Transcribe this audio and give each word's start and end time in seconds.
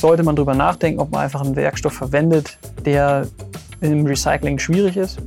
sollte 0.00 0.22
man 0.22 0.36
darüber 0.36 0.54
nachdenken, 0.54 1.00
ob 1.00 1.10
man 1.10 1.22
einfach 1.22 1.40
einen 1.40 1.56
Werkstoff 1.56 1.92
verwendet, 1.92 2.58
der 2.84 3.26
im 3.80 4.06
Recycling 4.06 4.58
schwierig 4.58 4.96
ist. 4.96 5.18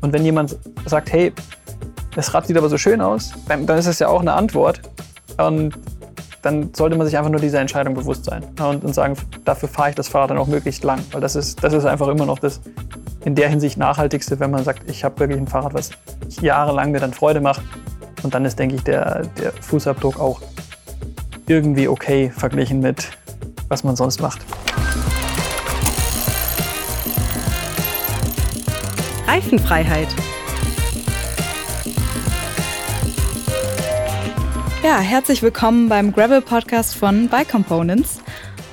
Und 0.00 0.12
wenn 0.12 0.24
jemand 0.24 0.56
sagt, 0.86 1.12
hey, 1.12 1.32
das 2.14 2.32
Rad 2.34 2.46
sieht 2.46 2.56
aber 2.56 2.68
so 2.68 2.78
schön 2.78 3.00
aus, 3.00 3.32
dann, 3.48 3.66
ist 3.66 3.86
es 3.86 3.98
ja 3.98 4.08
auch 4.08 4.20
eine 4.20 4.32
Antwort. 4.32 4.80
Und 5.38 5.74
dann 6.42 6.70
sollte 6.74 6.96
man 6.96 7.06
sich 7.06 7.16
einfach 7.16 7.30
nur 7.30 7.40
dieser 7.40 7.60
Entscheidung 7.60 7.94
bewusst 7.94 8.26
sein 8.26 8.44
und, 8.60 8.84
und 8.84 8.94
sagen, 8.94 9.16
dafür 9.44 9.68
fahre 9.68 9.90
ich 9.90 9.94
das 9.94 10.08
Fahrrad 10.08 10.30
dann 10.30 10.38
auch 10.38 10.46
möglichst 10.46 10.84
lang. 10.84 11.00
Weil 11.12 11.20
das 11.20 11.36
ist, 11.36 11.64
das 11.64 11.72
ist 11.72 11.86
einfach 11.86 12.08
immer 12.08 12.26
noch 12.26 12.38
das 12.38 12.60
in 13.24 13.34
der 13.34 13.48
Hinsicht 13.48 13.78
nachhaltigste, 13.78 14.38
wenn 14.40 14.50
man 14.50 14.62
sagt, 14.64 14.88
ich 14.88 15.02
habe 15.04 15.18
wirklich 15.20 15.40
ein 15.40 15.46
Fahrrad, 15.46 15.72
was 15.72 15.90
jahrelang 16.40 16.90
mir 16.92 17.00
dann 17.00 17.14
Freude 17.14 17.40
macht. 17.40 17.62
Und 18.22 18.34
dann 18.34 18.44
ist, 18.44 18.58
denke 18.58 18.76
ich, 18.76 18.82
der, 18.82 19.22
der 19.38 19.52
Fußabdruck 19.52 20.20
auch 20.20 20.40
irgendwie 21.46 21.88
okay 21.88 22.30
verglichen 22.30 22.80
mit, 22.80 23.08
was 23.68 23.84
man 23.84 23.96
sonst 23.96 24.20
macht. 24.20 24.40
Reifenfreiheit. 29.26 30.08
Ja, 34.82 34.98
herzlich 34.98 35.42
willkommen 35.42 35.88
beim 35.88 36.12
Gravel 36.12 36.42
Podcast 36.42 36.94
von 36.94 37.28
Bike 37.28 37.48
Components. 37.48 38.23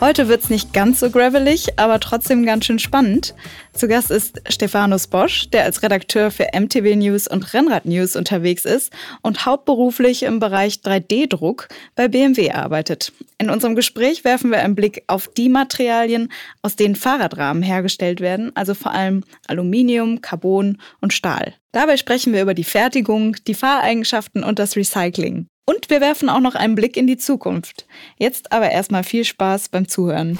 Heute 0.03 0.27
wird 0.27 0.43
es 0.43 0.49
nicht 0.49 0.73
ganz 0.73 0.99
so 0.99 1.11
gravelig, 1.11 1.77
aber 1.77 1.99
trotzdem 1.99 2.43
ganz 2.43 2.65
schön 2.65 2.79
spannend. 2.79 3.35
Zu 3.71 3.87
Gast 3.87 4.09
ist 4.09 4.41
Stefanus 4.49 5.05
Bosch, 5.05 5.51
der 5.51 5.63
als 5.63 5.83
Redakteur 5.83 6.31
für 6.31 6.47
MTB 6.59 6.95
News 6.95 7.27
und 7.27 7.53
Rennrad 7.53 7.85
News 7.85 8.15
unterwegs 8.15 8.65
ist 8.65 8.91
und 9.21 9.45
hauptberuflich 9.45 10.23
im 10.23 10.39
Bereich 10.39 10.77
3D-Druck 10.83 11.67
bei 11.93 12.07
BMW 12.07 12.49
arbeitet. 12.49 13.13
In 13.37 13.51
unserem 13.51 13.75
Gespräch 13.75 14.23
werfen 14.23 14.49
wir 14.49 14.61
einen 14.61 14.73
Blick 14.73 15.03
auf 15.05 15.27
die 15.27 15.49
Materialien, 15.49 16.29
aus 16.63 16.75
denen 16.75 16.95
Fahrradrahmen 16.95 17.61
hergestellt 17.61 18.21
werden, 18.21 18.51
also 18.55 18.73
vor 18.73 18.93
allem 18.93 19.23
Aluminium, 19.45 20.19
Carbon 20.21 20.79
und 20.99 21.13
Stahl. 21.13 21.53
Dabei 21.73 21.97
sprechen 21.97 22.33
wir 22.33 22.41
über 22.41 22.55
die 22.55 22.63
Fertigung, 22.63 23.35
die 23.45 23.53
Fahreigenschaften 23.53 24.43
und 24.43 24.57
das 24.57 24.75
Recycling. 24.75 25.45
Und 25.65 25.89
wir 25.89 26.01
werfen 26.01 26.29
auch 26.29 26.39
noch 26.39 26.55
einen 26.55 26.75
Blick 26.75 26.97
in 26.97 27.07
die 27.07 27.17
Zukunft. 27.17 27.85
Jetzt 28.17 28.51
aber 28.51 28.71
erstmal 28.71 29.03
viel 29.03 29.23
Spaß 29.25 29.69
beim 29.69 29.87
Zuhören. 29.87 30.39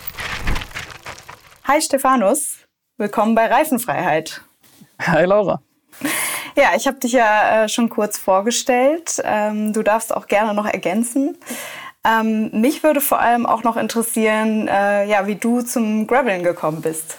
Hi 1.65 1.81
Stefanus, 1.81 2.57
willkommen 2.97 3.35
bei 3.35 3.45
Reifenfreiheit. 3.47 4.41
Hi 4.99 5.25
Laura. 5.25 5.61
Ja, 6.55 6.71
ich 6.75 6.87
habe 6.87 6.99
dich 6.99 7.13
ja 7.13 7.63
äh, 7.63 7.69
schon 7.69 7.89
kurz 7.89 8.17
vorgestellt. 8.17 9.21
Ähm, 9.23 9.73
du 9.73 9.83
darfst 9.83 10.13
auch 10.13 10.27
gerne 10.27 10.53
noch 10.53 10.65
ergänzen. 10.65 11.37
Ähm, 12.03 12.49
mich 12.59 12.83
würde 12.83 12.99
vor 12.99 13.19
allem 13.19 13.45
auch 13.45 13.63
noch 13.63 13.77
interessieren, 13.77 14.67
äh, 14.67 15.07
ja, 15.07 15.27
wie 15.27 15.35
du 15.35 15.61
zum 15.61 16.07
Graveln 16.07 16.43
gekommen 16.43 16.81
bist. 16.81 17.17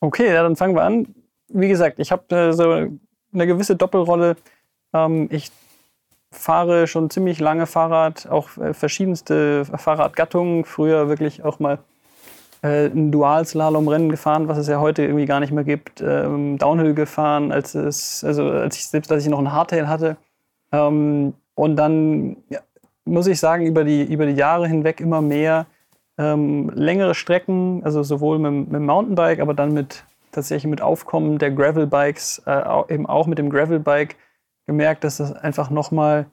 Okay, 0.00 0.32
ja, 0.32 0.42
dann 0.42 0.54
fangen 0.54 0.76
wir 0.76 0.82
an. 0.82 1.14
Wie 1.48 1.68
gesagt, 1.68 1.98
ich 1.98 2.12
habe 2.12 2.36
äh, 2.36 2.52
so 2.52 2.70
eine 3.32 3.46
gewisse 3.46 3.74
Doppelrolle. 3.74 4.36
Ähm, 4.92 5.28
ich 5.32 5.50
fahre 6.38 6.86
schon 6.86 7.10
ziemlich 7.10 7.40
lange 7.40 7.66
Fahrrad, 7.66 8.28
auch 8.28 8.56
äh, 8.58 8.72
verschiedenste 8.72 9.64
Fahrradgattungen. 9.64 10.64
Früher 10.64 11.08
wirklich 11.08 11.44
auch 11.44 11.58
mal 11.58 11.78
äh, 12.62 12.86
ein 12.86 13.12
Dual-Slalom-Rennen 13.12 14.08
gefahren, 14.08 14.48
was 14.48 14.58
es 14.58 14.68
ja 14.68 14.80
heute 14.80 15.02
irgendwie 15.02 15.26
gar 15.26 15.40
nicht 15.40 15.52
mehr 15.52 15.64
gibt. 15.64 16.00
Ähm, 16.00 16.58
Downhill 16.58 16.94
gefahren, 16.94 17.52
als 17.52 17.74
es, 17.74 18.24
also 18.24 18.44
als 18.44 18.76
ich 18.76 18.86
selbst, 18.86 19.12
als 19.12 19.24
ich 19.24 19.30
noch 19.30 19.38
ein 19.38 19.52
Hardtail 19.52 19.88
hatte. 19.88 20.16
Ähm, 20.72 21.34
und 21.54 21.76
dann 21.76 22.36
ja, 22.48 22.60
muss 23.04 23.26
ich 23.26 23.40
sagen, 23.40 23.66
über 23.66 23.84
die, 23.84 24.02
über 24.02 24.26
die 24.26 24.34
Jahre 24.34 24.68
hinweg 24.68 25.00
immer 25.00 25.20
mehr 25.20 25.66
ähm, 26.18 26.70
längere 26.74 27.14
Strecken, 27.14 27.82
also 27.84 28.02
sowohl 28.02 28.38
mit, 28.38 28.70
mit 28.70 28.82
Mountainbike, 28.82 29.40
aber 29.40 29.54
dann 29.54 29.72
mit 29.72 30.04
tatsächlich 30.32 30.70
mit 30.70 30.82
Aufkommen 30.82 31.38
der 31.38 31.50
Gravel-Bikes, 31.50 32.42
äh, 32.46 32.92
eben 32.92 33.06
auch 33.06 33.26
mit 33.26 33.38
dem 33.38 33.50
Gravel-Bike 33.50 34.16
gemerkt, 34.68 35.02
dass 35.02 35.16
das 35.16 35.32
einfach 35.32 35.70
nochmal 35.70 36.26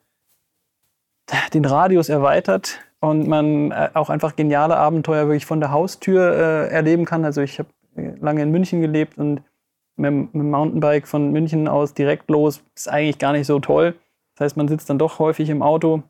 den 1.55 1.65
Radius 1.65 2.09
erweitert 2.09 2.81
und 2.99 3.27
man 3.27 3.71
äh, 3.71 3.89
auch 3.95 4.11
einfach 4.11 4.35
geniale 4.35 4.77
Abenteuer 4.77 5.25
wirklich 5.27 5.45
von 5.47 5.59
der 5.59 5.71
Haustür 5.71 6.33
äh, 6.33 6.69
erleben 6.69 7.05
kann. 7.05 7.25
Also 7.25 7.41
ich 7.41 7.57
habe 7.57 7.69
lange 7.95 8.43
in 8.43 8.51
München 8.51 8.81
gelebt 8.81 9.17
und 9.17 9.41
mit, 9.95 10.33
dem 10.33 10.51
Mountainbike 10.51 11.07
von 11.07 11.31
München 11.31 11.67
aus 11.67 11.93
direkt 11.93 12.29
los 12.29 12.61
ist 12.75 12.89
eigentlich 12.89 13.17
gar 13.17 13.31
nicht 13.31 13.47
so 13.47 13.59
toll. 13.59 13.95
Das 14.35 14.45
heißt, 14.45 14.57
man 14.57 14.67
sitzt 14.67 14.89
dann 14.89 14.99
doch 14.99 15.17
häufig 15.17 15.49
im 15.49 15.61
Auto 15.61 16.03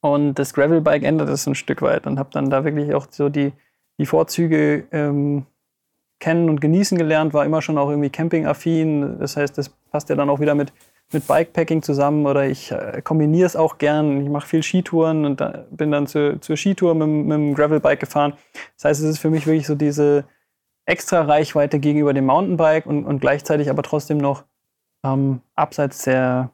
und 0.00 0.34
das 0.34 0.52
Gravelbike 0.52 1.04
ändert 1.04 1.28
es 1.28 1.46
ein 1.46 1.54
Stück 1.54 1.80
weit 1.80 2.06
und 2.06 2.18
habe 2.18 2.30
dann 2.32 2.50
da 2.50 2.64
wirklich 2.64 2.92
auch 2.94 3.06
so 3.10 3.28
die, 3.28 3.52
die 3.98 4.06
Vorzüge 4.06 4.84
ähm, 4.90 5.46
kennen 6.18 6.50
und 6.50 6.60
genießen 6.60 6.98
gelernt, 6.98 7.32
war 7.32 7.44
immer 7.44 7.62
schon 7.62 7.78
auch 7.78 7.90
irgendwie 7.90 8.10
campingaffin. 8.10 9.18
Das 9.20 9.36
heißt, 9.36 9.56
das 9.56 9.68
passt 9.68 10.08
ja 10.08 10.16
dann 10.16 10.30
auch 10.30 10.40
wieder 10.40 10.56
mit 10.56 10.72
mit 11.12 11.26
Bikepacking 11.26 11.82
zusammen 11.82 12.26
oder 12.26 12.46
ich 12.46 12.72
äh, 12.72 13.00
kombiniere 13.02 13.46
es 13.46 13.56
auch 13.56 13.78
gern. 13.78 14.22
Ich 14.22 14.28
mache 14.28 14.46
viel 14.46 14.62
Skitouren 14.62 15.24
und 15.24 15.40
da, 15.40 15.64
bin 15.70 15.90
dann 15.90 16.06
zu, 16.06 16.38
zur 16.40 16.56
Skitour 16.56 16.94
mit, 16.94 17.08
mit 17.08 17.32
dem 17.32 17.54
Gravelbike 17.54 18.00
gefahren. 18.00 18.34
Das 18.76 18.84
heißt, 18.84 19.02
es 19.02 19.10
ist 19.10 19.18
für 19.18 19.30
mich 19.30 19.46
wirklich 19.46 19.66
so 19.66 19.74
diese 19.74 20.24
extra 20.86 21.22
Reichweite 21.22 21.78
gegenüber 21.78 22.12
dem 22.12 22.26
Mountainbike 22.26 22.86
und, 22.86 23.04
und 23.04 23.20
gleichzeitig 23.20 23.70
aber 23.70 23.82
trotzdem 23.82 24.18
noch 24.18 24.44
ähm, 25.04 25.40
abseits 25.54 26.02
der, 26.04 26.50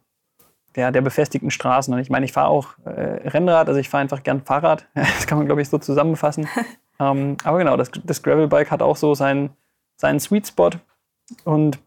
der, 0.75 0.91
der 0.91 1.01
befestigten 1.01 1.51
Straßen. 1.51 1.93
Und 1.93 1.99
ich 1.99 2.09
meine, 2.09 2.25
ich 2.25 2.33
fahre 2.33 2.47
auch 2.47 2.75
äh, 2.85 3.27
Rennrad, 3.27 3.67
also 3.67 3.79
ich 3.79 3.89
fahre 3.89 4.01
einfach 4.01 4.23
gern 4.23 4.41
Fahrrad. 4.41 4.87
Das 4.93 5.27
kann 5.27 5.37
man, 5.37 5.47
glaube 5.47 5.61
ich, 5.61 5.69
so 5.69 5.77
zusammenfassen. 5.77 6.47
ähm, 6.99 7.37
aber 7.43 7.57
genau, 7.57 7.77
das, 7.77 7.91
das 8.03 8.21
Gravelbike 8.23 8.71
hat 8.71 8.81
auch 8.81 8.95
so 8.95 9.15
seinen, 9.15 9.51
seinen 9.97 10.19
Sweet 10.19 10.47
Spot. 10.47 10.71
Und 11.45 11.79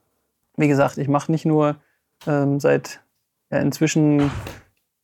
wie 0.57 0.69
gesagt, 0.69 0.99
ich 0.99 1.09
mache 1.09 1.31
nicht 1.31 1.45
nur 1.45 1.77
ähm, 2.27 2.61
seit 2.61 3.01
ja, 3.51 3.59
inzwischen 3.59 4.31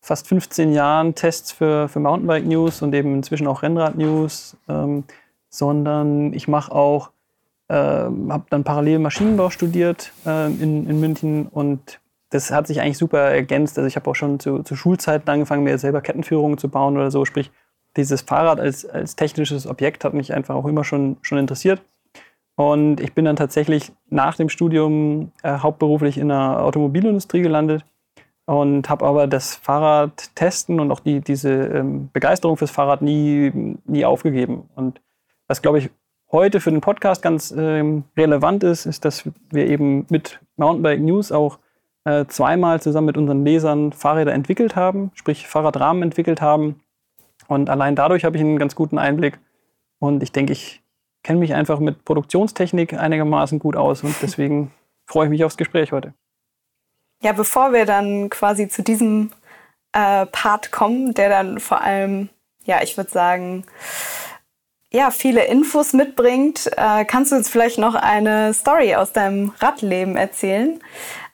fast 0.01 0.27
15 0.29 0.73
Jahren 0.73 1.15
Tests 1.15 1.53
für, 1.53 1.89
für 1.89 2.01
Mountainbike 2.01 2.47
News 2.47 2.83
und 2.83 2.95
eben 2.95 3.15
inzwischen 3.15 3.47
auch 3.47 3.63
Rennrad 3.63 3.97
News, 3.97 4.57
ähm, 4.69 5.05
sondern 5.49 6.33
ich 6.33 6.49
mache 6.49 6.73
auch, 6.73 7.11
äh, 7.69 7.75
habe 7.75 8.45
dann 8.51 8.65
parallel 8.65 8.99
Maschinenbau 8.99 9.51
studiert 9.51 10.13
äh, 10.27 10.47
in, 10.47 10.89
in 10.89 11.01
München 11.01 11.47
und 11.47 12.01
das 12.31 12.51
hat 12.51 12.67
sich 12.67 12.81
eigentlich 12.81 12.99
super 12.99 13.19
ergänzt. 13.19 13.77
Also 13.77 13.89
ich 13.89 13.97
habe 13.97 14.09
auch 14.09 14.15
schon 14.15 14.39
zu, 14.39 14.63
zu 14.63 14.77
Schulzeiten 14.77 15.29
angefangen, 15.29 15.65
mir 15.65 15.79
selber 15.79 16.01
Kettenführungen 16.01 16.59
zu 16.59 16.69
bauen 16.69 16.97
oder 16.97 17.11
so. 17.11 17.25
Sprich, 17.25 17.51
dieses 17.97 18.23
Fahrrad 18.23 18.61
als, 18.61 18.87
als 18.87 19.17
technisches 19.17 19.67
Objekt 19.67 20.05
hat 20.05 20.15
mich 20.15 20.33
einfach 20.33 20.55
auch 20.55 20.67
immer 20.67 20.85
schon, 20.85 21.17
schon 21.23 21.39
interessiert. 21.39 21.83
Und 22.57 23.01
ich 23.01 23.15
bin 23.15 23.25
dann 23.25 23.37
tatsächlich 23.37 23.93
nach 24.09 24.37
dem 24.37 24.49
Studium 24.49 25.33
äh, 25.43 25.59
hauptberuflich 25.59 26.19
in 26.19 26.29
der 26.29 26.63
Automobilindustrie 26.63 27.41
gelandet 27.41 27.85
und 28.47 28.91
habe 28.91 29.07
aber 29.07 29.27
das 29.27 29.55
Fahrrad 29.55 30.35
testen 30.35 30.81
und 30.81 30.91
auch 30.91 31.01
die, 31.01 31.21
diese 31.21 31.51
ähm, 31.51 32.11
Begeisterung 32.13 32.57
fürs 32.57 32.71
Fahrrad 32.71 33.01
nie, 33.01 33.77
nie 33.85 34.05
aufgegeben. 34.05 34.69
Und 34.75 35.01
was, 35.47 35.63
glaube 35.63 35.79
ich, 35.79 35.91
heute 36.33 36.61
für 36.61 36.71
den 36.71 36.81
Podcast 36.81 37.23
ganz 37.23 37.53
ähm, 37.57 38.05
relevant 38.17 38.65
ist, 38.65 38.87
ist, 38.87 39.05
dass 39.05 39.25
wir 39.51 39.67
eben 39.67 40.07
mit 40.11 40.41
Mountainbike 40.57 41.01
News 41.01 41.33
auch 41.33 41.59
äh, 42.05 42.25
zweimal 42.27 42.81
zusammen 42.81 43.07
mit 43.07 43.17
unseren 43.17 43.45
Lesern 43.45 43.93
Fahrräder 43.93 44.33
entwickelt 44.33 44.77
haben, 44.77 45.11
sprich 45.15 45.47
Fahrradrahmen 45.47 46.03
entwickelt 46.03 46.41
haben. 46.41 46.81
Und 47.49 47.71
allein 47.71 47.95
dadurch 47.97 48.25
habe 48.25 48.37
ich 48.37 48.43
einen 48.43 48.59
ganz 48.59 48.75
guten 48.75 48.99
Einblick. 48.99 49.39
Und 49.99 50.23
ich 50.23 50.33
denke, 50.33 50.53
ich 50.53 50.83
kenne 51.23 51.39
mich 51.39 51.55
einfach 51.55 51.79
mit 51.81 52.05
Produktionstechnik 52.05 52.95
einigermaßen 52.95 53.59
gut 53.59 53.77
aus 53.77 54.03
und 54.03 54.15
deswegen 54.23 54.73
freue 55.07 55.27
ich 55.27 55.31
mich 55.31 55.45
aufs 55.45 55.57
Gespräch 55.57 55.93
heute. 55.93 56.15
Ja, 57.23 57.33
bevor 57.33 57.73
wir 57.73 57.85
dann 57.85 58.31
quasi 58.31 58.69
zu 58.69 58.83
diesem 58.83 59.31
äh, 59.93 60.27
Part 60.27 60.73
kommen, 60.73 61.13
der 61.15 61.29
dann 61.29 61.61
vor 61.61 61.83
allem, 61.83 62.31
ja, 62.65 62.83
ich 62.83 62.97
würde 62.97 63.11
sagen, 63.11 63.65
ja, 64.93 65.11
viele 65.11 65.45
Infos 65.45 65.93
mitbringt, 65.93 66.71
äh, 66.77 67.05
kannst 67.05 67.31
du 67.31 67.37
uns 67.37 67.49
vielleicht 67.49 67.79
noch 67.79 67.95
eine 67.95 68.55
Story 68.55 68.95
aus 68.95 69.13
deinem 69.13 69.53
Radleben 69.59 70.17
erzählen? 70.17 70.81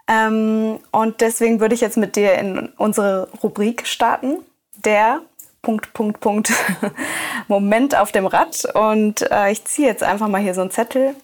Ähm, 0.08 0.78
und 0.90 1.20
deswegen 1.20 1.60
würde 1.60 1.75
ich 1.75 1.81
jetzt 1.81 1.96
mit 1.96 2.16
dir 2.16 2.34
in 2.34 2.72
unsere 2.76 3.28
Rubrik 3.43 3.87
starten, 3.87 4.38
der 4.84 5.20
Punkt, 5.62 5.93
Punkt, 5.93 6.20
Punkt, 6.20 6.53
Moment 7.49 7.97
auf 7.97 8.12
dem 8.12 8.26
Rad. 8.26 8.64
Und 8.75 9.29
äh, 9.31 9.50
ich 9.50 9.64
ziehe 9.64 9.88
jetzt 9.88 10.03
einfach 10.03 10.29
mal 10.29 10.41
hier 10.41 10.55
so 10.55 10.61
einen 10.61 10.70
Zettel 10.70 11.14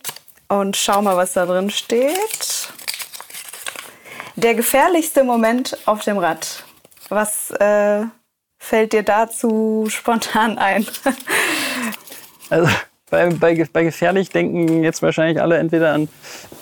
und 0.49 0.76
schau 0.76 1.00
mal, 1.02 1.17
was 1.17 1.32
da 1.32 1.46
drin 1.46 1.70
steht. 1.70 2.73
Der 4.37 4.55
gefährlichste 4.55 5.25
Moment 5.25 5.79
auf 5.87 6.05
dem 6.05 6.19
Rad. 6.19 6.64
Was 7.08 7.50
äh, 7.52 8.02
fällt 8.58 8.93
dir 8.93 9.02
dazu 9.02 9.87
spontan 9.88 10.58
ein? 10.58 10.87
also 12.50 12.69
bei, 13.11 13.26
bei, 13.29 13.67
bei 13.70 13.84
gefährlich 13.84 14.31
denken 14.31 14.82
jetzt 14.82 15.02
wahrscheinlich 15.02 15.40
alle 15.40 15.58
entweder 15.58 15.93
an, 15.93 16.08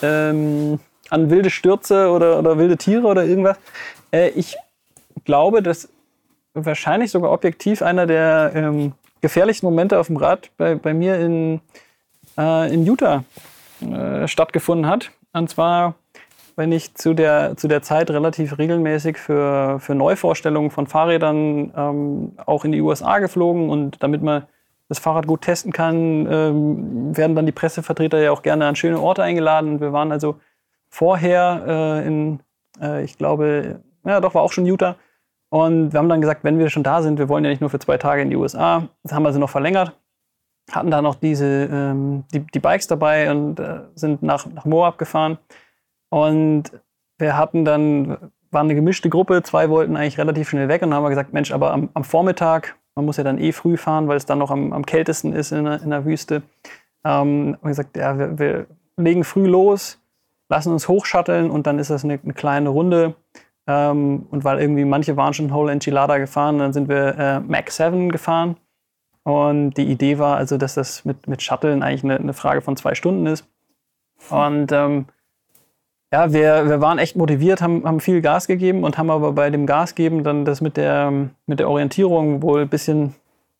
ähm, 0.02 0.80
an 1.08 1.30
wilde 1.30 1.50
Stürze 1.50 2.10
oder, 2.10 2.38
oder 2.38 2.58
wilde 2.58 2.76
Tiere 2.76 3.06
oder 3.06 3.24
irgendwas. 3.24 3.56
Äh, 4.12 4.30
ich 4.30 4.56
glaube, 5.24 5.62
dass 5.62 5.88
wahrscheinlich 6.54 7.10
sogar 7.10 7.32
objektiv 7.32 7.82
einer 7.82 8.06
der 8.06 8.52
ähm, 8.54 8.92
gefährlichsten 9.20 9.66
Momente 9.66 9.98
auf 9.98 10.08
dem 10.08 10.16
Rad 10.16 10.50
bei, 10.56 10.74
bei 10.74 10.94
mir 10.94 11.18
in, 11.18 11.60
äh, 12.38 12.72
in 12.72 12.84
Utah 12.84 13.24
äh, 13.80 14.26
stattgefunden 14.26 14.86
hat. 14.86 15.10
Und 15.32 15.48
zwar, 15.48 15.94
wenn 16.56 16.72
ich 16.72 16.94
zu 16.94 17.14
der, 17.14 17.56
zu 17.56 17.68
der 17.68 17.82
Zeit 17.82 18.10
relativ 18.10 18.58
regelmäßig 18.58 19.16
für, 19.16 19.78
für 19.80 19.94
Neuvorstellungen 19.94 20.70
von 20.70 20.86
Fahrrädern 20.86 21.72
ähm, 21.76 22.32
auch 22.46 22.64
in 22.64 22.72
die 22.72 22.80
USA 22.80 23.18
geflogen 23.18 23.70
und 23.70 24.02
damit 24.02 24.22
man 24.22 24.44
das 24.88 24.98
Fahrrad 24.98 25.28
gut 25.28 25.42
testen 25.42 25.72
kann, 25.72 26.26
ähm, 26.28 27.16
werden 27.16 27.36
dann 27.36 27.46
die 27.46 27.52
Pressevertreter 27.52 28.20
ja 28.20 28.32
auch 28.32 28.42
gerne 28.42 28.66
an 28.66 28.74
schöne 28.74 29.00
Orte 29.00 29.22
eingeladen. 29.22 29.80
Wir 29.80 29.92
waren 29.92 30.10
also 30.10 30.40
vorher 30.88 31.64
äh, 32.02 32.06
in, 32.06 32.40
äh, 32.82 33.04
ich 33.04 33.16
glaube, 33.16 33.80
ja 34.04 34.20
doch, 34.20 34.34
war 34.34 34.42
auch 34.42 34.52
schon 34.52 34.66
Utah. 34.66 34.96
Und 35.50 35.92
wir 35.92 35.98
haben 35.98 36.08
dann 36.08 36.20
gesagt, 36.20 36.44
wenn 36.44 36.58
wir 36.58 36.70
schon 36.70 36.84
da 36.84 37.02
sind, 37.02 37.18
wir 37.18 37.28
wollen 37.28 37.44
ja 37.44 37.50
nicht 37.50 37.60
nur 37.60 37.70
für 37.70 37.80
zwei 37.80 37.98
Tage 37.98 38.22
in 38.22 38.30
die 38.30 38.36
USA, 38.36 38.88
das 39.02 39.12
haben 39.12 39.24
wir 39.24 39.28
also 39.28 39.40
noch 39.40 39.50
verlängert, 39.50 39.96
hatten 40.70 40.90
da 40.90 41.02
noch 41.02 41.16
diese, 41.16 41.68
ähm, 41.70 42.24
die, 42.32 42.40
die 42.40 42.60
Bikes 42.60 42.86
dabei 42.86 43.30
und 43.30 43.58
äh, 43.58 43.80
sind 43.94 44.22
nach, 44.22 44.46
nach 44.46 44.64
Moab 44.64 44.96
gefahren. 44.96 45.38
Und 46.08 46.70
wir 47.18 47.36
hatten 47.36 47.64
dann, 47.64 48.16
war 48.52 48.62
eine 48.62 48.76
gemischte 48.76 49.10
Gruppe, 49.10 49.42
zwei 49.42 49.68
wollten 49.68 49.96
eigentlich 49.96 50.18
relativ 50.18 50.48
schnell 50.48 50.68
weg 50.68 50.82
und 50.82 50.90
dann 50.90 50.96
haben 50.96 51.04
wir 51.04 51.10
gesagt, 51.10 51.32
Mensch, 51.32 51.52
aber 51.52 51.72
am, 51.72 51.88
am 51.94 52.04
Vormittag, 52.04 52.76
man 52.94 53.04
muss 53.04 53.16
ja 53.16 53.24
dann 53.24 53.38
eh 53.38 53.52
früh 53.52 53.76
fahren, 53.76 54.06
weil 54.06 54.16
es 54.16 54.26
dann 54.26 54.38
noch 54.38 54.50
am, 54.52 54.72
am 54.72 54.86
kältesten 54.86 55.32
ist 55.32 55.50
in 55.50 55.64
der, 55.64 55.82
in 55.82 55.90
der 55.90 56.04
Wüste. 56.04 56.42
Ähm, 57.04 57.56
haben 57.56 57.58
wir 57.62 57.68
gesagt, 57.70 57.96
ja, 57.96 58.16
wir, 58.16 58.38
wir 58.38 58.66
legen 58.96 59.24
früh 59.24 59.46
los, 59.46 59.98
lassen 60.48 60.72
uns 60.72 60.86
hochschatteln 60.86 61.50
und 61.50 61.66
dann 61.66 61.78
ist 61.78 61.90
das 61.90 62.04
eine, 62.04 62.20
eine 62.22 62.34
kleine 62.34 62.68
Runde. 62.68 63.14
Ähm, 63.70 64.26
und 64.30 64.42
weil 64.42 64.60
irgendwie 64.60 64.84
manche 64.84 65.16
waren 65.16 65.32
schon 65.32 65.54
Whole 65.54 65.70
Enchilada 65.70 66.18
gefahren, 66.18 66.58
dann 66.58 66.72
sind 66.72 66.88
wir 66.88 67.16
äh, 67.18 67.40
Mac 67.40 67.70
7 67.70 68.10
gefahren. 68.10 68.56
Und 69.22 69.74
die 69.74 69.84
Idee 69.84 70.18
war 70.18 70.36
also, 70.36 70.56
dass 70.56 70.74
das 70.74 71.04
mit, 71.04 71.28
mit 71.28 71.40
Shuttlen 71.40 71.82
eigentlich 71.82 72.02
eine, 72.02 72.16
eine 72.16 72.32
Frage 72.32 72.62
von 72.62 72.76
zwei 72.76 72.94
Stunden 72.96 73.26
ist. 73.26 73.46
Und 74.28 74.72
ähm, 74.72 75.06
ja, 76.12 76.32
wir, 76.32 76.68
wir 76.68 76.80
waren 76.80 76.98
echt 76.98 77.14
motiviert, 77.14 77.62
haben, 77.62 77.84
haben 77.84 78.00
viel 78.00 78.20
Gas 78.20 78.48
gegeben 78.48 78.82
und 78.82 78.98
haben 78.98 79.10
aber 79.10 79.32
bei 79.32 79.50
dem 79.50 79.66
Gasgeben 79.66 80.24
dann 80.24 80.44
das 80.44 80.60
mit 80.60 80.76
der, 80.76 81.12
mit 81.46 81.60
der 81.60 81.68
Orientierung 81.68 82.42
wohl 82.42 82.62
ein 82.62 82.68
bisschen 82.68 83.14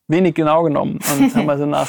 wenig 0.09 0.35
genau 0.35 0.65
genommen. 0.65 0.99
Und 1.15 1.35
haben 1.37 1.49
also 1.49 1.67
nach, 1.67 1.89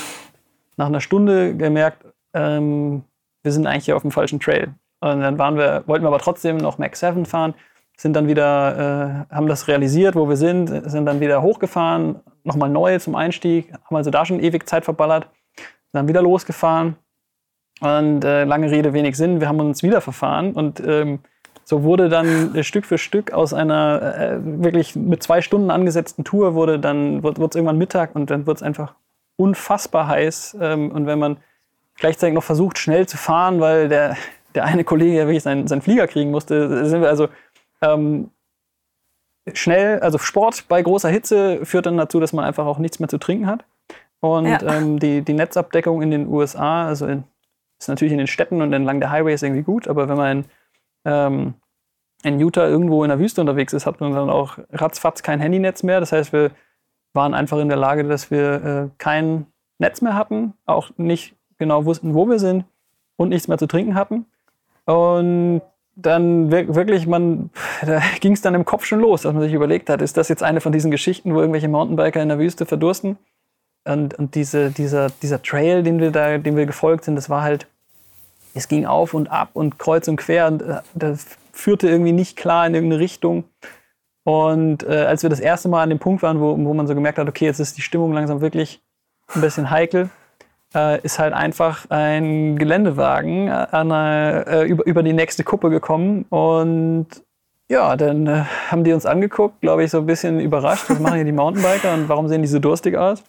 nach 0.78 0.88
einer 0.88 1.02
Stunde 1.02 1.56
gemerkt, 1.56 2.06
ähm, 2.36 3.04
wir 3.42 3.52
sind 3.52 3.66
eigentlich 3.66 3.86
hier 3.86 3.96
auf 3.96 4.04
dem 4.04 4.12
falschen 4.12 4.40
Trail. 4.40 4.76
Und 5.00 5.22
dann 5.22 5.40
waren 5.40 5.58
wir, 5.58 5.84
wollten 5.88 6.04
wir 6.04 6.10
aber 6.10 6.20
trotzdem 6.20 6.58
noch 6.58 6.78
Mac 6.78 6.96
7 6.96 7.26
fahren, 7.26 7.56
sind 8.02 8.16
dann 8.16 8.28
wieder, 8.28 9.28
äh, 9.30 9.36
haben 9.36 9.46
das 9.46 9.68
realisiert, 9.68 10.16
wo 10.16 10.28
wir 10.28 10.36
sind, 10.36 10.90
sind 10.90 11.06
dann 11.06 11.20
wieder 11.20 11.44
hochgefahren, 11.44 12.20
nochmal 12.44 12.70
neu 12.70 12.98
zum 12.98 13.14
Einstieg, 13.14 13.72
haben 13.86 13.96
also 13.96 14.10
da 14.10 14.26
schon 14.26 14.40
ewig 14.40 14.68
Zeit 14.68 14.86
verballert, 14.86 15.28
dann 15.92 16.08
wieder 16.08 16.24
losgefahren. 16.24 16.96
Und 17.80 18.26
äh, 18.26 18.44
lange 18.44 18.72
Rede, 18.72 18.94
wenig 18.94 19.18
Sinn, 19.18 19.40
wir 19.40 19.48
haben 19.48 19.60
uns 19.60 19.84
wieder 19.84 20.02
verfahren 20.02 20.54
und 20.54 20.82
ähm, 20.86 21.20
so 21.64 21.84
wurde 21.84 22.10
dann 22.10 22.64
Stück 22.64 22.86
für 22.86 22.98
Stück 22.98 23.34
aus 23.34 23.54
einer 23.54 24.16
äh, 24.18 24.38
wirklich 24.42 24.96
mit 24.96 25.22
zwei 25.22 25.42
Stunden 25.42 25.70
angesetzten 25.70 26.24
Tour 26.24 26.56
wurde 26.56 26.80
dann 26.80 27.22
wird 27.24 27.38
es 27.38 27.56
irgendwann 27.56 27.78
Mittag 27.78 28.16
und 28.16 28.32
dann 28.32 28.48
wird 28.48 28.58
es 28.58 28.64
einfach 28.64 28.96
unfassbar 29.36 30.08
heiß. 30.08 30.58
Ähm, 30.60 30.92
und 30.92 31.06
wenn 31.06 31.20
man 31.20 31.38
gleichzeitig 31.96 32.34
noch 32.34 32.44
versucht, 32.44 32.80
schnell 32.80 33.08
zu 33.08 33.18
fahren, 33.18 33.60
weil 33.60 33.90
der, 33.90 34.18
der 34.56 34.66
eine 34.66 34.84
Kollege 34.84 35.18
ja 35.18 35.28
wirklich 35.28 35.44
seinen, 35.44 35.68
seinen 35.68 35.82
Flieger 35.82 36.08
kriegen 36.08 36.32
musste, 36.32 36.86
sind 36.86 37.02
wir 37.02 37.10
also 37.10 37.30
ähm, 37.82 38.32
schnell, 39.54 40.00
also 40.00 40.18
Sport 40.18 40.68
bei 40.68 40.82
großer 40.82 41.10
Hitze 41.10 41.66
führt 41.66 41.86
dann 41.86 41.98
dazu, 41.98 42.20
dass 42.20 42.34
man 42.34 42.46
einfach 42.46 42.66
auch 42.66 42.78
nichts 42.78 43.00
mehr 43.00 43.10
zu 43.10 43.18
trinken 43.18 43.48
hat. 43.48 43.66
Und 44.20 44.46
ja. 44.46 44.62
ähm, 44.62 45.00
die, 45.00 45.22
die 45.24 45.34
Netzabdeckung 45.34 46.02
in 46.02 46.12
den 46.12 46.28
USA, 46.28 46.86
also 46.86 47.08
in, 47.08 47.24
ist 47.80 47.88
natürlich 47.88 48.12
in 48.12 48.20
den 48.20 48.28
Städten 48.28 48.62
und 48.62 48.72
entlang 48.72 49.00
der 49.00 49.10
Highways 49.10 49.42
irgendwie 49.42 49.64
gut, 49.64 49.88
aber 49.88 50.08
wenn 50.08 50.18
man 50.18 50.38
in, 50.38 50.46
ähm, 51.06 51.54
in 52.24 52.40
Utah 52.40 52.68
irgendwo 52.68 53.04
in 53.04 53.10
der 53.10 53.18
Wüste 53.18 53.42
unterwegs 53.42 53.74
ist, 53.74 53.88
hat 53.88 54.00
man 54.00 54.14
dann 54.14 54.30
auch 54.30 54.60
ratzfatz 54.72 55.24
kein 55.24 55.40
Handynetz 55.40 55.82
mehr. 55.82 56.00
Das 56.00 56.12
heißt, 56.12 56.34
wir 56.34 56.52
waren 57.14 57.34
einfach 57.34 57.58
in 57.58 57.68
der 57.68 57.78
Lage, 57.78 58.04
dass 58.04 58.30
wir 58.30 58.64
äh, 58.64 58.90
kein 59.00 59.48
Netz 59.80 60.02
mehr 60.02 60.14
hatten, 60.14 60.54
auch 60.68 60.92
nicht 60.98 61.36
genau 61.58 61.86
wussten, 61.86 62.14
wo 62.14 62.30
wir 62.30 62.38
sind 62.38 62.66
und 63.18 63.30
nichts 63.30 63.48
mehr 63.48 63.58
zu 63.58 63.68
trinken 63.68 63.96
hatten. 63.96 64.28
Und 64.86 65.62
dann 65.96 66.52
wirklich, 66.52 67.08
man, 67.08 67.50
da 67.86 68.02
ging 68.20 68.34
es 68.34 68.42
dann 68.42 68.56
im 68.56 68.66
Kopf 68.66 68.86
schon 68.86 69.00
los, 69.00 69.24
dass 69.24 69.34
man 69.34 69.44
sich 69.44 69.54
überlegt 69.54 69.90
hat, 69.90 70.02
ist 70.02 70.18
das 70.18 70.30
jetzt 70.30 70.44
eine 70.44 70.62
von 70.62 70.72
diesen 70.72 70.92
Geschichten, 70.92 71.34
wo 71.34 71.40
irgendwelche 71.40 71.68
Mountainbiker 71.68 72.22
in 72.22 72.30
der 72.30 72.40
Wüste 72.40 72.66
verdursten? 72.66 73.18
Und, 73.84 74.14
und 74.14 74.36
diese, 74.36 74.70
dieser, 74.70 75.10
dieser 75.10 75.42
Trail, 75.42 75.84
den 75.84 76.00
wir 76.00 76.12
da, 76.12 76.38
dem 76.38 76.56
wir 76.56 76.66
gefolgt 76.66 77.06
sind, 77.06 77.16
das 77.16 77.30
war 77.30 77.42
halt, 77.42 77.68
es 78.54 78.68
ging 78.68 78.86
auf 78.86 79.14
und 79.14 79.32
ab 79.32 79.50
und 79.54 79.80
kreuz 79.80 80.08
und 80.08 80.18
quer 80.18 80.48
und 80.48 80.62
äh, 80.62 80.82
das 80.94 81.26
führte 81.52 81.90
irgendwie 81.90 82.12
nicht 82.12 82.38
klar 82.38 82.68
in 82.68 82.76
irgendeine 82.76 83.02
Richtung. 83.02 83.46
Und 84.24 84.84
äh, 84.84 85.06
als 85.06 85.24
wir 85.24 85.30
das 85.30 85.40
erste 85.40 85.68
Mal 85.68 85.84
an 85.84 85.90
dem 85.90 86.00
Punkt 86.00 86.22
waren, 86.22 86.40
wo, 86.40 86.58
wo 86.58 86.74
man 86.74 86.86
so 86.86 86.94
gemerkt 86.94 87.18
hat, 87.18 87.28
okay, 87.28 87.46
jetzt 87.46 87.60
ist 87.60 87.78
die 87.78 87.82
Stimmung 87.82 88.14
langsam 88.14 88.40
wirklich 88.42 88.82
ein 89.34 89.42
bisschen 89.42 89.72
heikel, 89.72 90.10
äh, 90.74 91.02
ist 91.02 91.20
halt 91.20 91.34
einfach 91.34 91.86
ein 91.90 92.58
Geländewagen 92.58 93.48
äh, 93.48 93.68
einer, 93.72 94.46
äh, 94.48 94.66
über, 94.68 94.86
über 94.86 95.04
die 95.04 95.14
nächste 95.14 95.44
Kuppe 95.44 95.70
gekommen 95.70 96.26
und 96.30 97.08
ja, 97.72 97.96
dann 97.96 98.28
äh, 98.28 98.44
haben 98.70 98.84
die 98.84 98.92
uns 98.92 99.06
angeguckt, 99.06 99.62
glaube 99.62 99.84
ich, 99.86 99.92
so 99.92 100.00
ein 100.00 100.06
bisschen 100.06 100.42
überrascht. 100.42 100.90
Was 100.90 101.00
machen 101.00 101.16
hier 101.16 101.24
die 101.24 101.32
Mountainbiker 101.32 101.94
und 101.94 102.10
warum 102.10 102.28
sehen 102.28 102.42
die 102.42 102.48
so 102.50 102.60
durstig 102.60 102.98
aus? 102.98 103.24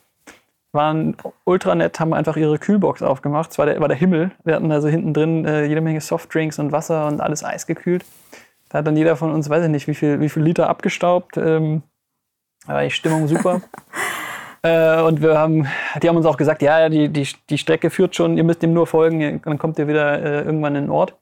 Waren 0.72 1.16
ultra 1.44 1.76
nett, 1.76 2.00
haben 2.00 2.12
einfach 2.12 2.36
ihre 2.36 2.58
Kühlbox 2.58 3.02
aufgemacht. 3.02 3.52
Es 3.52 3.58
war 3.58 3.66
der, 3.66 3.78
war 3.78 3.86
der 3.86 3.96
Himmel. 3.96 4.32
Wir 4.42 4.56
hatten 4.56 4.72
also 4.72 4.88
hinten 4.88 5.14
drin 5.14 5.44
äh, 5.44 5.66
jede 5.66 5.80
Menge 5.80 6.00
Softdrinks 6.00 6.58
und 6.58 6.72
Wasser 6.72 7.06
und 7.06 7.20
alles 7.20 7.44
eisgekühlt. 7.44 8.04
Da 8.68 8.78
hat 8.78 8.86
dann 8.86 8.96
jeder 8.96 9.14
von 9.14 9.30
uns, 9.30 9.48
weiß 9.48 9.62
ich 9.64 9.70
nicht, 9.70 9.86
wie 9.86 9.94
viel, 9.94 10.18
wie 10.18 10.28
viel 10.28 10.42
Liter 10.42 10.68
abgestaubt. 10.68 11.36
Ähm, 11.36 11.82
da 12.66 12.74
war 12.74 12.82
die 12.82 12.90
Stimmung 12.90 13.28
super. 13.28 13.60
Äh, 14.62 15.02
und 15.02 15.20
wir 15.20 15.38
haben, 15.38 15.66
die 16.00 16.08
haben 16.08 16.16
uns 16.16 16.26
auch 16.26 16.36
gesagt, 16.36 16.62
ja, 16.62 16.88
die, 16.88 17.08
die, 17.08 17.28
die 17.50 17.58
Strecke 17.58 17.90
führt 17.90 18.14
schon, 18.14 18.36
ihr 18.36 18.44
müsst 18.44 18.62
dem 18.62 18.72
nur 18.72 18.86
folgen, 18.86 19.42
dann 19.44 19.58
kommt 19.58 19.78
ihr 19.78 19.88
wieder 19.88 20.22
äh, 20.22 20.42
irgendwann 20.42 20.76
in 20.76 20.84
den 20.84 20.90
Ort. 20.90 21.16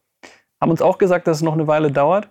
Haben 0.61 0.71
uns 0.71 0.83
auch 0.83 0.99
gesagt, 0.99 1.27
dass 1.27 1.39
es 1.39 1.43
noch 1.43 1.55
eine 1.55 1.67
Weile 1.67 1.91
dauert, 1.91 2.29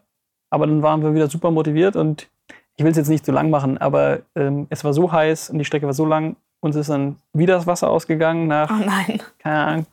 aber 0.52 0.68
dann 0.68 0.84
waren 0.84 1.02
wir 1.02 1.16
wieder 1.16 1.28
super 1.28 1.50
motiviert 1.50 1.96
und 1.96 2.30
ich 2.78 2.86
will 2.86 2.92
es 2.92 2.98
jetzt 2.98 3.10
nicht 3.10 3.26
zu 3.26 3.32
lang 3.32 3.50
machen, 3.50 3.78
aber 3.78 4.20
ähm, 4.36 4.68
es 4.70 4.84
war 4.84 4.94
so 4.94 5.12
heiß 5.12 5.50
und 5.50 5.58
die 5.58 5.66
Strecke 5.66 5.86
war 5.86 5.94
so 5.94 6.06
lang, 6.06 6.36
uns 6.62 6.76
ist 6.76 6.90
dann 6.90 7.18
wieder 7.34 7.56
das 7.56 7.68
Wasser 7.68 7.90
ausgegangen 7.90 8.48
nach, 8.48 8.70
oh 8.70 9.18
keine 9.40 9.66
Ahnung, 9.66 9.86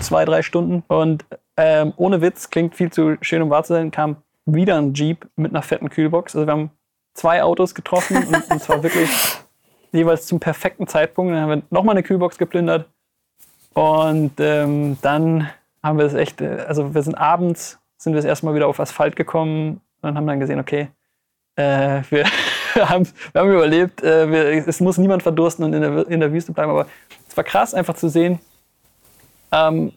zwei, 0.00 0.24
drei 0.24 0.42
Stunden. 0.42 0.82
Und 0.88 1.24
ähm, 1.56 1.92
ohne 1.96 2.20
Witz, 2.22 2.50
klingt 2.50 2.74
viel 2.74 2.90
zu 2.90 3.16
schön, 3.20 3.42
um 3.42 3.50
wahr 3.50 3.64
zu 3.64 3.74
sein, 3.74 3.90
kam 3.90 4.16
wieder 4.44 4.76
ein 4.76 4.94
Jeep 4.94 5.28
mit 5.36 5.52
einer 5.52 5.62
fetten 5.62 5.90
Kühlbox. 5.90 6.34
Also 6.34 6.46
wir 6.46 6.52
haben 6.52 6.70
zwei 7.14 7.42
Autos 7.42 7.74
getroffen 7.74 8.16
und, 8.16 8.50
und 8.50 8.62
zwar 8.62 8.82
wirklich 8.82 9.10
jeweils 9.96 10.26
zum 10.26 10.40
perfekten 10.40 10.86
Zeitpunkt. 10.86 11.32
Dann 11.32 11.40
haben 11.40 11.50
wir 11.50 11.62
nochmal 11.70 11.94
eine 11.94 12.02
Kühlbox 12.02 12.38
geplündert. 12.38 12.88
Und 13.74 14.32
ähm, 14.38 14.96
dann 15.02 15.50
haben 15.82 15.98
wir 15.98 16.06
es 16.06 16.14
echt, 16.14 16.40
äh, 16.40 16.64
also 16.66 16.94
wir 16.94 17.02
sind 17.02 17.14
abends, 17.14 17.78
sind 17.98 18.12
wir 18.12 18.18
das 18.18 18.24
erste 18.24 18.46
Mal 18.46 18.54
wieder 18.54 18.68
auf 18.68 18.80
Asphalt 18.80 19.16
gekommen 19.16 19.80
und 20.02 20.16
haben 20.16 20.26
dann 20.26 20.40
gesehen, 20.40 20.60
okay, 20.60 20.88
äh, 21.56 22.02
wir, 22.10 22.24
haben, 22.74 23.06
wir 23.32 23.40
haben 23.40 23.52
überlebt, 23.52 24.02
äh, 24.02 24.30
wir, 24.30 24.66
es 24.66 24.80
muss 24.80 24.98
niemand 24.98 25.22
verdursten 25.22 25.64
und 25.64 25.74
in 25.74 25.82
der, 25.82 26.08
in 26.08 26.20
der 26.20 26.32
Wüste 26.32 26.52
bleiben. 26.52 26.70
Aber 26.70 26.86
es 27.28 27.36
war 27.36 27.44
krass 27.44 27.74
einfach 27.74 27.94
zu 27.94 28.08
sehen, 28.08 28.38
ähm, 29.52 29.92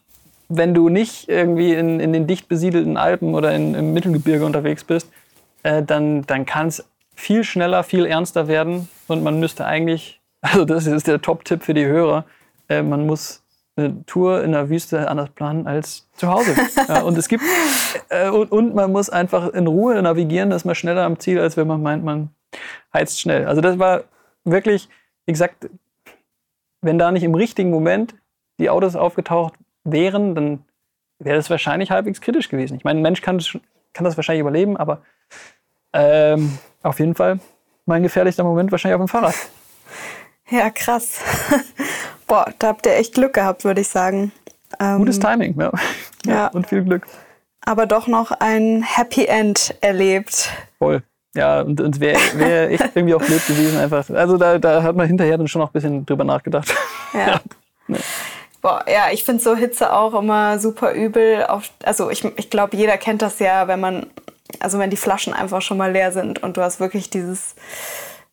wenn 0.49 0.73
du 0.73 0.89
nicht 0.89 1.29
irgendwie 1.29 1.73
in, 1.73 1.99
in 1.99 2.11
den 2.11 2.27
dicht 2.27 2.47
besiedelten 2.47 2.97
Alpen 2.97 3.35
oder 3.35 3.53
in, 3.53 3.75
im 3.75 3.93
Mittelgebirge 3.93 4.45
unterwegs 4.45 4.83
bist, 4.83 5.09
äh, 5.63 5.83
dann, 5.83 6.23
dann 6.23 6.45
kann 6.45 6.67
es 6.67 6.83
viel 7.19 7.43
schneller, 7.43 7.83
viel 7.83 8.05
ernster 8.05 8.47
werden 8.47 8.87
und 9.07 9.23
man 9.23 9.39
müsste 9.39 9.65
eigentlich, 9.65 10.21
also 10.41 10.65
das 10.65 10.87
ist 10.87 11.07
der 11.07 11.21
Top-Tipp 11.21 11.63
für 11.63 11.73
die 11.73 11.85
Hörer, 11.85 12.25
äh, 12.69 12.81
man 12.81 13.05
muss 13.05 13.43
eine 13.75 14.05
Tour 14.05 14.43
in 14.43 14.51
der 14.51 14.69
Wüste 14.69 15.07
anders 15.09 15.29
planen 15.29 15.67
als 15.67 16.09
zu 16.13 16.27
Hause. 16.29 16.55
Ja, 16.87 17.01
und 17.01 17.17
es 17.17 17.27
gibt 17.27 17.43
äh, 18.09 18.29
und, 18.29 18.51
und, 18.51 18.75
man 18.75 18.91
muss 18.91 19.09
einfach 19.09 19.49
in 19.53 19.67
Ruhe 19.67 20.01
navigieren, 20.01 20.49
dass 20.49 20.65
man 20.65 20.75
schneller 20.75 21.03
am 21.03 21.19
Ziel, 21.19 21.39
als 21.39 21.55
wenn 21.55 21.67
man 21.67 21.81
meint, 21.81 22.03
man 22.03 22.29
heizt 22.93 23.21
schnell. 23.21 23.45
Also 23.45 23.61
das 23.61 23.77
war 23.79 24.03
wirklich, 24.43 24.89
wie 25.25 25.31
gesagt, 25.31 25.69
wenn 26.81 26.97
da 26.97 27.11
nicht 27.11 27.23
im 27.23 27.35
richtigen 27.35 27.69
Moment 27.69 28.15
die 28.59 28.69
Autos 28.69 28.95
aufgetaucht 28.95 29.53
wären, 29.83 30.35
dann 30.35 30.65
wäre 31.19 31.37
das 31.37 31.49
wahrscheinlich 31.49 31.91
halbwegs 31.91 32.21
kritisch 32.21 32.49
gewesen. 32.49 32.75
Ich 32.75 32.83
meine, 32.83 32.99
ein 32.99 33.03
Mensch 33.03 33.21
kann 33.21 33.37
das, 33.37 33.57
kann 33.93 34.03
das 34.03 34.17
wahrscheinlich 34.17 34.41
überleben, 34.41 34.77
aber 34.77 35.01
ähm, 35.93 36.57
auf 36.83 36.99
jeden 36.99 37.15
Fall 37.15 37.39
mein 37.85 38.03
gefährlichster 38.03 38.43
Moment 38.43 38.71
wahrscheinlich 38.71 38.95
auf 38.95 39.05
dem 39.05 39.07
Fahrrad. 39.09 39.35
Ja, 40.51 40.71
krass. 40.71 41.19
Boah, 42.27 42.51
da 42.57 42.69
habt 42.69 42.87
ihr 42.87 42.95
echt 42.95 43.13
Glück 43.13 43.33
gehabt, 43.33 43.65
würde 43.65 43.81
ich 43.81 43.87
sagen. 43.87 44.31
Ähm, 44.79 44.97
Gutes 44.97 45.19
Timing, 45.19 45.55
ja. 45.59 45.71
ja. 46.25 46.47
Und 46.53 46.65
viel 46.65 46.83
Glück. 46.83 47.05
Aber 47.61 47.85
doch 47.85 48.07
noch 48.07 48.31
ein 48.31 48.81
Happy 48.81 49.25
End 49.25 49.75
erlebt. 49.81 50.49
Voll. 50.79 51.03
Ja, 51.35 51.61
und, 51.61 51.79
und 51.79 51.99
wäre 51.99 52.19
wär 52.33 52.71
echt 52.71 52.95
irgendwie 52.95 53.13
auch 53.13 53.21
blöd 53.21 53.45
gewesen 53.45 53.77
einfach. 53.77 54.09
Also 54.09 54.37
da, 54.37 54.57
da 54.57 54.81
hat 54.81 54.95
man 54.95 55.05
hinterher 55.05 55.37
dann 55.37 55.47
schon 55.47 55.61
noch 55.61 55.69
ein 55.69 55.73
bisschen 55.73 56.03
drüber 56.03 56.23
nachgedacht. 56.23 56.73
Ja. 57.13 57.27
ja. 57.27 57.41
Nee. 57.87 57.99
Boah, 58.61 58.83
ja, 58.87 59.11
ich 59.11 59.23
finde 59.23 59.41
so 59.41 59.55
Hitze 59.55 59.93
auch 59.93 60.13
immer 60.13 60.59
super 60.59 60.93
übel. 60.93 61.45
also 61.83 62.09
ich, 62.09 62.25
ich 62.37 62.49
glaube, 62.49 62.75
jeder 62.75 62.97
kennt 62.97 63.21
das 63.21 63.39
ja, 63.39 63.67
wenn 63.67 63.79
man, 63.79 64.07
also 64.59 64.79
wenn 64.79 64.89
die 64.89 64.97
Flaschen 64.97 65.33
einfach 65.33 65.61
schon 65.61 65.77
mal 65.77 65.91
leer 65.91 66.11
sind 66.11 66.41
und 66.41 66.57
du 66.57 66.61
hast 66.61 66.79
wirklich 66.79 67.09
dieses 67.09 67.55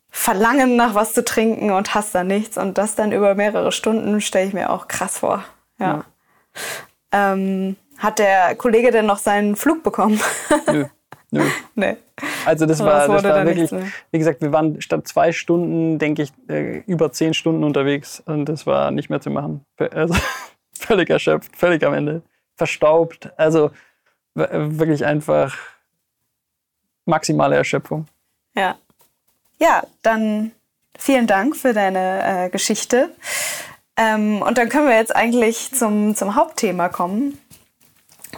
Verlangen 0.09 0.75
nach 0.75 0.95
was 0.95 1.13
zu 1.13 1.23
trinken 1.23 1.71
und 1.71 1.93
hast 1.93 2.15
da 2.15 2.23
nichts 2.23 2.57
und 2.57 2.77
das 2.77 2.95
dann 2.95 3.11
über 3.11 3.35
mehrere 3.35 3.71
Stunden 3.71 4.19
stelle 4.21 4.47
ich 4.47 4.53
mir 4.53 4.71
auch 4.71 4.87
krass 4.87 5.19
vor. 5.19 5.43
Ja. 5.79 6.05
ja. 7.11 7.33
Ähm, 7.33 7.75
hat 7.97 8.19
der 8.19 8.55
Kollege 8.55 8.91
denn 8.91 9.05
noch 9.05 9.19
seinen 9.19 9.55
Flug 9.55 9.83
bekommen? 9.83 10.19
Nö. 10.71 10.85
Nö. 11.31 11.43
nee. 11.75 11.97
Also 12.45 12.65
das 12.65 12.79
war, 12.79 13.07
das 13.07 13.23
war 13.23 13.45
wirklich, 13.45 13.71
wie 14.11 14.17
gesagt, 14.17 14.41
wir 14.41 14.51
waren 14.51 14.81
statt 14.81 15.07
zwei 15.07 15.31
Stunden, 15.31 15.99
denke 15.99 16.23
ich, 16.23 16.31
äh, 16.49 16.79
über 16.87 17.11
zehn 17.11 17.33
Stunden 17.33 17.63
unterwegs 17.63 18.21
und 18.25 18.45
das 18.45 18.65
war 18.65 18.91
nicht 18.91 19.09
mehr 19.09 19.21
zu 19.21 19.29
machen. 19.29 19.65
Also 19.77 20.15
völlig 20.73 21.09
erschöpft, 21.09 21.55
völlig 21.55 21.85
am 21.85 21.93
Ende, 21.93 22.21
verstaubt. 22.55 23.31
Also 23.37 23.71
wirklich 24.33 25.05
einfach 25.05 25.57
maximale 27.07 27.55
Erschöpfung. 27.55 28.07
Ja. 28.55 28.75
Ja, 29.59 29.83
dann 30.03 30.51
vielen 30.97 31.27
Dank 31.27 31.55
für 31.55 31.73
deine 31.73 32.45
äh, 32.45 32.49
Geschichte. 32.49 33.09
Ähm, 33.95 34.41
und 34.43 34.57
dann 34.57 34.69
können 34.69 34.87
wir 34.87 34.95
jetzt 34.95 35.15
eigentlich 35.15 35.71
zum, 35.73 36.15
zum 36.15 36.35
Hauptthema 36.35 36.89
kommen 36.89 37.39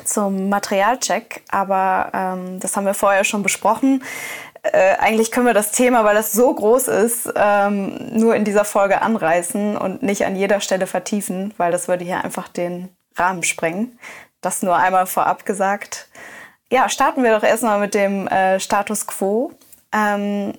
zum 0.05 0.49
Materialcheck, 0.49 1.43
aber 1.49 2.09
ähm, 2.13 2.59
das 2.59 2.75
haben 2.75 2.85
wir 2.85 2.93
vorher 2.93 3.23
schon 3.23 3.43
besprochen. 3.43 4.03
Äh, 4.63 4.95
eigentlich 4.97 5.31
können 5.31 5.45
wir 5.45 5.53
das 5.53 5.71
Thema, 5.71 6.03
weil 6.03 6.15
das 6.15 6.31
so 6.33 6.53
groß 6.53 6.87
ist, 6.89 7.31
ähm, 7.35 8.17
nur 8.17 8.35
in 8.35 8.43
dieser 8.43 8.65
Folge 8.65 9.01
anreißen 9.01 9.77
und 9.77 10.03
nicht 10.03 10.25
an 10.25 10.35
jeder 10.35 10.59
Stelle 10.59 10.87
vertiefen, 10.87 11.53
weil 11.57 11.71
das 11.71 11.87
würde 11.87 12.03
hier 12.03 12.23
einfach 12.23 12.47
den 12.47 12.89
Rahmen 13.15 13.43
sprengen. 13.43 13.97
Das 14.41 14.61
nur 14.61 14.75
einmal 14.75 15.05
vorab 15.05 15.45
gesagt. 15.45 16.07
Ja, 16.71 16.87
starten 16.89 17.23
wir 17.23 17.35
doch 17.35 17.43
erstmal 17.43 17.79
mit 17.79 17.93
dem 17.93 18.27
äh, 18.27 18.59
Status 18.59 19.07
quo. 19.07 19.51
Ähm, 19.93 20.53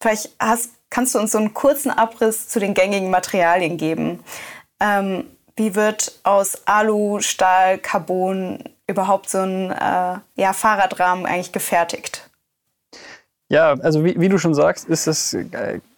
vielleicht 0.00 0.30
hast, 0.40 0.70
kannst 0.88 1.14
du 1.14 1.18
uns 1.18 1.32
so 1.32 1.38
einen 1.38 1.52
kurzen 1.52 1.90
Abriss 1.90 2.48
zu 2.48 2.58
den 2.58 2.74
gängigen 2.74 3.10
Materialien 3.10 3.76
geben. 3.76 4.20
Ähm, 4.80 5.24
wie 5.56 5.74
wird 5.74 6.18
aus 6.22 6.66
Alu, 6.66 7.20
Stahl, 7.20 7.78
Carbon 7.78 8.64
überhaupt 8.86 9.28
so 9.28 9.38
ein 9.38 9.70
äh, 9.70 10.18
ja, 10.40 10.52
Fahrradrahmen 10.52 11.26
eigentlich 11.26 11.52
gefertigt? 11.52 12.30
Ja, 13.48 13.74
also 13.80 14.04
wie, 14.04 14.18
wie, 14.18 14.30
du 14.30 14.38
schon 14.38 14.54
sagst, 14.54 14.88
ist 14.88 15.06
das 15.06 15.36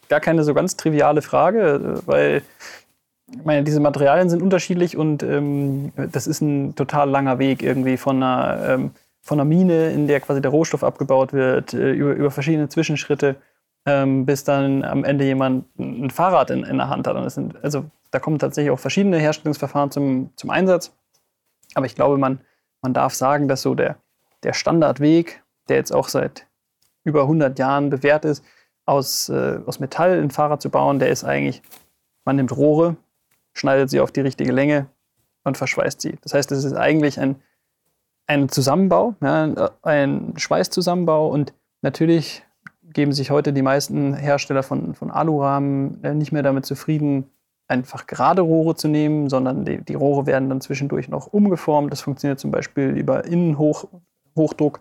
gar 0.09 0.21
keine 0.21 0.43
so 0.43 0.55
ganz 0.55 0.77
triviale 0.77 1.23
Frage, 1.23 2.03
weil 2.05 2.43
ich 3.31 3.45
meine, 3.45 3.63
diese 3.63 3.81
Materialien 3.81 4.29
sind 4.29 4.43
unterschiedlich 4.43 4.97
und 4.97 5.23
ähm, 5.23 5.93
das 5.97 6.27
ist 6.27 6.41
ein 6.41 6.75
total 6.75 7.09
langer 7.09 7.39
Weg 7.39 7.63
irgendwie 7.63 7.97
von 7.97 8.23
einer, 8.23 8.69
ähm, 8.69 8.91
von 9.25 9.41
einer 9.41 9.49
Mine, 9.49 9.91
in 9.91 10.07
der 10.07 10.21
quasi 10.21 10.41
der 10.41 10.51
Rohstoff 10.51 10.85
abgebaut 10.85 11.33
wird, 11.33 11.73
äh, 11.73 11.93
über, 11.93 12.13
über 12.13 12.31
verschiedene 12.31 12.69
Zwischenschritte, 12.69 13.37
ähm, 13.87 14.27
bis 14.27 14.45
dann 14.45 14.85
am 14.85 15.03
Ende 15.03 15.25
jemand 15.25 15.67
ein 15.79 16.11
Fahrrad 16.11 16.51
in, 16.51 16.63
in 16.63 16.77
der 16.77 16.89
Hand 16.89 17.07
hat. 17.07 17.33
Sind, 17.33 17.63
also 17.65 17.87
da 18.11 18.19
kommen 18.19 18.39
tatsächlich 18.39 18.71
auch 18.71 18.79
verschiedene 18.79 19.19
Herstellungsverfahren 19.19 19.91
zum, 19.91 20.31
zum 20.37 20.51
Einsatz. 20.51 20.95
Aber 21.75 21.87
ich 21.87 21.95
glaube, 21.95 22.19
man, 22.19 22.41
man 22.83 22.93
darf 22.93 23.15
sagen, 23.15 23.49
dass 23.49 23.63
so 23.63 23.75
der, 23.75 23.97
der 24.43 24.53
Standardweg, 24.53 25.43
der 25.69 25.77
jetzt 25.77 25.93
auch 25.93 26.09
seit 26.09 26.47
über 27.03 27.23
100 27.23 27.59
Jahren 27.59 27.91
bewährt 27.91 28.27
ist, 28.27 28.45
aus, 28.85 29.31
äh, 29.31 29.59
aus 29.65 29.81
Metall 29.81 30.21
ein 30.21 30.31
Fahrrad 30.31 30.61
zu 30.61 30.71
bauen, 30.71 30.99
der 30.99 31.09
ist 31.09 31.25
eigentlich, 31.25 31.63
man 32.27 32.37
nimmt 32.37 32.55
Rohre, 32.55 32.97
schneidet 33.55 33.89
sie 33.89 34.01
auf 34.01 34.13
die 34.13 34.21
richtige 34.21 34.53
Länge 34.53 34.87
und 35.45 35.57
verschweißt 35.57 36.01
sie. 36.01 36.17
Das 36.23 36.35
heißt, 36.35 36.53
es 36.53 36.65
ist 36.65 36.75
eigentlich 36.75 37.19
ein, 37.19 37.37
ein 38.27 38.49
Zusammenbau, 38.49 39.15
ja, 39.21 39.71
ein 39.83 40.35
Schweißzusammenbau 40.37 41.29
und 41.29 41.53
natürlich 41.83 42.43
geben 42.83 43.13
sich 43.13 43.31
heute 43.31 43.53
die 43.53 43.63
meisten 43.63 44.15
Hersteller 44.15 44.63
von, 44.63 44.95
von 44.95 45.11
Alurahmen 45.11 46.03
äh, 46.03 46.15
nicht 46.15 46.33
mehr 46.33 46.43
damit 46.43 46.65
zufrieden, 46.65 47.31
einfach 47.67 48.07
gerade 48.07 48.43
Rohre 48.43 48.75
zu 48.77 48.89
nehmen, 48.89 49.29
sondern 49.29 49.65
die, 49.65 49.79
die, 49.79 49.95
Rohre 49.95 50.27
werden 50.27 50.49
dann 50.49 50.61
zwischendurch 50.61 51.09
noch 51.09 51.27
umgeformt. 51.27 51.93
Das 51.93 52.03
funktioniert 52.03 52.39
zum 52.39 52.51
Beispiel 52.51 52.91
über 52.91 53.25
Innenhochdruck 53.25 54.81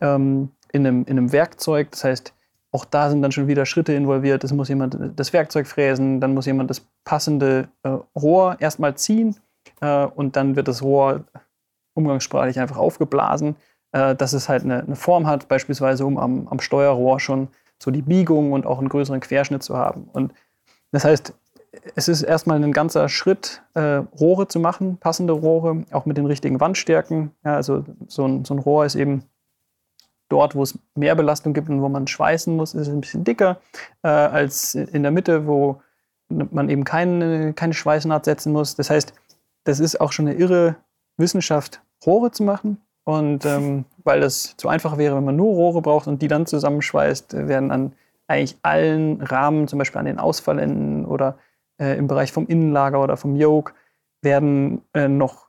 ähm, 0.00 0.50
in, 0.72 0.86
einem, 0.86 1.04
in 1.04 1.18
einem 1.18 1.32
Werkzeug. 1.32 1.90
Das 1.92 2.04
heißt, 2.04 2.34
auch 2.72 2.84
da 2.84 3.08
sind 3.08 3.22
dann 3.22 3.30
schon 3.30 3.46
wieder 3.46 3.66
Schritte 3.66 3.92
involviert. 3.92 4.42
Es 4.42 4.52
muss 4.52 4.68
jemand 4.68 4.98
das 5.14 5.32
Werkzeug 5.32 5.66
fräsen, 5.66 6.20
dann 6.20 6.34
muss 6.34 6.46
jemand 6.46 6.70
das 6.70 6.84
passende 7.04 7.68
äh, 7.82 7.90
Rohr 8.16 8.56
erstmal 8.58 8.96
ziehen 8.96 9.36
äh, 9.80 10.06
und 10.06 10.36
dann 10.36 10.56
wird 10.56 10.66
das 10.66 10.82
Rohr 10.82 11.24
umgangssprachlich 11.94 12.58
einfach 12.60 12.76
aufgeblasen, 12.76 13.56
äh, 13.92 14.14
dass 14.14 14.32
es 14.32 14.48
halt 14.48 14.64
eine, 14.64 14.82
eine, 14.82 14.96
Form 14.96 15.26
hat, 15.26 15.48
beispielsweise 15.48 16.04
um 16.04 16.18
am, 16.18 16.48
am 16.48 16.60
Steuerrohr 16.60 17.20
schon 17.20 17.48
so 17.82 17.90
die 17.90 18.02
Biegung 18.02 18.52
und 18.52 18.66
auch 18.66 18.78
einen 18.78 18.88
größeren 18.88 19.20
Querschnitt 19.20 19.62
zu 19.62 19.76
haben. 19.76 20.08
Und 20.12 20.32
das 20.92 21.04
heißt, 21.04 21.34
es 21.96 22.08
ist 22.08 22.22
erstmal 22.22 22.62
ein 22.62 22.72
ganzer 22.72 23.08
Schritt, 23.08 23.62
äh, 23.74 24.02
Rohre 24.20 24.46
zu 24.48 24.60
machen, 24.60 24.96
passende 24.98 25.32
Rohre, 25.32 25.84
auch 25.90 26.06
mit 26.06 26.16
den 26.16 26.26
richtigen 26.26 26.60
Wandstärken. 26.60 27.32
Ja, 27.44 27.56
also 27.56 27.84
so 28.06 28.26
ein, 28.26 28.44
so 28.44 28.54
ein 28.54 28.58
Rohr 28.58 28.84
ist 28.84 28.94
eben 28.94 29.24
dort, 30.28 30.54
wo 30.54 30.62
es 30.62 30.78
mehr 30.94 31.14
Belastung 31.14 31.52
gibt 31.52 31.68
und 31.68 31.82
wo 31.82 31.88
man 31.88 32.06
schweißen 32.06 32.54
muss, 32.56 32.74
ist 32.74 32.88
es 32.88 32.94
ein 32.94 33.00
bisschen 33.00 33.24
dicker 33.24 33.60
äh, 34.02 34.08
als 34.08 34.74
in 34.74 35.02
der 35.02 35.12
Mitte, 35.12 35.46
wo 35.46 35.80
man 36.28 36.68
eben 36.70 36.84
keine, 36.84 37.52
keine 37.52 37.74
Schweißnaht 37.74 38.24
setzen 38.24 38.52
muss. 38.52 38.76
Das 38.76 38.90
heißt, 38.90 39.12
das 39.64 39.80
ist 39.80 40.00
auch 40.00 40.12
schon 40.12 40.28
eine 40.28 40.36
irre 40.36 40.76
Wissenschaft, 41.16 41.80
Rohre 42.06 42.30
zu 42.30 42.42
machen. 42.42 42.80
Und 43.04 43.44
ähm, 43.46 43.84
weil 44.02 44.20
das 44.20 44.56
zu 44.56 44.68
einfach 44.68 44.98
wäre, 44.98 45.16
wenn 45.16 45.24
man 45.24 45.36
nur 45.36 45.54
Rohre 45.54 45.82
braucht 45.82 46.06
und 46.06 46.22
die 46.22 46.28
dann 46.28 46.46
zusammenschweißt, 46.46 47.48
werden 47.48 47.70
an 47.70 47.92
eigentlich 48.26 48.56
allen 48.62 49.20
Rahmen, 49.20 49.68
zum 49.68 49.78
Beispiel 49.78 49.98
an 49.98 50.06
den 50.06 50.18
Ausfallenden 50.18 51.04
oder 51.04 51.38
äh, 51.78 51.96
im 51.98 52.06
Bereich 52.06 52.32
vom 52.32 52.46
Innenlager 52.46 53.02
oder 53.02 53.16
vom 53.16 53.36
Yoke 53.36 53.74
werden 54.22 54.82
äh, 54.94 55.08
noch 55.08 55.48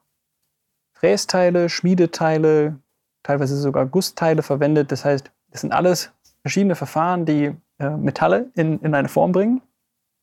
Frästeile, 0.93 1.69
Schmiedeteile, 1.69 2.77
teilweise 3.24 3.57
sogar 3.57 3.85
Gussteile 3.85 4.43
verwendet. 4.43 4.91
Das 4.91 5.05
heißt, 5.05 5.31
das 5.51 5.62
sind 5.62 5.71
alles 5.71 6.12
verschiedene 6.41 6.75
Verfahren, 6.75 7.25
die 7.25 7.55
äh, 7.79 7.89
Metalle 7.89 8.51
in, 8.55 8.79
in 8.81 8.93
eine 8.93 9.07
Form 9.07 9.31
bringen. 9.31 9.62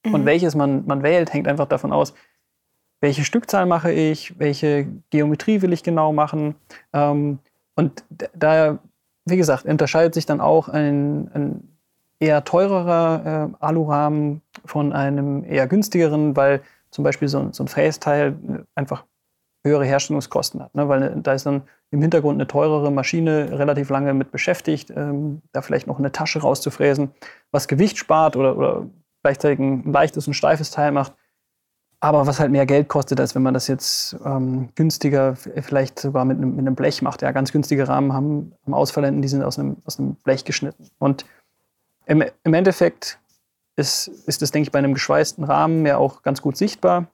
Mhm. 0.04 0.14
Und 0.14 0.26
welches 0.26 0.54
man, 0.54 0.86
man 0.86 1.02
wählt, 1.02 1.32
hängt 1.32 1.48
einfach 1.48 1.66
davon 1.66 1.92
aus, 1.92 2.14
welche 3.02 3.24
Stückzahl 3.24 3.66
mache 3.66 3.92
ich, 3.92 4.38
welche 4.38 4.86
Geometrie 5.10 5.60
will 5.60 5.72
ich 5.72 5.82
genau 5.82 6.12
machen. 6.12 6.54
Ähm, 6.92 7.40
und 7.74 8.04
da, 8.32 8.78
wie 9.24 9.36
gesagt, 9.36 9.66
unterscheidet 9.66 10.14
sich 10.14 10.24
dann 10.24 10.40
auch 10.40 10.68
ein, 10.68 11.28
ein 11.34 11.68
eher 12.20 12.44
teurerer 12.44 13.50
äh, 13.50 13.64
Alurahmen 13.64 14.40
von 14.64 14.92
einem 14.92 15.44
eher 15.44 15.66
günstigeren, 15.66 16.36
weil 16.36 16.62
zum 16.90 17.02
Beispiel 17.02 17.26
so, 17.26 17.48
so 17.50 17.64
ein 17.64 17.68
Frästeil 17.68 18.36
einfach 18.76 19.04
höhere 19.64 19.84
Herstellungskosten 19.84 20.62
hat. 20.62 20.74
Ne? 20.74 20.88
Weil 20.88 21.02
äh, 21.02 21.12
da 21.16 21.32
ist 21.32 21.44
dann 21.44 21.62
im 21.90 22.00
Hintergrund 22.00 22.36
eine 22.36 22.46
teurere 22.46 22.92
Maschine 22.92 23.58
relativ 23.58 23.90
lange 23.90 24.14
mit 24.14 24.30
beschäftigt, 24.30 24.92
ähm, 24.94 25.42
da 25.52 25.60
vielleicht 25.60 25.88
noch 25.88 25.98
eine 25.98 26.12
Tasche 26.12 26.40
rauszufräsen, 26.40 27.10
was 27.50 27.66
Gewicht 27.66 27.98
spart 27.98 28.36
oder, 28.36 28.56
oder 28.56 28.86
gleichzeitig 29.24 29.58
ein 29.58 29.92
leichtes 29.92 30.28
und 30.28 30.34
steifes 30.34 30.70
Teil 30.70 30.92
macht. 30.92 31.14
Aber 32.02 32.26
was 32.26 32.40
halt 32.40 32.50
mehr 32.50 32.66
Geld 32.66 32.88
kostet, 32.88 33.20
als 33.20 33.36
wenn 33.36 33.42
man 33.42 33.54
das 33.54 33.68
jetzt 33.68 34.16
ähm, 34.24 34.70
günstiger, 34.74 35.36
vielleicht 35.36 36.00
sogar 36.00 36.24
mit 36.24 36.36
einem, 36.36 36.56
mit 36.56 36.66
einem, 36.66 36.74
Blech 36.74 37.00
macht. 37.00 37.22
Ja, 37.22 37.30
ganz 37.30 37.52
günstige 37.52 37.86
Rahmen 37.86 38.12
haben, 38.12 38.52
haben 38.64 38.74
Ausfallenden, 38.74 39.22
die 39.22 39.28
sind 39.28 39.44
aus 39.44 39.56
einem, 39.56 39.76
aus 39.84 40.00
einem 40.00 40.16
Blech 40.16 40.44
geschnitten. 40.44 40.88
Und 40.98 41.24
im, 42.06 42.24
im 42.42 42.54
Endeffekt 42.54 43.20
ist, 43.76 44.08
ist 44.08 44.42
das, 44.42 44.50
denke 44.50 44.66
ich, 44.66 44.72
bei 44.72 44.80
einem 44.80 44.94
geschweißten 44.94 45.44
Rahmen 45.44 45.86
ja 45.86 45.96
auch 45.96 46.22
ganz 46.22 46.42
gut 46.42 46.56
sichtbar, 46.56 47.06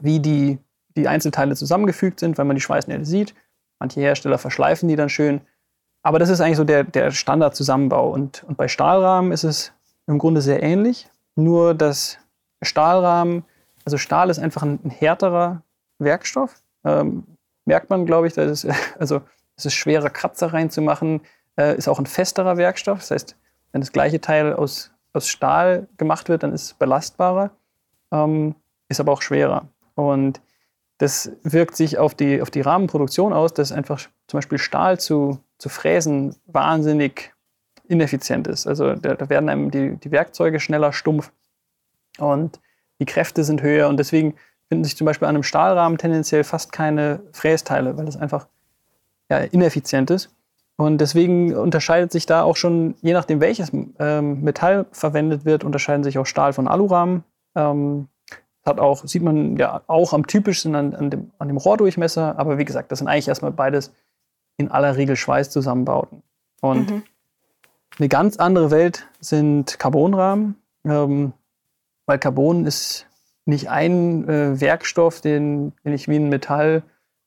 wie 0.00 0.18
die, 0.18 0.58
die 0.96 1.06
Einzelteile 1.06 1.54
zusammengefügt 1.54 2.18
sind, 2.18 2.36
wenn 2.36 2.48
man 2.48 2.56
die 2.56 2.62
Schweißnähte 2.62 3.04
sieht. 3.04 3.36
Manche 3.78 4.00
Hersteller 4.00 4.38
verschleifen 4.38 4.88
die 4.88 4.96
dann 4.96 5.08
schön. 5.08 5.40
Aber 6.02 6.18
das 6.18 6.30
ist 6.30 6.40
eigentlich 6.40 6.56
so 6.56 6.64
der, 6.64 6.82
der 6.82 7.12
Standardzusammenbau. 7.12 8.10
Und, 8.10 8.42
und 8.42 8.56
bei 8.56 8.66
Stahlrahmen 8.66 9.30
ist 9.30 9.44
es 9.44 9.72
im 10.08 10.18
Grunde 10.18 10.40
sehr 10.40 10.64
ähnlich, 10.64 11.08
nur 11.36 11.74
dass 11.74 12.18
Stahlrahmen, 12.60 13.44
also 13.84 13.96
Stahl 13.96 14.30
ist 14.30 14.38
einfach 14.38 14.62
ein, 14.62 14.78
härterer 14.90 15.62
Werkstoff. 15.98 16.62
Ähm, 16.84 17.24
merkt 17.64 17.90
man, 17.90 18.06
glaube 18.06 18.26
ich, 18.26 18.34
dass 18.34 18.64
es, 18.64 18.76
also 18.98 19.22
es 19.56 19.66
ist 19.66 19.74
schwerer, 19.74 20.10
Kratzer 20.10 20.52
reinzumachen, 20.52 21.20
äh, 21.56 21.76
ist 21.76 21.88
auch 21.88 21.98
ein 21.98 22.06
festerer 22.06 22.56
Werkstoff. 22.56 23.00
Das 23.00 23.10
heißt, 23.10 23.36
wenn 23.72 23.80
das 23.80 23.92
gleiche 23.92 24.20
Teil 24.20 24.54
aus, 24.54 24.92
aus 25.12 25.28
Stahl 25.28 25.88
gemacht 25.96 26.28
wird, 26.28 26.42
dann 26.42 26.52
ist 26.52 26.62
es 26.62 26.74
belastbarer, 26.74 27.50
ähm, 28.10 28.54
ist 28.88 29.00
aber 29.00 29.12
auch 29.12 29.22
schwerer. 29.22 29.68
Und 29.94 30.40
das 30.98 31.32
wirkt 31.42 31.76
sich 31.76 31.98
auf 31.98 32.14
die, 32.14 32.42
auf 32.42 32.50
die 32.50 32.60
Rahmenproduktion 32.60 33.32
aus, 33.32 33.54
dass 33.54 33.72
einfach 33.72 34.00
zum 34.26 34.38
Beispiel 34.38 34.58
Stahl 34.58 35.00
zu, 35.00 35.38
zu 35.58 35.68
fräsen 35.68 36.36
wahnsinnig 36.46 37.32
ineffizient 37.88 38.46
ist. 38.46 38.66
Also 38.66 38.94
da, 38.94 39.14
da 39.14 39.28
werden 39.28 39.48
einem 39.48 39.70
die, 39.70 39.96
die 39.96 40.10
Werkzeuge 40.10 40.60
schneller 40.60 40.92
stumpf 40.92 41.32
und 42.18 42.60
die 43.00 43.06
Kräfte 43.06 43.42
sind 43.42 43.62
höher 43.62 43.88
und 43.88 43.96
deswegen 43.96 44.34
finden 44.68 44.84
sich 44.84 44.96
zum 44.96 45.04
Beispiel 45.04 45.26
an 45.26 45.34
einem 45.34 45.42
Stahlrahmen 45.42 45.98
tendenziell 45.98 46.44
fast 46.44 46.70
keine 46.70 47.20
Frästeile, 47.32 47.98
weil 47.98 48.06
es 48.06 48.16
einfach 48.16 48.46
ja, 49.28 49.38
ineffizient 49.38 50.10
ist. 50.10 50.30
Und 50.76 50.98
deswegen 50.98 51.54
unterscheidet 51.54 52.12
sich 52.12 52.24
da 52.24 52.42
auch 52.42 52.56
schon, 52.56 52.94
je 53.02 53.12
nachdem 53.12 53.40
welches 53.40 53.72
ähm, 53.98 54.42
Metall 54.42 54.86
verwendet 54.92 55.44
wird, 55.44 55.64
unterscheiden 55.64 56.04
sich 56.04 56.18
auch 56.18 56.24
Stahl 56.24 56.52
von 56.52 56.68
Alurahmen. 56.68 57.24
Ähm, 57.54 58.08
hat 58.64 58.78
auch, 58.78 59.04
sieht 59.06 59.22
man 59.22 59.56
ja 59.56 59.82
auch 59.88 60.12
am 60.12 60.26
typischsten 60.26 60.74
an, 60.74 60.94
an, 60.94 61.10
dem, 61.10 61.30
an 61.38 61.48
dem 61.48 61.56
Rohrdurchmesser, 61.56 62.38
aber 62.38 62.58
wie 62.58 62.64
gesagt, 62.64 62.92
das 62.92 63.00
sind 63.00 63.08
eigentlich 63.08 63.28
erstmal 63.28 63.50
beides 63.50 63.92
in 64.56 64.70
aller 64.70 64.96
Regel 64.96 65.16
Schweißzusammenbauten. 65.16 66.22
Und 66.60 66.90
mhm. 66.90 67.02
eine 67.98 68.08
ganz 68.08 68.36
andere 68.36 68.70
Welt 68.70 69.06
sind 69.20 69.78
Carbonrahmen, 69.78 70.56
ähm, 70.84 71.32
weil 72.06 72.18
Carbon 72.18 72.66
ist 72.66 73.06
nicht 73.46 73.70
ein 73.70 74.28
äh, 74.28 74.60
Werkstoff, 74.60 75.20
den, 75.20 75.72
den 75.84 75.92
ich 75.92 76.08
wie 76.08 76.16
ein 76.16 76.28
Metall 76.28 76.82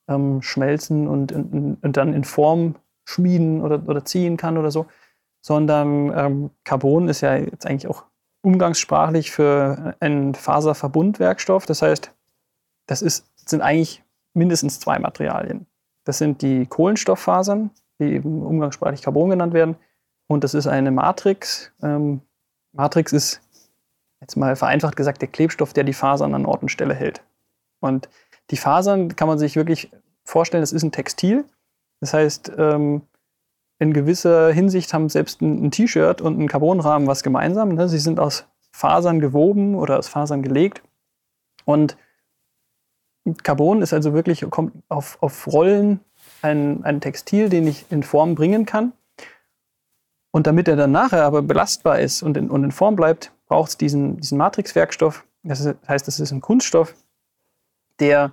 ähm, 0.08 0.42
schmelzen 0.42 1.08
und, 1.08 1.32
und, 1.32 1.78
und, 1.82 1.98
dann 1.98 2.14
in 2.14 2.24
Form 2.24 2.76
schmieden 3.06 3.62
oder, 3.62 3.82
oder 3.88 4.06
ziehen 4.06 4.38
kann 4.38 4.58
oder 4.58 4.72
so, 4.72 4.86
sondern 5.42 6.12
ähm, 6.18 6.50
Carbon 6.64 7.08
ist 7.10 7.22
ja 7.22 7.36
jetzt 7.36 7.66
eigentlich 7.66 7.88
auch 7.88 8.06
umgangssprachlich 8.42 9.32
für 9.32 9.96
einen 10.00 10.36
Faserverbundwerkstoff. 10.36 11.66
Das 11.66 11.82
heißt, 11.82 12.12
das 12.88 13.02
ist, 13.02 13.26
sind 13.48 13.62
eigentlich 13.62 14.04
mindestens 14.34 14.80
zwei 14.80 15.00
Materialien. 15.00 15.66
Das 16.06 16.18
sind 16.18 16.42
die 16.42 16.66
Kohlenstofffasern, 16.66 17.72
die 18.00 18.14
eben 18.14 18.44
umgangssprachlich 18.44 19.02
Carbon 19.02 19.30
genannt 19.30 19.54
werden. 19.54 19.78
Und 20.28 20.44
das 20.44 20.54
ist 20.54 20.68
eine 20.68 20.92
Matrix. 20.92 21.72
Ähm, 21.82 22.22
Matrix 22.74 23.14
ist 23.14 23.42
jetzt 24.24 24.38
mal 24.38 24.56
vereinfacht 24.56 24.96
gesagt 24.96 25.22
der 25.22 25.28
Klebstoff, 25.28 25.74
der 25.74 25.84
die 25.84 25.94
Fasern 25.94 26.34
an 26.34 26.46
Ort 26.46 26.62
und 26.62 26.70
Stelle 26.70 26.94
hält. 26.94 27.22
Und 27.82 28.10
die 28.52 28.58
Fasern 28.58 29.16
kann 29.16 29.28
man 29.28 29.38
sich 29.38 29.56
wirklich 29.56 29.92
vorstellen, 30.24 30.62
das 30.62 30.72
ist 30.72 30.84
ein 30.84 30.94
Textil. 30.94 31.44
Das 32.00 32.14
heißt, 32.14 32.54
ähm, 32.58 33.02
in 33.80 33.92
gewisser 33.92 34.52
Hinsicht 34.54 34.94
haben 34.94 35.10
selbst 35.10 35.42
ein, 35.42 35.70
T-Shirt 35.72 36.22
und 36.22 36.40
ein 36.40 36.48
Carbonrahmen 36.48 37.08
was 37.08 37.22
gemeinsam. 37.22 37.76
Ne? 37.76 37.90
Sie 37.90 38.00
sind 38.00 38.20
aus 38.20 38.46
Fasern 38.72 39.20
gewoben 39.20 39.76
oder 39.76 40.00
aus 40.00 40.08
Fasern 40.08 40.42
gelegt. 40.42 40.82
Und 41.66 41.98
Carbon 43.44 43.82
ist 43.82 43.94
also 43.94 44.14
wirklich, 44.14 44.46
kommt 44.50 44.74
auf, 44.88 45.18
auf 45.22 45.48
Rollen 45.48 46.00
ein, 46.42 46.84
ein 46.86 47.02
Textil, 47.02 47.50
den 47.50 47.68
ich 47.68 47.86
in 47.90 48.04
Form 48.04 48.36
bringen 48.36 48.66
kann. 48.66 48.94
Und 50.32 50.48
damit 50.48 50.70
er 50.70 50.78
dann 50.78 50.92
nachher 50.92 51.26
aber 51.26 51.42
belastbar 51.42 52.00
ist 52.00 52.24
und 52.24 52.38
in, 52.38 52.50
und 52.50 52.64
in 52.64 52.72
Form 52.72 52.96
bleibt, 52.96 53.33
braucht 53.54 53.70
es 53.70 53.78
diesen, 53.78 54.18
diesen 54.18 54.40
Matrixwerkstoff. 54.40 55.26
Das 55.44 55.76
heißt, 55.88 56.08
das 56.08 56.20
ist 56.20 56.32
ein 56.32 56.42
Kunststoff, 56.42 56.96
der, 58.00 58.32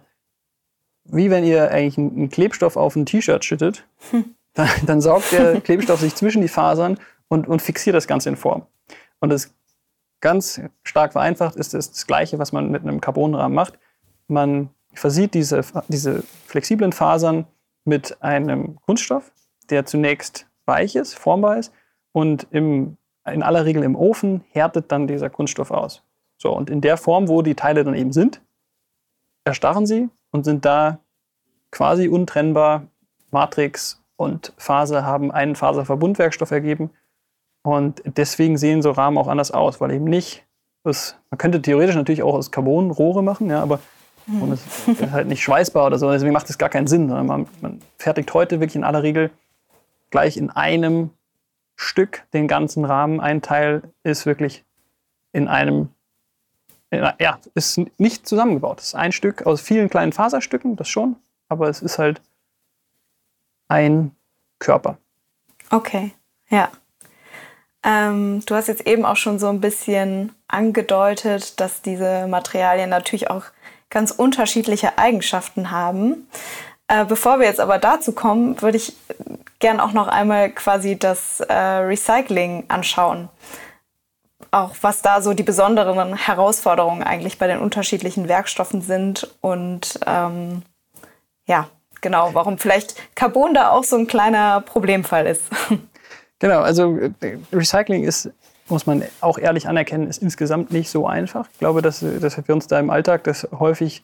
wie 1.04 1.30
wenn 1.30 1.44
ihr 1.44 1.70
eigentlich 1.70 1.98
einen 1.98 2.30
Klebstoff 2.30 2.78
auf 2.78 2.96
ein 2.96 3.04
T-Shirt 3.04 3.44
schüttet, 3.44 3.86
hm. 4.10 4.34
dann, 4.54 4.68
dann, 4.86 5.00
saugt 5.02 5.30
der 5.32 5.60
Klebstoff 5.60 6.00
sich 6.00 6.14
zwischen 6.14 6.40
die 6.40 6.48
Fasern 6.48 6.98
und, 7.28 7.46
und 7.46 7.60
fixiert 7.60 7.94
das 7.94 8.06
Ganze 8.06 8.30
in 8.30 8.36
Form. 8.36 8.66
Und 9.20 9.28
das 9.28 9.52
ganz 10.20 10.58
stark 10.84 11.12
vereinfacht 11.12 11.56
ist 11.56 11.74
das, 11.74 11.90
das 11.90 12.06
Gleiche, 12.06 12.38
was 12.38 12.52
man 12.52 12.70
mit 12.70 12.80
einem 12.80 13.02
Carbonrahmen 13.02 13.54
macht. 13.54 13.78
Man 14.26 14.70
versieht 14.94 15.34
diese, 15.34 15.60
diese 15.88 16.24
flexiblen 16.46 16.92
Fasern 16.92 17.46
mit 17.84 18.22
einem 18.22 18.80
Kunststoff, 18.80 19.32
der 19.68 19.84
zunächst 19.84 20.46
weich 20.64 20.96
ist, 20.96 21.14
formbar 21.14 21.58
ist 21.58 21.74
und 22.12 22.46
im, 22.52 22.96
in 23.26 23.42
aller 23.42 23.64
Regel 23.64 23.82
im 23.82 23.96
Ofen 23.96 24.44
härtet 24.50 24.90
dann 24.92 25.06
dieser 25.06 25.30
Kunststoff 25.30 25.70
aus. 25.70 26.02
So, 26.38 26.56
und 26.56 26.70
in 26.70 26.80
der 26.80 26.96
Form, 26.96 27.28
wo 27.28 27.42
die 27.42 27.54
Teile 27.54 27.84
dann 27.84 27.94
eben 27.94 28.12
sind, 28.12 28.40
erstarren 29.44 29.86
sie 29.86 30.08
und 30.30 30.44
sind 30.44 30.64
da 30.64 30.98
quasi 31.70 32.08
untrennbar. 32.08 32.86
Matrix 33.30 34.02
und 34.16 34.52
Faser 34.56 35.04
haben 35.04 35.30
einen 35.30 35.54
Faserverbundwerkstoff 35.54 36.50
ergeben. 36.50 36.90
Und 37.62 38.02
deswegen 38.04 38.56
sehen 38.56 38.82
so 38.82 38.90
Rahmen 38.90 39.18
auch 39.18 39.28
anders 39.28 39.50
aus, 39.50 39.80
weil 39.80 39.92
eben 39.92 40.04
nicht, 40.04 40.44
das, 40.82 41.16
man 41.30 41.38
könnte 41.38 41.60
theoretisch 41.60 41.94
natürlich 41.94 42.22
auch 42.22 42.34
aus 42.34 42.50
Carbon 42.50 42.90
Rohre 42.90 43.22
machen, 43.22 43.50
ja, 43.50 43.62
aber 43.62 43.80
mhm. 44.26 44.42
und 44.42 44.52
es 44.52 44.88
ist 44.88 45.10
halt 45.10 45.28
nicht 45.28 45.42
schweißbar 45.42 45.86
oder 45.86 45.98
so, 45.98 46.10
deswegen 46.10 46.32
macht 46.32 46.48
das 46.48 46.58
gar 46.58 46.70
keinen 46.70 46.86
Sinn. 46.86 47.08
Man, 47.08 47.46
man 47.60 47.80
fertigt 47.98 48.32
heute 48.32 48.60
wirklich 48.60 48.76
in 48.76 48.84
aller 48.84 49.02
Regel 49.02 49.30
gleich 50.10 50.36
in 50.36 50.50
einem 50.50 51.10
Stück 51.80 52.24
den 52.34 52.46
ganzen 52.46 52.84
Rahmen. 52.84 53.20
Ein 53.20 53.40
Teil 53.40 53.82
ist 54.02 54.26
wirklich 54.26 54.64
in 55.32 55.48
einem 55.48 55.88
ja, 56.92 57.38
ist 57.54 57.80
nicht 57.98 58.26
zusammengebaut. 58.26 58.80
Es 58.80 58.86
ist 58.86 58.94
ein 58.94 59.12
Stück 59.12 59.46
aus 59.46 59.60
vielen 59.60 59.88
kleinen 59.88 60.12
Faserstücken, 60.12 60.76
das 60.76 60.88
schon, 60.88 61.16
aber 61.48 61.68
es 61.68 61.82
ist 61.82 61.98
halt 61.98 62.20
ein 63.68 64.10
Körper. 64.58 64.98
Okay, 65.70 66.12
ja. 66.48 66.68
Ähm, 67.82 68.42
du 68.44 68.54
hast 68.56 68.66
jetzt 68.66 68.86
eben 68.86 69.06
auch 69.06 69.16
schon 69.16 69.38
so 69.38 69.48
ein 69.48 69.60
bisschen 69.60 70.34
angedeutet, 70.48 71.60
dass 71.60 71.80
diese 71.80 72.26
Materialien 72.26 72.90
natürlich 72.90 73.30
auch 73.30 73.44
ganz 73.88 74.10
unterschiedliche 74.10 74.98
Eigenschaften 74.98 75.70
haben. 75.70 76.28
Äh, 76.90 77.04
bevor 77.06 77.38
wir 77.38 77.46
jetzt 77.46 77.60
aber 77.60 77.78
dazu 77.78 78.12
kommen, 78.12 78.60
würde 78.60 78.76
ich 78.76 78.94
gern 79.60 79.80
auch 79.80 79.92
noch 79.92 80.08
einmal 80.08 80.50
quasi 80.50 80.98
das 80.98 81.40
äh, 81.40 81.54
Recycling 81.54 82.64
anschauen 82.68 83.30
auch 84.50 84.74
was 84.80 85.02
da 85.02 85.22
so 85.22 85.32
die 85.32 85.42
besonderen 85.42 86.16
Herausforderungen 86.16 87.02
eigentlich 87.02 87.38
bei 87.38 87.46
den 87.46 87.60
unterschiedlichen 87.60 88.28
Werkstoffen 88.28 88.82
sind 88.82 89.28
und 89.40 90.00
ähm, 90.06 90.62
ja, 91.46 91.68
genau, 92.00 92.30
warum 92.34 92.58
vielleicht 92.58 92.94
Carbon 93.14 93.54
da 93.54 93.70
auch 93.70 93.84
so 93.84 93.96
ein 93.96 94.06
kleiner 94.06 94.60
Problemfall 94.60 95.26
ist. 95.26 95.44
Genau, 96.42 96.60
also 96.60 96.96
äh, 96.96 97.36
Recycling 97.52 98.02
ist, 98.02 98.30
muss 98.66 98.86
man 98.86 99.04
auch 99.20 99.36
ehrlich 99.36 99.68
anerkennen, 99.68 100.06
ist 100.08 100.22
insgesamt 100.22 100.72
nicht 100.72 100.88
so 100.88 101.06
einfach. 101.06 101.46
Ich 101.52 101.58
glaube, 101.58 101.82
dass, 101.82 102.00
dass 102.00 102.48
wir 102.48 102.54
uns 102.54 102.66
da 102.66 102.80
im 102.80 102.88
Alltag 102.88 103.24
das 103.24 103.46
häufig 103.58 104.02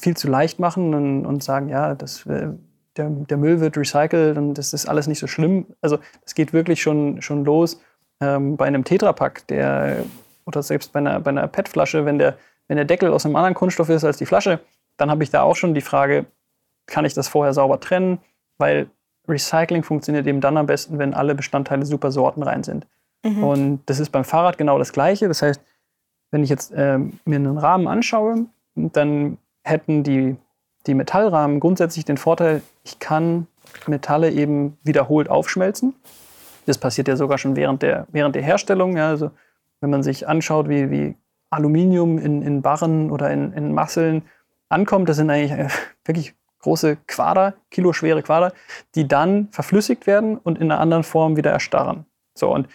viel 0.00 0.16
zu 0.16 0.28
leicht 0.28 0.58
machen 0.58 0.94
und, 0.94 1.26
und 1.26 1.42
sagen, 1.42 1.68
ja, 1.68 1.94
das, 1.94 2.26
äh, 2.26 2.48
der, 2.96 3.10
der 3.10 3.36
Müll 3.36 3.60
wird 3.60 3.76
recycelt 3.76 4.36
und 4.36 4.54
das 4.54 4.72
ist 4.72 4.88
alles 4.88 5.06
nicht 5.06 5.18
so 5.18 5.26
schlimm. 5.26 5.66
Also 5.80 5.98
es 6.24 6.34
geht 6.34 6.52
wirklich 6.52 6.82
schon, 6.82 7.22
schon 7.22 7.44
los 7.44 7.80
ähm, 8.20 8.56
bei 8.56 8.66
einem 8.66 8.84
Tetrapack, 8.84 9.46
der 9.48 10.04
oder 10.46 10.62
selbst 10.62 10.92
bei 10.92 10.98
einer, 10.98 11.20
bei 11.20 11.30
einer 11.30 11.46
PET-Flasche, 11.46 12.04
wenn 12.04 12.18
der, 12.18 12.36
wenn 12.66 12.76
der 12.76 12.86
Deckel 12.86 13.12
aus 13.12 13.24
einem 13.24 13.36
anderen 13.36 13.54
Kunststoff 13.54 13.88
ist 13.88 14.04
als 14.04 14.16
die 14.16 14.26
Flasche, 14.26 14.60
dann 14.96 15.10
habe 15.10 15.22
ich 15.22 15.30
da 15.30 15.42
auch 15.42 15.56
schon 15.56 15.74
die 15.74 15.80
Frage, 15.80 16.26
kann 16.86 17.04
ich 17.04 17.14
das 17.14 17.28
vorher 17.28 17.54
sauber 17.54 17.78
trennen? 17.80 18.18
Weil 18.58 18.90
Recycling 19.28 19.82
funktioniert 19.82 20.26
eben 20.26 20.40
dann 20.40 20.56
am 20.56 20.66
besten, 20.66 20.98
wenn 20.98 21.14
alle 21.14 21.34
Bestandteile 21.34 21.86
super 21.86 22.10
sortenrein 22.10 22.64
sind. 22.64 22.86
Mhm. 23.22 23.44
Und 23.44 23.80
das 23.86 24.00
ist 24.00 24.10
beim 24.10 24.24
Fahrrad 24.24 24.58
genau 24.58 24.78
das 24.78 24.92
Gleiche. 24.92 25.28
Das 25.28 25.42
heißt, 25.42 25.60
wenn 26.30 26.42
ich 26.42 26.50
jetzt 26.50 26.72
äh, 26.72 26.98
mir 26.98 27.36
einen 27.36 27.58
Rahmen 27.58 27.86
anschaue, 27.86 28.46
dann 28.74 29.38
hätten 29.62 30.02
die, 30.02 30.36
die 30.86 30.94
Metallrahmen 30.94 31.60
grundsätzlich 31.60 32.04
den 32.04 32.16
Vorteil, 32.16 32.62
ich 32.84 32.98
kann 32.98 33.46
Metalle 33.86 34.30
eben 34.30 34.78
wiederholt 34.82 35.28
aufschmelzen. 35.28 35.94
Das 36.66 36.78
passiert 36.78 37.08
ja 37.08 37.16
sogar 37.16 37.38
schon 37.38 37.56
während 37.56 37.82
der, 37.82 38.06
während 38.10 38.34
der 38.34 38.42
Herstellung. 38.42 38.96
Ja, 38.96 39.08
also 39.08 39.30
wenn 39.80 39.90
man 39.90 40.02
sich 40.02 40.28
anschaut, 40.28 40.68
wie, 40.68 40.90
wie 40.90 41.16
Aluminium 41.50 42.18
in, 42.18 42.42
in 42.42 42.62
Barren 42.62 43.10
oder 43.10 43.30
in, 43.30 43.52
in 43.52 43.72
Masseln 43.74 44.22
ankommt, 44.68 45.08
das 45.08 45.16
sind 45.16 45.30
eigentlich 45.30 45.52
äh, 45.52 45.68
wirklich 46.04 46.34
große 46.60 46.96
Quader, 47.06 47.54
kiloschwere 47.70 48.22
Quader, 48.22 48.52
die 48.94 49.08
dann 49.08 49.48
verflüssigt 49.50 50.06
werden 50.06 50.36
und 50.38 50.58
in 50.58 50.70
einer 50.70 50.80
anderen 50.80 51.02
Form 51.04 51.36
wieder 51.36 51.50
erstarren. 51.50 52.04
So, 52.34 52.52
und 52.52 52.68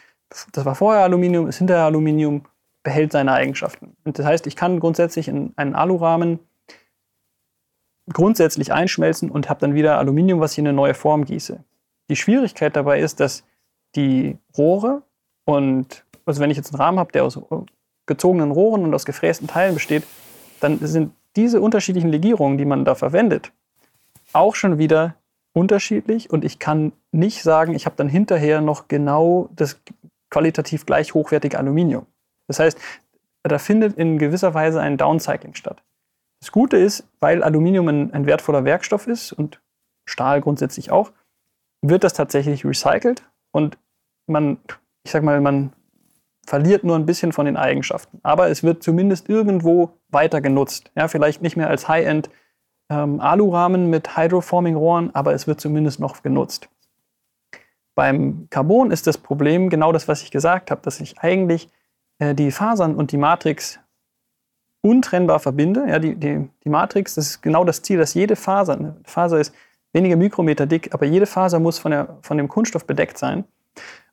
das 0.52 0.66
war 0.66 0.76
vorher 0.76 1.04
Aluminium, 1.04 1.48
ist 1.48 1.60
hinterher 1.60 1.86
Aluminium, 1.86 2.44
behält 2.84 3.12
seine 3.12 3.34
Eigenschaften. 3.34 3.96
Und 4.04 4.20
das 4.20 4.26
heißt, 4.26 4.48
ich 4.48 4.56
kann 4.56 4.80
grundsätzlich 4.80 5.28
in 5.28 5.54
einen 5.56 5.76
Alurahmen 5.76 6.40
grundsätzlich 8.12 8.72
einschmelzen 8.72 9.32
und 9.32 9.50
habe 9.50 9.60
dann 9.60 9.74
wieder 9.74 9.98
Aluminium, 9.98 10.40
was 10.40 10.54
ich 10.54 10.60
in 10.60 10.68
eine 10.68 10.76
neue 10.76 10.94
Form 10.94 11.26
gieße. 11.26 11.64
Die 12.10 12.16
Schwierigkeit 12.16 12.76
dabei 12.76 13.00
ist, 13.00 13.20
dass 13.20 13.44
die 13.96 14.38
Rohre 14.58 15.02
und 15.46 16.06
also 16.26 16.42
wenn 16.42 16.52
ich 16.52 16.58
jetzt 16.58 16.74
einen 16.74 16.82
Rahmen 16.82 17.00
habe, 17.00 17.12
der 17.12 17.24
aus 17.24 17.40
gezogenen 18.06 18.52
Rohren 18.52 18.84
und 18.84 18.94
aus 18.94 19.06
gefrästen 19.06 19.48
Teilen 19.48 19.74
besteht, 19.74 20.04
dann 20.60 20.80
sind 20.80 21.14
diese 21.36 21.60
unterschiedlichen 21.62 22.10
Legierungen, 22.10 22.58
die 22.58 22.66
man 22.66 22.86
da 22.86 22.96
verwendet, 22.96 23.52
auch 24.34 24.56
schon 24.56 24.78
wieder 24.78 25.16
unterschiedlich 25.54 26.30
und 26.30 26.46
ich 26.46 26.60
kann 26.60 26.92
nicht 27.12 27.42
sagen, 27.42 27.74
ich 27.74 27.86
habe 27.86 27.96
dann 27.96 28.10
hinterher 28.10 28.62
noch 28.62 28.88
genau 28.88 29.50
das 29.56 29.80
qualitativ 30.30 30.86
gleich 30.86 31.14
hochwertige 31.14 31.58
Aluminium. 31.58 32.06
Das 32.48 32.60
heißt, 32.60 32.78
da 33.44 33.58
findet 33.58 33.98
in 33.98 34.18
gewisser 34.18 34.54
Weise 34.54 34.82
ein 34.82 34.98
Downcycling 34.98 35.56
statt. 35.56 35.82
Das 36.46 36.52
Gute 36.52 36.78
ist, 36.78 37.08
weil 37.22 37.42
Aluminium 37.42 37.88
ein, 37.88 38.14
ein 38.14 38.28
wertvoller 38.28 38.66
Werkstoff 38.66 39.08
ist 39.08 39.34
und 39.34 39.60
Stahl 40.06 40.42
grundsätzlich 40.42 40.92
auch, 40.92 41.12
wird 41.82 42.04
das 42.04 42.14
tatsächlich 42.14 42.64
recycelt 42.64 43.28
und 43.52 43.80
man, 44.28 44.60
ich 45.04 45.12
sag 45.12 45.24
mal, 45.24 45.42
man 45.42 45.74
verliert 46.46 46.84
nur 46.84 46.98
ein 46.98 47.08
bisschen 47.08 47.32
von 47.32 47.48
den 47.48 47.58
Eigenschaften. 47.58 48.20
Aber 48.22 48.48
es 48.52 48.62
wird 48.62 48.84
zumindest 48.84 49.28
irgendwo 49.28 49.94
weiter 50.10 50.40
genutzt. 50.40 50.92
Ja, 50.94 51.08
vielleicht 51.08 51.42
nicht 51.42 51.58
mehr 51.58 51.68
als 51.68 51.88
High-End 51.88 52.30
ähm, 52.92 53.22
Alurahmen 53.22 53.90
mit 53.90 54.16
Hydroforming-Rohren, 54.16 55.16
aber 55.16 55.34
es 55.34 55.48
wird 55.48 55.60
zumindest 55.60 56.00
noch 56.00 56.22
genutzt. 56.22 56.70
Beim 57.96 58.46
Carbon 58.52 58.92
ist 58.92 59.08
das 59.08 59.18
Problem 59.18 59.72
genau 59.72 59.92
das, 59.92 60.08
was 60.08 60.22
ich 60.22 60.30
gesagt 60.30 60.70
habe, 60.70 60.82
dass 60.84 61.00
ich 61.00 61.18
eigentlich 61.18 61.70
äh, 62.20 62.36
die 62.36 62.52
Fasern 62.52 62.94
und 62.94 63.12
die 63.12 63.18
Matrix 63.18 63.80
untrennbar 64.86 65.40
verbinde. 65.40 65.86
Ja, 65.88 65.98
die, 65.98 66.16
die, 66.16 66.48
die 66.64 66.70
Matrix, 66.70 67.16
das 67.16 67.28
ist 67.28 67.42
genau 67.42 67.64
das 67.64 67.82
Ziel, 67.82 67.98
dass 67.98 68.14
jede 68.14 68.36
Faser, 68.36 68.74
eine 68.74 68.96
Faser 69.04 69.40
ist 69.40 69.54
wenige 69.94 70.16
Mikrometer 70.16 70.68
dick, 70.68 70.94
aber 70.94 71.06
jede 71.06 71.26
Faser 71.26 71.60
muss 71.60 71.80
von, 71.80 71.92
der, 71.92 72.18
von 72.22 72.38
dem 72.38 72.48
Kunststoff 72.48 72.86
bedeckt 72.86 73.18
sein. 73.18 73.46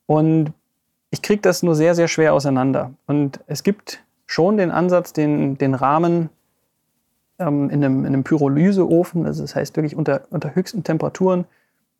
Und 0.06 0.52
ich 1.10 1.20
kriege 1.20 1.42
das 1.42 1.62
nur 1.62 1.74
sehr, 1.74 1.94
sehr 1.94 2.08
schwer 2.08 2.32
auseinander. 2.32 2.92
Und 3.06 3.40
es 3.46 3.62
gibt 3.62 4.02
schon 4.26 4.56
den 4.56 4.70
Ansatz, 4.70 5.12
den, 5.12 5.58
den 5.58 5.74
Rahmen 5.74 6.30
ähm, 7.38 7.68
in, 7.68 7.84
einem, 7.84 8.00
in 8.00 8.06
einem 8.06 8.24
Pyrolyseofen, 8.24 9.26
also 9.26 9.42
das 9.42 9.54
heißt 9.54 9.76
wirklich 9.76 9.94
unter, 9.94 10.22
unter 10.30 10.54
höchsten 10.54 10.84
Temperaturen, 10.84 11.44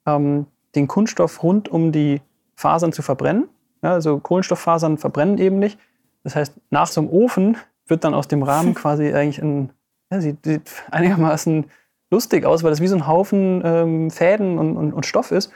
ähm, 0.06 0.46
den 0.74 0.88
Kunststoff 0.88 1.42
rund 1.42 1.68
um 1.68 1.92
die 1.92 2.22
Fasern 2.54 2.92
zu 2.92 3.02
verbrennen. 3.02 3.48
Ja, 3.82 3.92
also 3.92 4.18
Kohlenstofffasern 4.18 4.96
verbrennen 4.96 5.36
eben 5.36 5.58
nicht. 5.58 5.78
Das 6.24 6.36
heißt, 6.36 6.54
nach 6.70 6.86
so 6.86 7.02
einem 7.02 7.10
Ofen 7.10 7.58
wird 7.92 8.04
dann 8.04 8.14
aus 8.14 8.26
dem 8.26 8.42
Rahmen 8.42 8.74
quasi 8.82 9.12
eigentlich 9.12 9.40
ein, 9.40 9.70
ja, 10.10 10.20
sieht, 10.20 10.44
sieht, 10.44 10.70
einigermaßen 10.90 11.66
lustig 12.10 12.44
aus, 12.44 12.62
weil 12.62 12.70
das 12.70 12.80
wie 12.80 12.88
so 12.88 12.96
ein 12.96 13.06
Haufen 13.06 13.62
ähm, 13.64 14.10
Fäden 14.10 14.58
und, 14.58 14.76
und, 14.76 14.92
und, 14.92 15.06
Stoff 15.06 15.30
ist. 15.30 15.52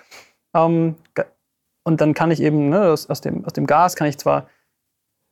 Ähm, 0.54 0.94
und 1.84 2.00
dann 2.00 2.14
kann 2.14 2.30
ich 2.30 2.42
eben 2.42 2.68
ne, 2.68 2.82
aus, 2.92 3.08
aus, 3.10 3.20
dem, 3.20 3.44
aus 3.44 3.52
dem 3.54 3.66
Gas 3.66 3.96
kann 3.96 4.06
ich 4.06 4.18
zwar 4.18 4.48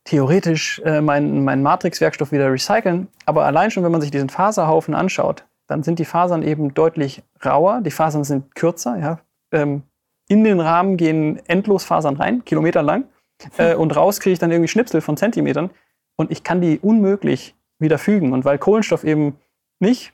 theoretisch 0.05 0.81
äh, 0.85 1.01
meinen 1.01 1.43
mein 1.43 1.63
Matrix-Werkstoff 1.63 2.31
wieder 2.31 2.51
recyceln, 2.51 3.07
aber 3.25 3.45
allein 3.45 3.71
schon, 3.71 3.83
wenn 3.83 3.91
man 3.91 4.01
sich 4.01 4.11
diesen 4.11 4.29
Faserhaufen 4.29 4.93
anschaut, 4.93 5.45
dann 5.67 5.83
sind 5.83 5.97
die 5.97 6.05
Fasern 6.05 6.43
eben 6.43 6.73
deutlich 6.73 7.23
rauer, 7.43 7.81
die 7.81 7.91
Fasern 7.91 8.23
sind 8.23 8.53
kürzer. 8.53 8.97
Ja. 8.97 9.19
Ähm, 9.51 9.83
in 10.27 10.43
den 10.43 10.59
Rahmen 10.59 10.97
gehen 10.97 11.41
endlos 11.47 11.83
Fasern 11.83 12.17
rein, 12.17 12.45
Kilometer 12.45 12.83
lang, 12.83 13.05
äh, 13.57 13.73
und 13.75 13.95
raus 13.95 14.19
kriege 14.19 14.33
ich 14.33 14.39
dann 14.39 14.51
irgendwie 14.51 14.67
Schnipsel 14.67 15.01
von 15.01 15.17
Zentimetern 15.17 15.71
und 16.15 16.31
ich 16.31 16.43
kann 16.43 16.61
die 16.61 16.79
unmöglich 16.79 17.55
wieder 17.79 17.97
fügen. 17.97 18.33
Und 18.33 18.45
weil 18.45 18.57
Kohlenstoff 18.57 19.03
eben 19.03 19.37
nicht 19.79 20.13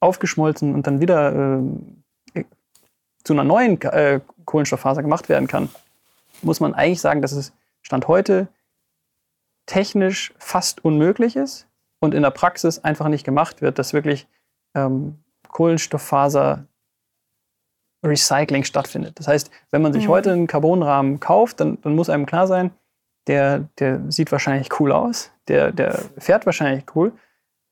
aufgeschmolzen 0.00 0.74
und 0.74 0.86
dann 0.86 1.00
wieder 1.00 1.60
äh, 2.34 2.44
zu 3.24 3.32
einer 3.32 3.44
neuen 3.44 3.80
äh, 3.82 4.20
Kohlenstofffaser 4.44 5.02
gemacht 5.02 5.28
werden 5.28 5.48
kann, 5.48 5.68
muss 6.42 6.60
man 6.60 6.74
eigentlich 6.74 7.00
sagen, 7.00 7.22
dass 7.22 7.32
es 7.32 7.52
Stand 7.82 8.08
heute 8.08 8.48
technisch 9.66 10.32
fast 10.38 10.84
unmöglich 10.84 11.36
ist 11.36 11.66
und 12.00 12.14
in 12.14 12.22
der 12.22 12.30
Praxis 12.30 12.78
einfach 12.78 13.08
nicht 13.08 13.24
gemacht 13.24 13.62
wird, 13.62 13.78
dass 13.78 13.92
wirklich 13.92 14.28
ähm, 14.74 15.18
Kohlenstofffaser 15.48 16.66
Recycling 18.04 18.64
stattfindet. 18.64 19.18
Das 19.18 19.26
heißt, 19.26 19.50
wenn 19.70 19.82
man 19.82 19.92
sich 19.92 20.06
mhm. 20.06 20.10
heute 20.10 20.32
einen 20.32 20.46
Carbonrahmen 20.46 21.18
kauft, 21.18 21.60
dann, 21.60 21.80
dann, 21.82 21.94
muss 21.94 22.10
einem 22.10 22.26
klar 22.26 22.46
sein, 22.46 22.70
der, 23.26 23.68
der 23.78 24.00
sieht 24.08 24.32
wahrscheinlich 24.32 24.80
cool 24.80 24.92
aus, 24.92 25.32
der, 25.48 25.72
der 25.72 26.00
fährt 26.18 26.46
wahrscheinlich 26.46 26.84
cool, 26.94 27.12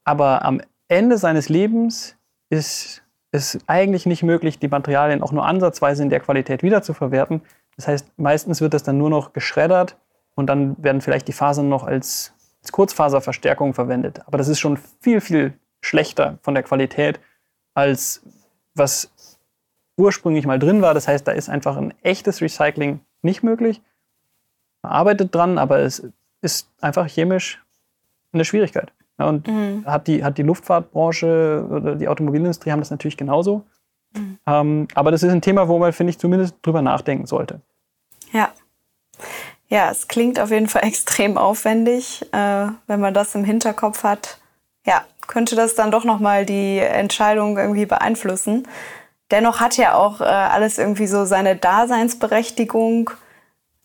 aber 0.04 0.44
am 0.44 0.60
Ende 0.88 1.18
seines 1.18 1.48
Lebens 1.48 2.16
ist 2.50 3.02
es 3.30 3.58
eigentlich 3.66 4.06
nicht 4.06 4.22
möglich, 4.22 4.58
die 4.58 4.68
Materialien 4.68 5.22
auch 5.22 5.32
nur 5.32 5.44
ansatzweise 5.44 6.02
in 6.02 6.10
der 6.10 6.20
Qualität 6.20 6.62
wiederzuverwerten. 6.62 7.42
Das 7.76 7.88
heißt, 7.88 8.06
meistens 8.16 8.60
wird 8.60 8.74
das 8.74 8.84
dann 8.84 8.98
nur 8.98 9.10
noch 9.10 9.32
geschreddert 9.32 9.96
und 10.36 10.46
dann 10.46 10.76
werden 10.82 11.00
vielleicht 11.00 11.26
die 11.26 11.32
Fasern 11.32 11.68
noch 11.68 11.82
als, 11.84 12.32
als 12.62 12.70
Kurzfaserverstärkung 12.70 13.74
verwendet. 13.74 14.20
Aber 14.26 14.38
das 14.38 14.48
ist 14.48 14.60
schon 14.60 14.76
viel, 15.00 15.20
viel 15.20 15.54
schlechter 15.80 16.38
von 16.42 16.54
der 16.54 16.62
Qualität, 16.62 17.18
als 17.74 18.22
was 18.74 19.10
ursprünglich 19.96 20.46
mal 20.46 20.58
drin 20.58 20.82
war. 20.82 20.94
Das 20.94 21.08
heißt, 21.08 21.26
da 21.26 21.32
ist 21.32 21.48
einfach 21.48 21.76
ein 21.76 21.94
echtes 22.02 22.40
Recycling 22.40 23.00
nicht 23.22 23.42
möglich. 23.42 23.82
Man 24.84 24.92
arbeitet 24.92 25.34
dran, 25.34 25.56
aber 25.56 25.78
es 25.78 26.06
ist 26.42 26.68
einfach 26.82 27.08
chemisch 27.08 27.64
eine 28.32 28.44
Schwierigkeit. 28.44 28.92
Ja, 29.18 29.28
und 29.28 29.48
mhm. 29.48 29.84
hat, 29.86 30.06
die, 30.08 30.22
hat 30.22 30.36
die 30.36 30.42
Luftfahrtbranche 30.42 31.66
oder 31.70 31.94
die 31.94 32.06
Automobilindustrie 32.06 32.70
haben 32.70 32.80
das 32.80 32.90
natürlich 32.90 33.16
genauso. 33.16 33.64
Mhm. 34.12 34.38
Ähm, 34.46 34.88
aber 34.94 35.10
das 35.10 35.22
ist 35.22 35.32
ein 35.32 35.40
Thema, 35.40 35.68
wo 35.68 35.78
man, 35.78 35.92
finde 35.94 36.10
ich, 36.10 36.18
zumindest 36.18 36.56
drüber 36.60 36.82
nachdenken 36.82 37.26
sollte. 37.26 37.60
Ja. 38.32 38.50
Ja, 39.68 39.90
es 39.90 40.06
klingt 40.06 40.38
auf 40.38 40.50
jeden 40.50 40.68
Fall 40.68 40.84
extrem 40.86 41.38
aufwendig. 41.38 42.26
Äh, 42.32 42.66
wenn 42.86 43.00
man 43.00 43.14
das 43.14 43.34
im 43.34 43.44
Hinterkopf 43.44 44.02
hat, 44.02 44.38
ja, 44.84 45.02
könnte 45.26 45.56
das 45.56 45.74
dann 45.74 45.90
doch 45.90 46.04
nochmal 46.04 46.44
die 46.44 46.78
Entscheidung 46.78 47.56
irgendwie 47.56 47.86
beeinflussen. 47.86 48.68
Dennoch 49.30 49.60
hat 49.60 49.78
ja 49.78 49.94
auch 49.94 50.20
äh, 50.20 50.24
alles 50.24 50.76
irgendwie 50.76 51.06
so 51.06 51.24
seine 51.24 51.56
Daseinsberechtigung. 51.56 53.10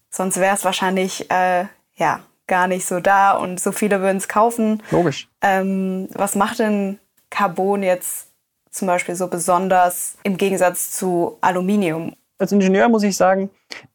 Sonst 0.09 0.37
wäre 0.37 0.55
es 0.55 0.65
wahrscheinlich, 0.65 1.29
äh, 1.31 1.65
ja, 1.95 2.21
gar 2.47 2.67
nicht 2.67 2.85
so 2.85 2.99
da 2.99 3.33
und 3.33 3.59
so 3.59 3.71
viele 3.71 4.01
würden 4.01 4.17
es 4.17 4.27
kaufen. 4.27 4.81
Logisch. 4.91 5.29
Ähm, 5.41 6.07
was 6.13 6.35
macht 6.35 6.59
denn 6.59 6.99
Carbon 7.29 7.83
jetzt 7.83 8.27
zum 8.71 8.87
Beispiel 8.87 9.15
so 9.15 9.27
besonders 9.27 10.17
im 10.23 10.37
Gegensatz 10.37 10.91
zu 10.91 11.37
Aluminium? 11.41 12.13
Als 12.39 12.51
Ingenieur 12.51 12.89
muss 12.89 13.03
ich 13.03 13.15
sagen, 13.15 13.49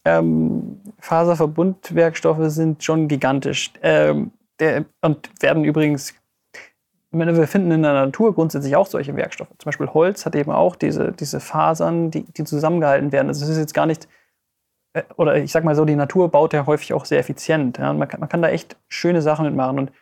ähm, 0.05 0.81
Faserverbundwerkstoffe 1.01 2.51
sind 2.51 2.85
schon 2.85 3.09
gigantisch 3.09 3.73
ähm, 3.83 4.33
der, 4.61 4.85
und 5.01 5.31
werden 5.41 5.65
übrigens, 5.65 6.15
meine, 7.11 7.37
wir 7.37 7.47
finden 7.49 7.71
in 7.71 7.83
der 7.83 7.93
Natur 7.93 8.35
grundsätzlich 8.35 8.77
auch 8.77 8.87
solche 8.87 9.17
Werkstoffe. 9.17 9.49
Zum 9.59 9.67
Beispiel 9.67 9.89
Holz 9.89 10.27
hat 10.27 10.35
eben 10.35 10.51
auch 10.51 10.77
diese, 10.77 11.13
diese 11.13 11.41
Fasern, 11.41 12.11
die, 12.11 12.25
die 12.25 12.45
zusammengehalten 12.45 13.13
werden. 13.13 13.29
Also 13.29 13.45
es 13.45 13.51
ist 13.51 13.59
jetzt 13.59 13.75
gar 13.75 13.87
nicht 13.87 14.09
oder 15.17 15.37
ich 15.37 15.51
sag 15.51 15.65
mal 15.65 15.75
so, 15.75 15.85
die 15.85 15.97
Natur 15.97 16.31
baut 16.31 16.53
ja 16.53 16.67
häufig 16.67 16.93
auch 16.93 17.05
sehr 17.05 17.19
effizient. 17.19 17.79
Ja? 17.79 17.93
Man, 17.93 18.09
kann, 18.09 18.21
man 18.21 18.29
kann 18.29 18.43
da 18.43 18.49
echt 18.49 18.77
schöne 18.89 19.23
Sachen 19.23 19.47
mitmachen. 19.47 19.79
Und 19.79 19.93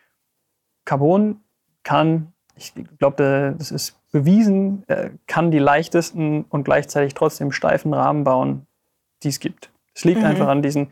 Carbon 0.85 1.41
kann, 1.83 2.33
ich 2.55 2.73
glaube, 2.99 3.55
das 3.57 3.71
ist 3.71 3.99
bewiesen, 4.11 4.83
äh, 4.87 5.09
kann 5.27 5.51
die 5.51 5.59
leichtesten 5.59 6.45
und 6.49 6.63
gleichzeitig 6.63 7.13
trotzdem 7.15 7.51
steifen 7.51 7.93
Rahmen 7.93 8.23
bauen, 8.23 8.67
die 9.23 9.29
es 9.29 9.39
gibt. 9.39 9.71
Es 9.95 10.03
liegt 10.03 10.19
mhm. 10.19 10.25
einfach 10.25 10.47
an 10.47 10.61
diesen 10.61 10.91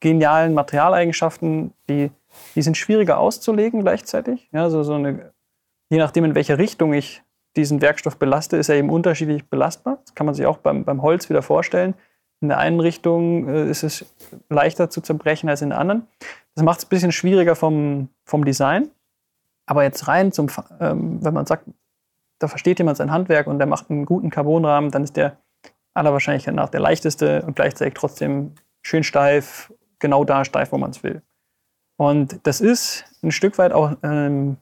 genialen 0.00 0.54
Materialeigenschaften, 0.54 1.72
die, 1.88 2.10
die 2.54 2.62
sind 2.62 2.76
schwieriger 2.76 3.18
auszulegen 3.18 3.80
gleichzeitig. 3.80 4.48
Ja, 4.52 4.70
so, 4.70 4.82
so 4.82 4.94
eine, 4.94 5.32
je 5.90 5.98
nachdem, 5.98 6.24
in 6.24 6.34
welche 6.34 6.58
Richtung 6.58 6.94
ich 6.94 7.22
diesen 7.56 7.80
Werkstoff 7.80 8.16
belaste, 8.16 8.56
ist 8.56 8.68
er 8.68 8.76
eben 8.76 8.90
unterschiedlich 8.90 9.46
belastbar. 9.46 9.98
Das 10.04 10.14
kann 10.14 10.26
man 10.26 10.34
sich 10.34 10.46
auch 10.46 10.58
beim, 10.58 10.84
beim 10.84 11.02
Holz 11.02 11.28
wieder 11.28 11.42
vorstellen. 11.42 11.94
In 12.40 12.48
der 12.48 12.58
einen 12.58 12.80
Richtung 12.80 13.48
äh, 13.48 13.68
ist 13.68 13.82
es 13.82 14.06
leichter 14.48 14.90
zu 14.90 15.00
zerbrechen 15.00 15.48
als 15.48 15.62
in 15.62 15.70
der 15.70 15.78
anderen. 15.78 16.06
Das 16.54 16.64
macht 16.64 16.78
es 16.78 16.86
ein 16.86 16.88
bisschen 16.88 17.12
schwieriger 17.12 17.56
vom, 17.56 18.08
vom 18.24 18.44
Design. 18.44 18.90
Aber 19.66 19.82
jetzt 19.82 20.08
rein 20.08 20.32
zum, 20.32 20.48
ähm, 20.80 21.22
wenn 21.22 21.34
man 21.34 21.46
sagt, 21.46 21.64
da 22.38 22.48
versteht 22.48 22.78
jemand 22.78 22.96
sein 22.96 23.10
Handwerk 23.10 23.46
und 23.46 23.58
der 23.58 23.66
macht 23.66 23.90
einen 23.90 24.06
guten 24.06 24.30
Carbonrahmen, 24.30 24.90
dann 24.90 25.04
ist 25.04 25.16
der 25.16 25.36
aller 25.94 26.12
Wahrscheinlichkeit 26.12 26.54
nach 26.54 26.68
der 26.68 26.80
leichteste 26.80 27.42
und 27.42 27.56
gleichzeitig 27.56 27.94
trotzdem 27.94 28.52
schön 28.82 29.02
steif, 29.02 29.72
genau 29.98 30.24
da 30.24 30.44
steif, 30.44 30.72
wo 30.72 30.78
man 30.78 30.90
es 30.90 31.02
will. 31.02 31.22
Und 31.96 32.46
das 32.46 32.60
ist 32.60 33.04
ein 33.22 33.32
Stück 33.32 33.58
weit 33.58 33.72
auch 33.72 33.96
ähm, 34.04 34.56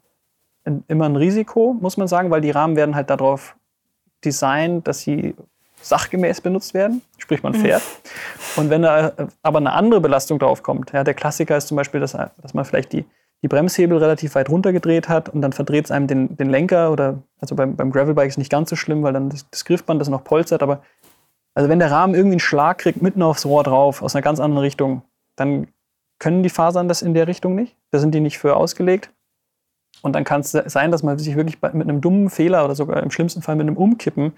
immer 0.89 1.05
ein 1.05 1.17
Risiko, 1.17 1.77
muss 1.81 1.97
man 1.97 2.09
sagen, 2.09 2.31
weil 2.31 2.41
die 2.41 2.51
Rahmen 2.51 2.77
werden 2.77 2.97
halt 2.97 3.11
darauf 3.11 3.57
designt, 4.25 4.89
dass 4.89 5.01
sie 5.01 5.37
sachgemäß 5.89 6.41
benutzt 6.41 6.75
werden, 6.75 7.03
sprich 7.19 7.43
man 7.43 7.55
fährt. 7.55 7.83
Mhm. 7.83 8.63
Und 8.63 8.71
wenn 8.71 8.83
da 8.83 9.13
aber 9.43 9.59
eine 9.59 9.73
andere 9.73 10.01
Belastung 10.01 10.39
drauf 10.39 10.63
kommt, 10.63 10.93
ja, 10.93 11.05
der 11.05 11.15
Klassiker 11.15 11.57
ist 11.57 11.69
zum 11.69 11.77
Beispiel, 11.77 12.01
dass, 12.01 12.13
dass 12.13 12.55
man 12.55 12.65
vielleicht 12.65 12.93
die, 12.93 13.05
die 13.43 13.49
Bremshebel 13.49 13.99
relativ 13.99 14.35
weit 14.35 14.49
runtergedreht 14.49 15.09
hat 15.09 15.29
und 15.29 15.43
dann 15.43 15.53
verdreht 15.53 15.87
es 15.87 15.91
einem 15.91 16.07
den, 16.07 16.37
den 16.37 16.51
Lenker 16.51 16.91
oder, 16.91 17.23
also 17.41 17.55
beim, 17.55 17.77
beim 17.77 17.91
Gravelbike 17.91 18.29
ist 18.29 18.39
nicht 18.39 18.51
ganz 18.51 18.71
so 18.71 18.77
schlimm, 18.77 19.03
weil 19.03 19.13
dann 19.13 19.31
das, 19.31 19.49
das 19.51 19.65
Griffband 19.65 20.01
das 20.01 20.09
noch 20.09 20.25
polstert, 20.25 20.63
aber 20.63 20.83
also 21.55 21.71
wenn 21.71 21.79
der 21.79 21.91
Rahmen 21.91 22.15
irgendwie 22.15 22.35
einen 22.35 22.41
Schlag 22.41 22.79
kriegt, 22.79 23.01
mitten 23.01 23.23
aufs 23.23 23.47
Rohr 23.47 23.65
drauf, 23.65 24.03
aus 24.03 24.15
einer 24.15 24.23
ganz 24.23 24.41
anderen 24.41 24.63
Richtung, 24.63 25.03
dann 25.37 25.69
können 26.19 26.43
die 26.43 26.51
Fasern 26.51 26.87
das 26.87 27.03
in 27.03 27.15
der 27.15 27.27
Richtung 27.27 27.55
nicht. 27.55 27.77
Da 27.91 27.99
sind 27.99 28.15
die 28.15 28.21
nicht 28.21 28.39
für 28.39 28.57
ausgelegt. 28.57 29.11
Und 30.07 30.13
dann 30.13 30.23
kann 30.23 30.43
es 30.43 30.53
sein, 30.53 30.93
dass 30.93 31.03
man 31.03 31.19
sich 31.19 31.35
wirklich 31.35 31.61
mit 31.61 31.83
einem 31.83 32.01
dummen 32.01 32.31
Fehler 32.31 32.65
oder 32.65 32.77
sogar 32.77 33.03
im 33.03 33.11
schlimmsten 33.11 33.43
Fall 33.43 33.57
mit 33.57 33.67
einem 33.67 33.77
Umkippen 33.77 34.35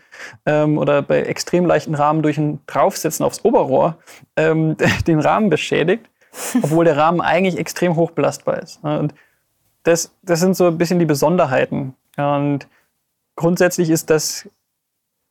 ähm, 0.47 0.79
oder 0.79 1.03
bei 1.03 1.21
extrem 1.21 1.67
leichten 1.67 1.95
Rahmen 1.95 2.23
durch 2.23 2.39
ein 2.39 2.59
Draufsetzen 2.67 3.23
aufs 3.23 3.45
Oberrohr 3.45 3.99
ähm, 4.37 4.79
den 5.07 5.21
Rahmen 5.21 5.51
beschädigt, 5.51 6.09
obwohl 6.63 6.87
der 6.87 6.97
Rahmen 6.97 7.21
eigentlich 7.21 7.59
extrem 7.59 7.97
hoch 7.97 8.13
belastbar 8.13 8.63
ist. 8.63 8.83
Und 8.83 9.15
das, 9.83 10.15
das 10.23 10.41
sind 10.41 10.57
so 10.57 10.69
ein 10.69 10.79
bisschen 10.79 11.01
die 11.01 11.05
Besonderheiten. 11.05 11.95
Und 12.17 12.67
grundsätzlich 13.37 13.91
ist 13.91 14.09
das 14.09 14.49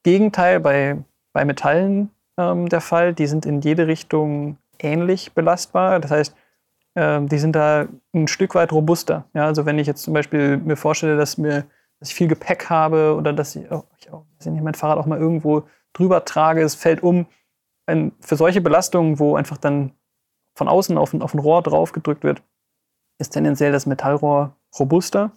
Gegenteil 0.03 0.59
bei, 0.59 0.97
bei 1.33 1.45
Metallen 1.45 2.11
ähm, 2.37 2.69
der 2.69 2.81
Fall. 2.81 3.15
Die 3.15 3.25
sind 3.25 3.47
in 3.47 3.61
jede 3.61 3.87
Richtung 3.87 4.59
ähnlich 4.77 5.31
belastbar. 5.31 5.99
Das 5.99 6.11
heißt, 6.11 6.35
die 6.97 7.37
sind 7.37 7.55
da 7.55 7.87
ein 8.15 8.27
Stück 8.27 8.55
weit 8.55 8.71
robuster. 8.71 9.25
Ja, 9.35 9.45
also 9.45 9.67
wenn 9.67 9.77
ich 9.77 9.85
jetzt 9.85 10.01
zum 10.01 10.15
Beispiel 10.15 10.57
mir 10.57 10.75
vorstelle, 10.75 11.15
dass, 11.15 11.37
mir, 11.37 11.65
dass 11.99 12.09
ich 12.09 12.15
viel 12.15 12.27
Gepäck 12.27 12.71
habe 12.71 13.15
oder 13.15 13.33
dass 13.33 13.55
ich, 13.55 13.71
auch, 13.71 13.83
ich 13.99 14.11
auch, 14.11 14.25
dass 14.37 14.47
ich 14.47 14.61
mein 14.61 14.73
Fahrrad 14.73 14.97
auch 14.97 15.05
mal 15.05 15.19
irgendwo 15.19 15.63
drüber 15.93 16.25
trage, 16.25 16.63
es 16.63 16.73
fällt 16.73 17.03
um. 17.03 17.27
Ein, 17.85 18.13
für 18.19 18.35
solche 18.35 18.61
Belastungen, 18.61 19.19
wo 19.19 19.35
einfach 19.35 19.57
dann 19.57 19.91
von 20.55 20.67
außen 20.67 20.97
auf 20.97 21.13
ein, 21.13 21.21
auf 21.21 21.35
ein 21.35 21.39
Rohr 21.39 21.61
drauf 21.61 21.91
gedrückt 21.91 22.23
wird, 22.23 22.41
ist 23.19 23.29
tendenziell 23.29 23.71
das 23.71 23.85
Metallrohr 23.85 24.55
robuster. 24.79 25.31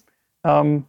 Ähm, 0.45 0.85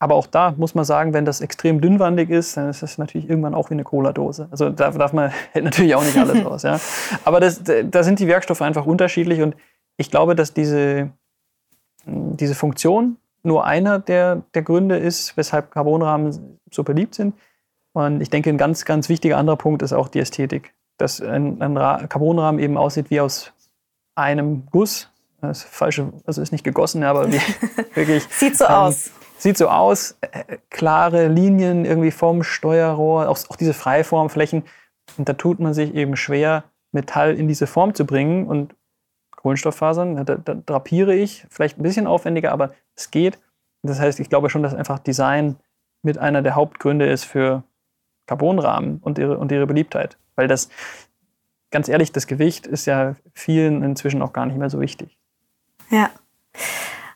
aber 0.00 0.14
auch 0.14 0.26
da 0.26 0.54
muss 0.56 0.74
man 0.74 0.84
sagen, 0.84 1.12
wenn 1.12 1.24
das 1.24 1.40
extrem 1.40 1.80
dünnwandig 1.80 2.30
ist, 2.30 2.56
dann 2.56 2.70
ist 2.70 2.82
das 2.82 2.98
natürlich 2.98 3.28
irgendwann 3.28 3.54
auch 3.54 3.68
wie 3.70 3.74
eine 3.74 3.84
Cola-Dose. 3.84 4.48
Also 4.50 4.70
da 4.70 4.90
darf 4.90 5.12
man, 5.12 5.30
hält 5.52 5.64
natürlich 5.66 5.94
auch 5.94 6.04
nicht 6.04 6.16
alles 6.16 6.46
aus. 6.46 6.62
Ja. 6.62 6.80
Aber 7.24 7.40
das, 7.40 7.62
da 7.62 8.02
sind 8.02 8.20
die 8.20 8.26
Werkstoffe 8.28 8.62
einfach 8.62 8.86
unterschiedlich 8.86 9.42
und 9.42 9.54
ich 9.98 10.10
glaube, 10.10 10.34
dass 10.34 10.54
diese, 10.54 11.10
diese 12.06 12.54
Funktion 12.54 13.18
nur 13.42 13.66
einer 13.66 13.98
der, 13.98 14.42
der 14.54 14.62
Gründe 14.62 14.96
ist, 14.96 15.36
weshalb 15.36 15.70
Carbonrahmen 15.70 16.58
so 16.70 16.84
beliebt 16.84 17.14
sind. 17.14 17.34
Und 17.92 18.20
ich 18.20 18.30
denke, 18.30 18.50
ein 18.50 18.58
ganz, 18.58 18.84
ganz 18.84 19.08
wichtiger 19.08 19.36
anderer 19.36 19.56
Punkt 19.56 19.82
ist 19.82 19.92
auch 19.92 20.08
die 20.08 20.20
Ästhetik. 20.20 20.72
Dass 20.98 21.20
ein, 21.20 21.60
ein 21.60 21.74
Carbonrahmen 22.08 22.60
eben 22.60 22.76
aussieht 22.76 23.10
wie 23.10 23.20
aus 23.20 23.52
einem 24.14 24.66
Guss. 24.70 25.10
Das 25.40 25.58
ist 25.58 25.68
falsche, 25.68 26.12
also 26.26 26.42
ist 26.42 26.52
nicht 26.52 26.64
gegossen, 26.64 27.02
aber 27.04 27.30
wie, 27.30 27.40
wirklich. 27.94 28.24
Sieht 28.30 28.56
so 28.56 28.64
ähm, 28.64 28.70
aus. 28.70 29.10
Sieht 29.38 29.56
so 29.56 29.68
aus, 29.68 30.16
äh, 30.20 30.58
klare 30.68 31.28
Linien 31.28 31.84
irgendwie 31.84 32.10
vom 32.10 32.42
Steuerrohr, 32.42 33.28
auch, 33.28 33.38
auch 33.48 33.56
diese 33.56 33.72
Freiformflächen. 33.72 34.64
Und 35.16 35.28
da 35.28 35.34
tut 35.34 35.60
man 35.60 35.74
sich 35.74 35.94
eben 35.94 36.16
schwer, 36.16 36.64
Metall 36.90 37.34
in 37.36 37.46
diese 37.46 37.68
Form 37.68 37.94
zu 37.94 38.04
bringen. 38.04 38.46
Und 38.46 38.74
Kohlenstofffasern, 39.38 40.26
da, 40.26 40.34
da 40.34 40.54
drapiere 40.54 41.14
ich, 41.14 41.46
vielleicht 41.48 41.78
ein 41.78 41.84
bisschen 41.84 42.08
aufwendiger, 42.08 42.50
aber 42.50 42.72
es 42.96 43.12
geht. 43.12 43.38
Das 43.82 44.00
heißt, 44.00 44.18
ich 44.18 44.28
glaube 44.28 44.50
schon, 44.50 44.64
dass 44.64 44.74
einfach 44.74 44.98
Design 44.98 45.56
mit 46.02 46.18
einer 46.18 46.42
der 46.42 46.56
Hauptgründe 46.56 47.06
ist 47.06 47.22
für 47.24 47.62
Carbonrahmen 48.26 48.98
und 48.98 49.16
ihre, 49.18 49.38
und 49.38 49.52
ihre 49.52 49.68
Beliebtheit. 49.68 50.18
Weil 50.34 50.48
das, 50.48 50.68
ganz 51.70 51.88
ehrlich, 51.88 52.10
das 52.10 52.26
Gewicht 52.26 52.66
ist 52.66 52.86
ja 52.86 53.14
vielen 53.32 53.84
inzwischen 53.84 54.22
auch 54.22 54.32
gar 54.32 54.44
nicht 54.44 54.58
mehr 54.58 54.70
so 54.70 54.80
wichtig. 54.80 55.16
Ja. 55.88 56.10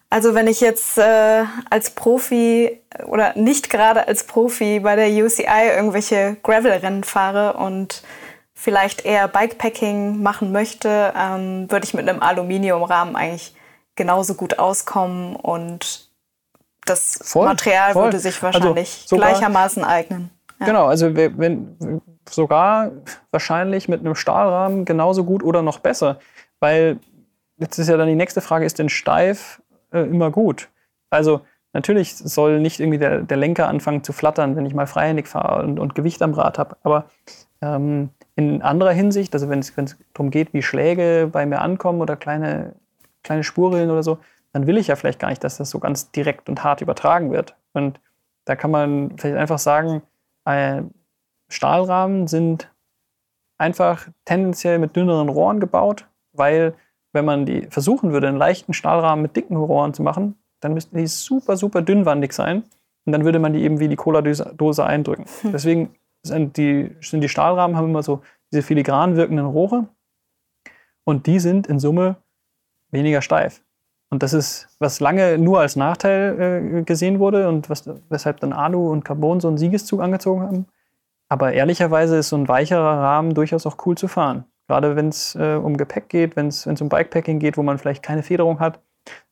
Also 0.08 0.34
wenn 0.34 0.46
ich 0.46 0.60
jetzt 0.60 0.98
äh, 0.98 1.44
als 1.70 1.90
Profi 1.90 2.80
oder 3.06 3.36
nicht 3.36 3.68
gerade 3.68 4.06
als 4.06 4.24
Profi 4.24 4.78
bei 4.78 4.94
der 4.94 5.08
UCI 5.08 5.74
irgendwelche 5.74 6.36
Gravel-Rennen 6.44 7.02
fahre 7.02 7.54
und 7.54 8.04
vielleicht 8.62 9.04
eher 9.04 9.26
Bikepacking 9.26 10.22
machen 10.22 10.52
möchte, 10.52 11.12
ähm, 11.16 11.68
würde 11.68 11.84
ich 11.84 11.94
mit 11.94 12.08
einem 12.08 12.22
Aluminiumrahmen 12.22 13.16
eigentlich 13.16 13.56
genauso 13.96 14.34
gut 14.34 14.60
auskommen 14.60 15.34
und 15.34 16.08
das 16.84 17.18
voll, 17.22 17.46
Material 17.46 17.92
voll. 17.92 18.04
würde 18.04 18.20
sich 18.20 18.40
also 18.40 18.60
wahrscheinlich 18.60 19.00
also 19.02 19.16
gleichermaßen 19.16 19.82
eignen. 19.82 20.30
Ja. 20.60 20.66
Genau, 20.66 20.86
also 20.86 21.16
wenn 21.16 22.00
sogar 22.30 22.92
wahrscheinlich 23.32 23.88
mit 23.88 23.98
einem 23.98 24.14
Stahlrahmen 24.14 24.84
genauso 24.84 25.24
gut 25.24 25.42
oder 25.42 25.62
noch 25.62 25.80
besser, 25.80 26.20
weil 26.60 27.00
jetzt 27.56 27.78
ist 27.78 27.88
ja 27.88 27.96
dann 27.96 28.06
die 28.06 28.14
nächste 28.14 28.40
Frage, 28.40 28.64
ist 28.64 28.78
denn 28.78 28.88
steif 28.88 29.60
äh, 29.90 30.02
immer 30.02 30.30
gut. 30.30 30.68
Also 31.10 31.40
natürlich 31.72 32.16
soll 32.16 32.60
nicht 32.60 32.78
irgendwie 32.78 32.98
der, 32.98 33.22
der, 33.22 33.36
Lenker 33.36 33.66
anfangen 33.66 34.04
zu 34.04 34.12
flattern, 34.12 34.54
wenn 34.54 34.66
ich 34.66 34.74
mal 34.74 34.86
freihändig 34.86 35.26
fahre 35.26 35.64
und, 35.64 35.80
und 35.80 35.96
Gewicht 35.96 36.22
am 36.22 36.32
Rad 36.32 36.60
habe. 36.60 36.76
Aber 36.84 37.06
ähm, 37.60 38.10
in 38.36 38.62
anderer 38.62 38.92
Hinsicht, 38.92 39.34
also 39.34 39.48
wenn 39.48 39.58
es 39.58 39.74
darum 40.14 40.30
geht, 40.30 40.54
wie 40.54 40.62
Schläge 40.62 41.28
bei 41.30 41.44
mir 41.46 41.60
ankommen 41.60 42.00
oder 42.00 42.16
kleine, 42.16 42.74
kleine 43.22 43.44
Spurrillen 43.44 43.90
oder 43.90 44.02
so, 44.02 44.18
dann 44.52 44.66
will 44.66 44.78
ich 44.78 44.88
ja 44.88 44.96
vielleicht 44.96 45.18
gar 45.18 45.28
nicht, 45.28 45.44
dass 45.44 45.58
das 45.58 45.70
so 45.70 45.78
ganz 45.78 46.10
direkt 46.10 46.48
und 46.48 46.64
hart 46.64 46.80
übertragen 46.80 47.30
wird. 47.30 47.56
Und 47.72 48.00
da 48.44 48.56
kann 48.56 48.70
man 48.70 49.16
vielleicht 49.18 49.36
einfach 49.36 49.58
sagen, 49.58 50.02
äh, 50.44 50.82
Stahlrahmen 51.48 52.26
sind 52.26 52.70
einfach 53.58 54.08
tendenziell 54.24 54.78
mit 54.78 54.96
dünneren 54.96 55.28
Rohren 55.28 55.60
gebaut, 55.60 56.06
weil 56.32 56.74
wenn 57.12 57.24
man 57.24 57.46
die 57.46 57.66
versuchen 57.70 58.12
würde, 58.12 58.28
einen 58.28 58.38
leichten 58.38 58.72
Stahlrahmen 58.72 59.22
mit 59.22 59.36
dicken 59.36 59.56
Rohren 59.56 59.94
zu 59.94 60.02
machen, 60.02 60.36
dann 60.60 60.74
müssten 60.74 60.96
die 60.96 61.06
super, 61.06 61.56
super 61.56 61.82
dünnwandig 61.82 62.32
sein. 62.32 62.64
Und 63.04 63.12
dann 63.12 63.24
würde 63.24 63.38
man 63.38 63.52
die 63.52 63.62
eben 63.62 63.80
wie 63.80 63.88
die 63.88 63.96
Cola-Dose 63.96 64.84
eindrücken. 64.84 65.26
Hm. 65.42 65.52
Deswegen 65.52 65.94
sind 66.22 66.56
die, 66.56 66.94
sind 67.00 67.20
die 67.20 67.28
Stahlrahmen 67.28 67.76
haben 67.76 67.88
immer 67.88 68.02
so 68.02 68.22
diese 68.52 68.62
filigran 68.62 69.16
wirkenden 69.16 69.46
Rohre. 69.46 69.88
Und 71.04 71.26
die 71.26 71.40
sind 71.40 71.66
in 71.66 71.78
Summe 71.78 72.16
weniger 72.90 73.22
steif. 73.22 73.62
Und 74.10 74.22
das 74.22 74.34
ist, 74.34 74.68
was 74.78 75.00
lange 75.00 75.38
nur 75.38 75.60
als 75.60 75.74
Nachteil 75.74 76.78
äh, 76.78 76.82
gesehen 76.82 77.18
wurde 77.18 77.48
und 77.48 77.70
was, 77.70 77.88
weshalb 78.10 78.40
dann 78.40 78.52
Alu 78.52 78.90
und 78.90 79.04
Carbon 79.04 79.40
so 79.40 79.48
einen 79.48 79.56
Siegeszug 79.56 80.02
angezogen 80.02 80.42
haben. 80.42 80.66
Aber 81.30 81.54
ehrlicherweise 81.54 82.18
ist 82.18 82.28
so 82.28 82.36
ein 82.36 82.46
weicherer 82.46 82.98
Rahmen 82.98 83.32
durchaus 83.32 83.66
auch 83.66 83.78
cool 83.86 83.96
zu 83.96 84.08
fahren. 84.08 84.44
Gerade 84.68 84.96
wenn 84.96 85.08
es 85.08 85.34
äh, 85.34 85.54
um 85.54 85.78
Gepäck 85.78 86.10
geht, 86.10 86.36
wenn 86.36 86.48
es 86.48 86.66
um 86.66 86.88
Bikepacking 86.90 87.38
geht, 87.38 87.56
wo 87.56 87.62
man 87.62 87.78
vielleicht 87.78 88.02
keine 88.02 88.22
Federung 88.22 88.60
hat. 88.60 88.80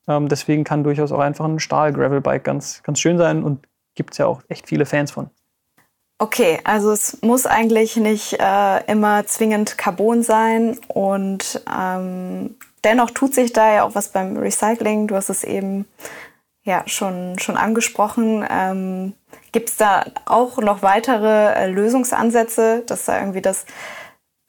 Ähm, 0.09 0.29
deswegen 0.29 0.65
kann 0.65 0.83
durchaus 0.83 1.13
auch 1.13 1.21
einfach 1.21 1.45
ein 1.45 1.61
Stahl-Gravel-Bike 1.61 2.43
ganz, 2.43 2.83
ganz 2.83 3.01
schön 3.01 3.19
sein 3.19 3.45
und 3.45 3.69
gibt 3.95 4.15
es 4.15 4.19
ja 4.19 4.27
auch 4.27 4.43
echt 4.49 4.67
viele 4.67 4.87
Fans 4.87 5.11
von. 5.11 5.29
Okay, 6.23 6.61
also 6.65 6.93
es 6.93 7.23
muss 7.23 7.47
eigentlich 7.47 7.97
nicht 7.97 8.35
äh, 8.39 8.85
immer 8.85 9.27
zwingend 9.27 9.79
Carbon 9.79 10.23
sein 10.23 10.79
und 10.89 11.63
ähm, 11.67 12.57
dennoch 12.85 13.11
tut 13.13 13.33
sich 13.33 13.55
da 13.55 13.73
ja 13.73 13.85
auch 13.85 13.95
was 13.95 14.09
beim 14.09 14.37
Recycling. 14.37 15.07
Du 15.07 15.17
hast 15.17 15.31
es 15.31 15.45
eben 15.45 15.87
ja 16.63 16.83
schon, 16.85 17.39
schon 17.39 17.57
angesprochen. 17.57 18.47
Ähm, 18.51 19.15
Gibt 19.53 19.71
es 19.71 19.77
da 19.77 20.05
auch 20.27 20.59
noch 20.59 20.83
weitere 20.83 21.55
äh, 21.55 21.71
Lösungsansätze, 21.71 22.83
dass 22.87 23.07
da 23.07 23.19
irgendwie 23.19 23.41
das 23.41 23.65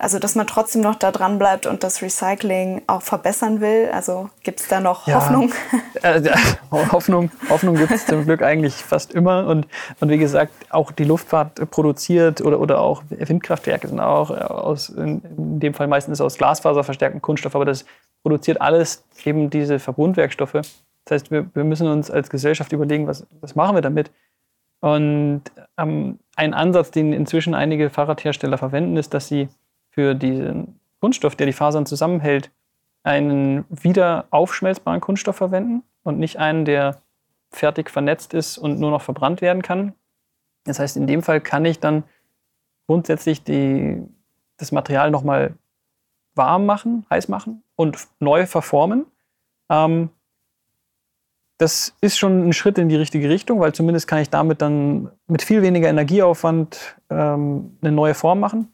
also, 0.02 0.18
dass 0.18 0.34
man 0.34 0.48
trotzdem 0.48 0.82
noch 0.82 0.96
da 0.96 1.12
dran 1.12 1.38
bleibt 1.38 1.68
und 1.68 1.84
das 1.84 2.02
Recycling 2.02 2.82
auch 2.88 3.04
verbessern 3.04 3.62
will. 3.62 3.90
Also 3.94 4.32
gibt 4.42 4.60
es 4.60 4.68
da 4.68 4.80
noch 4.80 5.08
ja. 5.08 5.16
Hoffnung? 5.16 5.52
Äh, 6.04 6.32
Hoffnung, 6.72 7.30
Hoffnung 7.48 7.76
gibt 7.76 7.92
es 7.92 8.08
zum 8.08 8.26
Glück 8.26 8.42
eigentlich 8.42 8.74
fast 8.74 9.14
immer. 9.14 9.46
Und, 9.46 9.68
und 10.00 10.10
wie 10.10 10.18
gesagt, 10.18 10.52
auch 10.72 10.92
die 10.92 11.04
Luftfahrt 11.04 11.70
produziert 11.70 12.42
oder, 12.42 12.60
oder 12.60 12.82
auch 12.82 13.04
Windkraftwerke 13.10 13.88
sind 13.88 14.00
auch 14.00 14.32
aus, 14.32 14.90
in, 14.90 15.22
in 15.38 15.60
dem 15.60 15.76
Fall 15.76 15.86
meistens 15.86 16.20
aus 16.20 16.40
Glasfaser 16.40 16.84
verstärkten 16.84 17.22
Kunststoff, 17.22 17.54
aber 17.54 17.66
das 17.66 17.86
produziert 18.24 18.60
alles 18.62 19.04
eben 19.26 19.52
diese 19.52 19.78
Verbundwerkstoffe. 19.78 20.54
Das 20.54 21.12
heißt, 21.12 21.30
wir, 21.30 21.46
wir 21.54 21.64
müssen 21.64 21.88
uns 21.88 22.10
als 22.10 22.32
Gesellschaft 22.32 22.72
überlegen, 22.72 23.06
was, 23.06 23.28
was 23.42 23.54
machen 23.54 23.76
wir 23.76 23.82
damit? 23.82 24.10
Und 24.80 25.44
ähm, 25.78 26.18
ein 26.36 26.56
Ansatz, 26.56 26.90
den 26.90 27.14
inzwischen 27.14 27.54
einige 27.54 27.92
Fahrradhersteller 27.92 28.58
verwenden, 28.58 28.98
ist, 28.98 29.14
dass 29.14 29.28
sie 29.28 29.50
für 29.92 30.16
diesen 30.16 30.80
Kunststoff, 31.00 31.36
der 31.36 31.48
die 31.48 31.54
Fasern 31.54 31.86
zusammenhält, 31.86 32.52
einen 33.04 33.66
wieder 33.70 34.26
aufschmelzbaren 34.32 35.02
Kunststoff 35.02 35.36
verwenden 35.36 35.84
und 36.04 36.20
nicht 36.20 36.38
einen, 36.38 36.66
der 36.66 37.02
fertig 37.50 37.90
vernetzt 37.90 38.34
ist 38.34 38.58
und 38.58 38.80
nur 38.80 38.92
noch 38.92 39.02
verbrannt 39.02 39.42
werden 39.42 39.62
kann. 39.62 39.94
Das 40.64 40.80
heißt, 40.80 40.98
in 40.98 41.08
dem 41.08 41.22
Fall 41.22 41.42
kann 41.42 41.66
ich 41.66 41.80
dann 41.80 42.04
grundsätzlich 42.88 43.44
die, 43.44 44.04
das 44.58 44.72
Material 44.72 45.12
nochmal 45.12 45.56
warm 46.36 46.66
machen, 46.66 47.06
heiß 47.10 47.28
machen 47.28 47.64
und 47.76 48.08
neu 48.20 48.46
verformen. 48.46 49.06
Ähm, 49.70 50.10
das 51.58 51.96
ist 52.02 52.18
schon 52.18 52.48
ein 52.48 52.54
Schritt 52.54 52.78
in 52.78 52.90
die 52.90 52.96
richtige 52.96 53.30
Richtung, 53.30 53.60
weil 53.60 53.74
zumindest 53.74 54.08
kann 54.08 54.20
ich 54.20 54.30
damit 54.30 54.62
dann 54.62 55.12
mit 55.28 55.42
viel 55.42 55.62
weniger 55.62 55.90
Energieaufwand 55.90 56.96
ähm, 57.10 57.78
eine 57.82 57.92
neue 57.92 58.14
Form 58.14 58.40
machen. 58.40 58.74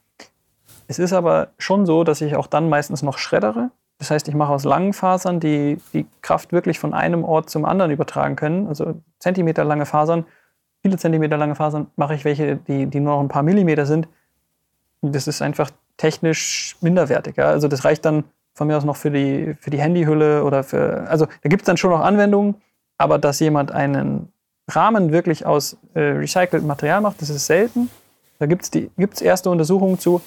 Es 0.87 0.99
ist 0.99 1.13
aber 1.13 1.49
schon 1.57 1.85
so, 1.85 2.03
dass 2.03 2.21
ich 2.21 2.35
auch 2.35 2.47
dann 2.47 2.69
meistens 2.69 3.03
noch 3.03 3.17
schreddere. 3.17 3.71
Das 3.99 4.11
heißt, 4.11 4.27
ich 4.27 4.35
mache 4.35 4.53
aus 4.53 4.63
langen 4.63 4.93
Fasern, 4.93 5.39
die 5.39 5.79
die 5.93 6.05
Kraft 6.21 6.51
wirklich 6.51 6.79
von 6.79 6.93
einem 6.93 7.23
Ort 7.23 7.49
zum 7.49 7.65
anderen 7.65 7.91
übertragen 7.91 8.35
können. 8.35 8.67
Also 8.67 9.01
Zentimeter 9.19 9.63
lange 9.63 9.85
Fasern, 9.85 10.25
viele 10.81 10.97
Zentimeter 10.97 11.37
lange 11.37 11.55
Fasern, 11.55 11.87
mache 11.95 12.15
ich 12.15 12.23
welche, 12.23 12.57
die, 12.57 12.85
die 12.85 12.99
nur 12.99 13.15
noch 13.15 13.21
ein 13.21 13.27
paar 13.27 13.43
Millimeter 13.43 13.85
sind. 13.85 14.07
Das 15.01 15.27
ist 15.27 15.41
einfach 15.41 15.71
technisch 15.97 16.77
minderwertiger. 16.81 17.47
Also 17.47 17.67
das 17.67 17.85
reicht 17.85 18.05
dann 18.05 18.23
von 18.53 18.67
mir 18.67 18.77
aus 18.77 18.85
noch 18.85 18.95
für 18.95 19.11
die, 19.11 19.55
für 19.59 19.69
die 19.69 19.79
Handyhülle 19.79 20.43
oder 20.43 20.63
für. 20.63 21.07
Also 21.09 21.25
da 21.25 21.49
gibt 21.49 21.63
es 21.63 21.65
dann 21.65 21.77
schon 21.77 21.91
noch 21.91 22.01
Anwendungen, 22.01 22.55
aber 22.97 23.17
dass 23.17 23.39
jemand 23.39 23.71
einen 23.71 24.31
Rahmen 24.69 25.11
wirklich 25.11 25.45
aus 25.45 25.77
äh, 25.93 25.99
recyceltem 25.99 26.67
Material 26.67 27.01
macht, 27.01 27.21
das 27.21 27.29
ist 27.29 27.45
selten. 27.45 27.89
Da 28.39 28.45
gibt 28.45 28.75
es 28.75 29.21
erste 29.21 29.49
Untersuchungen 29.49 29.97
zu. 29.97 30.21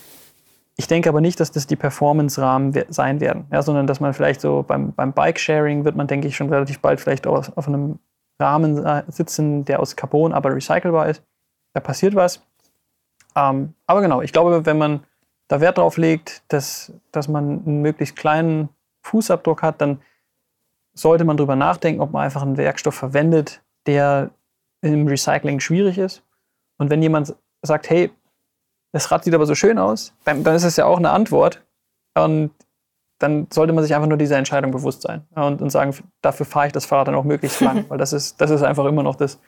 Ich 0.81 0.89
denke 0.89 1.11
aber 1.11 1.21
nicht, 1.21 1.39
dass 1.41 1.51
das 1.51 1.67
die 1.67 1.77
Performance-Rahmen 1.77 2.73
sein 2.89 3.21
werden, 3.21 3.45
ja, 3.53 3.61
sondern 3.61 3.87
dass 3.87 4.01
man 4.01 4.15
vielleicht 4.15 4.41
so 4.41 4.65
beim, 4.67 4.95
beim 4.95 5.13
Bike-Sharing 5.13 5.85
wird 5.85 5.95
man, 5.95 6.07
denke 6.07 6.27
ich, 6.27 6.37
schon 6.37 6.49
relativ 6.49 6.81
bald 6.81 7.03
vielleicht 7.03 7.27
auf, 7.27 7.55
auf 7.55 7.69
einem 7.69 7.99
Rahmen 8.41 8.83
sitzen, 9.09 9.67
der 9.67 9.81
aus 9.81 9.95
Carbon, 9.95 10.33
aber 10.33 10.55
recycelbar 10.55 11.11
ist. 11.11 11.23
Da 11.75 11.81
passiert 11.81 12.15
was. 12.15 12.41
Ähm, 13.37 13.75
aber 13.87 14.01
genau, 14.01 14.23
ich 14.23 14.33
glaube, 14.33 14.65
wenn 14.65 14.79
man 14.79 15.05
da 15.49 15.61
Wert 15.61 15.77
drauf 15.77 15.99
legt, 15.99 16.45
dass, 16.49 16.95
dass 17.13 17.29
man 17.29 17.63
einen 17.67 17.83
möglichst 17.83 18.17
kleinen 18.17 18.71
Fußabdruck 19.03 19.61
hat, 19.61 19.83
dann 19.83 20.01
sollte 20.95 21.25
man 21.27 21.37
darüber 21.37 21.57
nachdenken, 21.57 22.01
ob 22.01 22.13
man 22.13 22.25
einfach 22.25 22.41
einen 22.41 22.57
Werkstoff 22.57 22.95
verwendet, 22.95 23.61
der 23.85 24.31
im 24.81 25.07
Recycling 25.07 25.61
schwierig 25.61 25.99
ist. 25.99 26.23
Und 26.79 26.89
wenn 26.89 27.03
jemand 27.03 27.37
sagt, 27.61 27.91
hey, 27.91 28.11
das 28.93 29.11
Rad 29.11 29.25
sieht 29.25 29.35
aber 29.35 29.47
so 29.47 29.55
schön 29.55 29.79
aus, 29.79 30.13
dann, 30.25 30.45
dann 30.45 30.55
ist 30.55 30.65
es 30.65 30.77
ja 30.77 30.87
auch 30.87 30.99
eine 30.99 31.11
Antwort. 31.11 31.63
Und 32.15 32.51
dann 33.19 33.47
sollte 33.53 33.73
man 33.73 33.85
sich 33.85 33.95
einfach 33.95 34.09
nur 34.09 34.19
dieser 34.19 34.39
Entscheidung 34.39 34.71
bewusst 34.71 35.03
sein 35.03 35.27
und, 35.35 35.61
und 35.61 35.71
sagen, 35.71 35.95
dafür 36.23 36.47
fahre 36.47 36.69
ich 36.69 36.73
das 36.73 36.87
Fahrrad 36.87 37.09
dann 37.09 37.15
auch 37.15 37.25
möglichst 37.25 37.61
lang, 37.61 37.85
weil 37.89 37.99
das 37.99 38.13
ist, 38.13 38.41
das 38.41 38.51
ist 38.51 38.63
einfach 38.63 38.87
immer 38.87 39.03
noch 39.03 39.15
das 39.15 39.39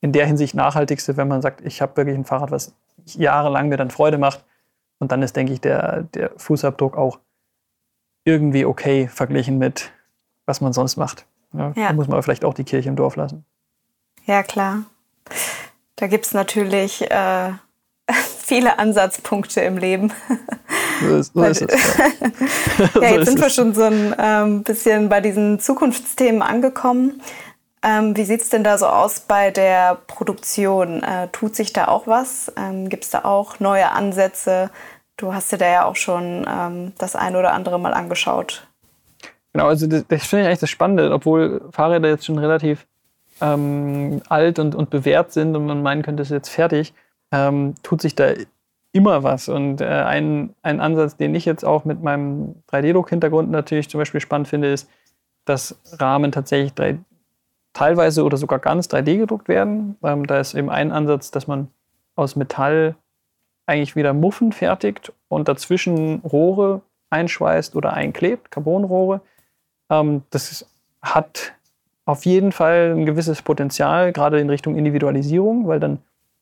in 0.00 0.12
der 0.12 0.26
Hinsicht 0.26 0.54
nachhaltigste, 0.54 1.16
wenn 1.18 1.28
man 1.28 1.42
sagt, 1.42 1.60
ich 1.60 1.82
habe 1.82 1.96
wirklich 1.98 2.16
ein 2.16 2.24
Fahrrad, 2.24 2.50
was 2.50 2.74
jahrelang 3.04 3.68
mir 3.68 3.76
dann 3.76 3.90
Freude 3.90 4.18
macht. 4.18 4.44
Und 4.98 5.12
dann 5.12 5.22
ist, 5.22 5.36
denke 5.36 5.52
ich, 5.52 5.60
der, 5.60 6.02
der 6.14 6.30
Fußabdruck 6.36 6.96
auch 6.96 7.18
irgendwie 8.24 8.64
okay 8.64 9.08
verglichen 9.08 9.58
mit, 9.58 9.92
was 10.46 10.60
man 10.60 10.72
sonst 10.72 10.96
macht. 10.96 11.26
Ja, 11.52 11.72
ja. 11.76 11.88
Da 11.88 11.92
muss 11.92 12.08
man 12.08 12.22
vielleicht 12.22 12.44
auch 12.44 12.54
die 12.54 12.64
Kirche 12.64 12.88
im 12.88 12.96
Dorf 12.96 13.16
lassen. 13.16 13.44
Ja, 14.24 14.42
klar. 14.42 14.84
Da 15.96 16.06
gibt 16.06 16.26
es 16.26 16.32
natürlich 16.32 17.10
äh, 17.10 17.52
viele 18.38 18.78
Ansatzpunkte 18.78 19.60
im 19.60 19.76
Leben. 19.76 20.12
So 21.00 21.16
ist, 21.16 21.34
so 21.34 21.42
ist 21.44 21.62
es. 21.62 21.98
Ja, 22.94 23.02
ja 23.02 23.10
jetzt 23.16 23.26
so 23.26 23.32
sind 23.32 23.40
wir 23.42 23.50
schon 23.50 23.74
so 23.74 23.82
ein 23.82 24.14
ähm, 24.18 24.62
bisschen 24.62 25.08
bei 25.08 25.20
diesen 25.20 25.60
Zukunftsthemen 25.60 26.42
angekommen. 26.42 27.20
Ähm, 27.82 28.16
wie 28.16 28.24
sieht 28.24 28.42
es 28.42 28.50
denn 28.50 28.62
da 28.62 28.76
so 28.76 28.86
aus 28.86 29.20
bei 29.20 29.50
der 29.50 29.98
Produktion? 30.06 31.02
Äh, 31.02 31.28
tut 31.28 31.56
sich 31.56 31.72
da 31.72 31.88
auch 31.88 32.06
was? 32.06 32.52
Ähm, 32.56 32.88
Gibt 32.88 33.04
es 33.04 33.10
da 33.10 33.24
auch 33.24 33.58
neue 33.58 33.90
Ansätze? 33.90 34.70
Du 35.16 35.34
hast 35.34 35.50
dir 35.52 35.58
da 35.58 35.66
ja 35.66 35.84
auch 35.84 35.96
schon 35.96 36.46
ähm, 36.48 36.92
das 36.98 37.16
ein 37.16 37.36
oder 37.36 37.52
andere 37.52 37.78
mal 37.80 37.94
angeschaut. 37.94 38.66
Genau, 39.52 39.66
also 39.66 39.86
das, 39.86 40.04
das 40.08 40.26
finde 40.26 40.42
ich 40.42 40.48
eigentlich 40.48 40.60
das 40.60 40.70
Spannende, 40.70 41.12
obwohl 41.12 41.62
Fahrräder 41.72 42.08
jetzt 42.08 42.26
schon 42.26 42.38
relativ 42.38 42.86
ähm, 43.40 44.22
alt 44.28 44.58
und, 44.58 44.74
und 44.74 44.90
bewährt 44.90 45.32
sind 45.32 45.56
und 45.56 45.66
man 45.66 45.82
meinen 45.82 46.02
könnte, 46.02 46.22
es 46.22 46.28
ist 46.30 46.34
jetzt 46.34 46.48
fertig, 46.50 46.94
ähm, 47.32 47.74
tut 47.82 48.02
sich 48.02 48.14
da 48.14 48.32
immer 48.92 49.22
was. 49.22 49.48
Und 49.48 49.80
äh, 49.80 49.86
ein, 49.86 50.54
ein 50.62 50.80
Ansatz, 50.80 51.16
den 51.16 51.34
ich 51.34 51.44
jetzt 51.44 51.64
auch 51.64 51.84
mit 51.84 52.02
meinem 52.02 52.56
3D-Druck-Hintergrund 52.70 53.50
natürlich 53.50 53.88
zum 53.88 53.98
Beispiel 53.98 54.20
spannend 54.20 54.48
finde, 54.48 54.72
ist, 54.72 54.88
dass 55.44 55.80
Rahmen 55.98 56.32
tatsächlich 56.32 56.74
3, 56.74 56.98
teilweise 57.72 58.24
oder 58.24 58.36
sogar 58.36 58.58
ganz 58.58 58.88
3D 58.88 59.18
gedruckt 59.18 59.48
werden. 59.48 59.96
Ähm, 60.02 60.26
da 60.26 60.40
ist 60.40 60.54
eben 60.54 60.70
ein 60.70 60.92
Ansatz, 60.92 61.30
dass 61.30 61.46
man 61.46 61.68
aus 62.16 62.36
Metall 62.36 62.96
eigentlich 63.66 63.96
wieder 63.96 64.12
Muffen 64.12 64.52
fertigt 64.52 65.12
und 65.28 65.48
dazwischen 65.48 66.20
Rohre 66.20 66.82
einschweißt 67.10 67.76
oder 67.76 67.92
einklebt, 67.92 68.50
Carbonrohre. 68.50 69.20
Ähm, 69.90 70.22
das 70.30 70.66
hat 71.02 71.52
auf 72.04 72.26
jeden 72.26 72.50
Fall 72.50 72.94
ein 72.96 73.06
gewisses 73.06 73.42
Potenzial, 73.42 74.12
gerade 74.12 74.40
in 74.40 74.50
Richtung 74.50 74.76
Individualisierung, 74.76 75.68
weil 75.68 75.78
dann 75.78 76.00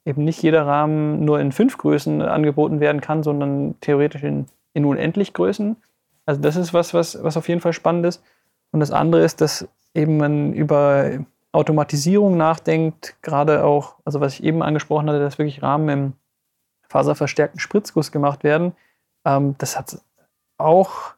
eben 0.09 0.25
nicht 0.25 0.43
jeder 0.43 0.67
Rahmen 0.67 1.25
nur 1.25 1.39
in 1.39 1.53
fünf 1.53 1.77
Größen 1.77 2.23
angeboten 2.23 2.81
werden 2.81 3.01
kann, 3.01 3.23
sondern 3.23 3.79
theoretisch 3.81 4.23
in, 4.23 4.47
in 4.73 4.85
unendlich 4.85 5.35
Größen. 5.35 5.77
Also 6.25 6.41
das 6.41 6.57
ist 6.57 6.73
was, 6.75 6.95
was, 6.95 7.23
was 7.23 7.37
auf 7.37 7.49
jeden 7.49 7.61
Fall 7.61 7.75
spannend 7.75 8.07
ist. 8.07 8.23
Und 8.73 8.81
das 8.81 8.91
andere 8.91 9.23
ist, 9.23 9.41
dass 9.41 9.69
eben 9.95 10.17
man 10.17 10.53
über 10.55 11.11
Automatisierung 11.53 12.37
nachdenkt, 12.37 13.17
gerade 13.23 13.65
auch, 13.65 13.97
also 14.05 14.21
was 14.21 14.35
ich 14.35 14.45
eben 14.45 14.63
angesprochen 14.63 15.09
hatte, 15.09 15.21
dass 15.21 15.39
wirklich 15.39 15.63
Rahmen 15.63 15.89
im 15.89 16.13
faserverstärkten 16.89 17.61
Spritzguss 17.61 18.13
gemacht 18.13 18.45
werden. 18.45 18.73
Ähm, 19.25 19.57
das 19.59 19.79
hat 19.79 20.01
auch, 20.59 21.15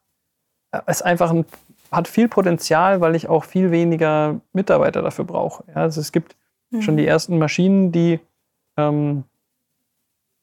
äh, 0.73 0.81
ist 0.89 1.03
einfach 1.03 1.31
ein, 1.31 1.45
hat 1.93 2.09
viel 2.09 2.29
Potenzial, 2.29 3.01
weil 3.01 3.15
ich 3.15 3.29
auch 3.29 3.45
viel 3.45 3.71
weniger 3.71 4.41
Mitarbeiter 4.53 5.03
dafür 5.03 5.25
brauche. 5.25 5.65
Ja, 5.69 5.75
also 5.77 6.01
es 6.01 6.13
gibt 6.13 6.37
mhm. 6.71 6.83
schon 6.83 6.97
die 6.97 7.07
ersten 7.07 7.39
Maschinen, 7.39 7.93
die 7.93 8.21
ähm, 8.77 9.25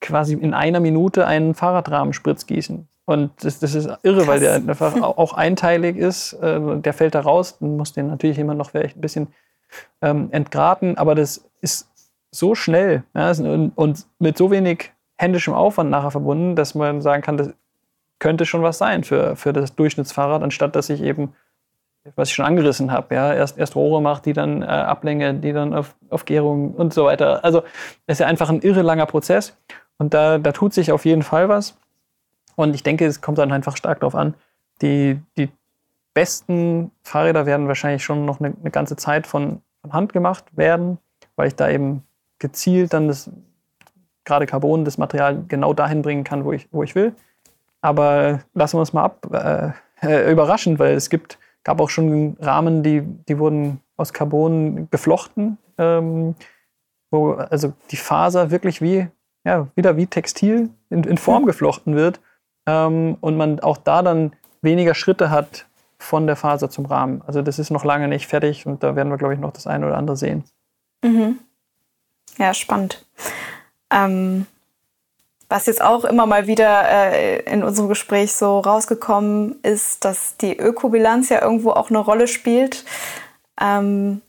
quasi 0.02 0.34
in 0.34 0.54
einer 0.54 0.80
Minute 0.80 1.26
einen 1.26 1.54
Fahrradrahmen 1.54 2.14
Spritz 2.14 2.46
gießen. 2.46 2.88
Und 3.06 3.32
das, 3.44 3.60
das 3.60 3.74
ist 3.74 3.90
irre, 4.04 4.18
Krass. 4.18 4.28
weil 4.28 4.40
der 4.42 4.56
einfach 4.56 5.02
auch 5.02 5.34
einteilig 5.34 5.98
ist. 5.98 6.34
Äh, 6.34 6.80
der 6.80 6.94
fällt 6.94 7.16
da 7.16 7.22
raus, 7.22 7.58
dann 7.60 7.78
muss 7.78 7.94
den 7.94 8.08
natürlich 8.08 8.38
immer 8.38 8.54
noch 8.54 8.72
vielleicht 8.72 8.98
ein 8.98 9.02
bisschen 9.02 9.28
ähm, 10.02 10.30
entgraten, 10.32 10.98
aber 10.98 11.16
das 11.16 11.46
ist 11.62 11.90
so 12.32 12.56
schnell 12.56 13.04
ja, 13.14 13.32
und, 13.32 13.72
und, 13.76 14.06
mit 14.20 14.38
so 14.38 14.52
wenig 14.52 14.92
händischem 15.18 15.54
Aufwand 15.54 15.90
nachher 15.90 16.12
verbunden, 16.12 16.56
dass 16.56 16.76
man 16.76 17.02
sagen 17.02 17.24
kann, 17.24 17.38
das 17.38 17.54
könnte 18.20 18.46
schon 18.46 18.62
was 18.62 18.78
sein 18.78 19.04
für, 19.04 19.36
für 19.36 19.54
das 19.54 19.76
Durchschnittsfahrrad, 19.76 20.44
anstatt 20.44 20.76
dass 20.76 20.90
ich 20.90 21.02
eben, 21.02 21.34
was 22.16 22.30
ich 22.30 22.36
schon 22.36 22.46
angerissen 22.46 22.92
habe, 22.92 23.16
ja, 23.16 23.34
erst, 23.34 23.58
erst 23.58 23.76
Rohre 23.76 24.02
mache, 24.02 24.22
die 24.22 24.34
dann 24.34 24.62
äh, 24.62 24.66
Ablänge, 24.66 25.34
die 25.34 25.54
dann 25.54 25.74
auf, 25.74 25.96
auf 26.10 26.26
Gärung 26.26 26.74
und 26.74 26.94
so 26.94 27.06
weiter. 27.06 27.44
Also 27.44 27.64
es 28.06 28.16
ist 28.16 28.20
ja 28.20 28.28
einfach 28.28 28.50
ein 28.50 28.62
irre 28.62 28.82
langer 28.82 29.06
Prozess 29.06 29.56
und 29.98 30.14
da, 30.14 30.38
da 30.38 30.52
tut 30.52 30.74
sich 30.74 30.92
auf 30.92 31.06
jeden 31.06 31.24
Fall 31.24 31.50
was. 31.50 31.78
Und 32.56 32.74
ich 32.74 32.84
denke, 32.84 33.06
es 33.06 33.22
kommt 33.22 33.38
dann 33.38 33.52
einfach 33.52 33.78
stark 33.78 34.00
darauf 34.00 34.16
an. 34.16 34.34
Die, 34.82 35.20
die 35.38 35.50
besten 36.14 36.92
Fahrräder 37.04 37.46
werden 37.46 37.68
wahrscheinlich 37.68 38.04
schon 38.04 38.26
noch 38.26 38.40
eine, 38.40 38.56
eine 38.60 38.72
ganze 38.72 38.96
Zeit 38.96 39.28
von, 39.28 39.62
von 39.82 39.94
Hand 39.94 40.14
gemacht 40.14 40.46
werden, 40.58 40.98
weil 41.36 41.48
ich 41.48 41.56
da 41.56 41.70
eben 41.70 42.04
gezielt 42.40 42.94
dann 42.94 43.08
das 43.08 43.30
gerade 44.26 44.46
Carbon, 44.46 44.86
das 44.86 44.98
Material 44.98 45.44
genau 45.48 45.74
dahin 45.74 46.02
bringen 46.02 46.24
kann, 46.24 46.46
wo 46.46 46.52
ich, 46.52 46.68
wo 46.72 46.84
ich 46.84 46.96
will. 46.96 47.16
Aber 47.82 48.42
lassen 48.54 48.76
wir 48.76 48.82
uns 48.82 48.94
mal 48.94 49.04
ab 49.04 49.28
äh, 49.32 49.72
äh, 50.02 50.32
überraschen, 50.32 50.80
weil 50.80 50.96
es 50.96 51.10
gibt, 51.10 51.40
gab 51.68 51.82
auch 51.82 51.90
schon 51.90 52.38
Rahmen, 52.40 52.82
die, 52.82 53.02
die 53.02 53.38
wurden 53.38 53.82
aus 53.98 54.14
Carbon 54.14 54.90
geflochten, 54.90 55.58
ähm, 55.78 56.34
wo 57.12 57.34
also 57.34 57.74
die 57.92 57.98
Faser 57.98 58.52
wirklich 58.52 58.82
wie, 58.82 59.10
ja, 59.44 59.68
wieder 59.76 59.98
wie 59.98 60.08
Textil 60.08 60.70
in, 60.90 61.04
in 61.04 61.18
Form 61.18 61.46
geflochten 61.46 61.94
wird 61.94 62.22
ähm, 62.68 63.18
und 63.20 63.36
man 63.36 63.60
auch 63.60 63.76
da 63.76 64.02
dann 64.02 64.32
weniger 64.62 64.96
Schritte 64.96 65.30
hat 65.30 65.68
von 66.00 66.26
der 66.26 66.38
Faser 66.38 66.70
zum 66.70 66.86
Rahmen. 66.86 67.22
Also 67.28 67.42
das 67.42 67.60
ist 67.60 67.70
noch 67.70 67.84
lange 67.84 68.08
nicht 68.08 68.28
fertig 68.28 68.66
und 68.66 68.82
da 68.82 68.96
werden 68.96 69.10
wir, 69.10 69.18
glaube 69.18 69.34
ich, 69.34 69.40
noch 69.42 69.52
das 69.52 69.68
eine 69.68 69.88
oder 69.88 69.98
andere 69.98 70.16
sehen. 70.16 70.46
Mhm. 71.04 71.40
Ja, 72.38 72.54
spannend. 72.54 73.06
Ähm, 73.92 74.46
was 75.50 75.66
jetzt 75.66 75.82
auch 75.82 76.04
immer 76.04 76.26
mal 76.26 76.48
wieder 76.48 76.90
äh, 76.90 77.40
in 77.44 77.64
unserem 77.64 77.88
Gespräch 77.88 78.34
so 78.34 78.60
rausgekommen 78.60 79.60
ist, 79.64 80.04
dass 80.04 80.36
die 80.38 80.58
Ökobilanz 80.58 81.30
ja 81.30 81.42
irgendwo 81.42 81.72
auch 81.72 81.90
eine 81.90 82.00
Rolle 82.00 82.28
spielt. 82.28 82.84
Ähm, 83.60 84.22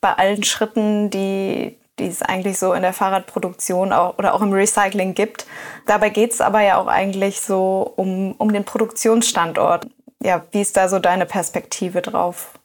bei 0.00 0.12
allen 0.14 0.44
Schritten, 0.44 1.10
die, 1.10 1.76
die 1.98 2.06
es 2.06 2.22
eigentlich 2.22 2.58
so 2.58 2.72
in 2.72 2.82
der 2.82 2.92
Fahrradproduktion 2.92 3.92
auch, 3.92 4.18
oder 4.18 4.34
auch 4.34 4.42
im 4.42 4.52
Recycling 4.52 5.14
gibt. 5.14 5.46
Dabei 5.86 6.10
geht 6.10 6.32
es 6.32 6.40
aber 6.40 6.60
ja 6.62 6.78
auch 6.78 6.86
eigentlich 6.86 7.40
so 7.40 7.92
um, 7.96 8.32
um 8.38 8.52
den 8.52 8.64
Produktionsstandort. 8.64 9.88
Ja, 10.22 10.44
wie 10.52 10.60
ist 10.60 10.76
da 10.76 10.88
so 10.88 10.98
deine 10.98 11.26
Perspektive 11.26 12.00
drauf? 12.00 12.59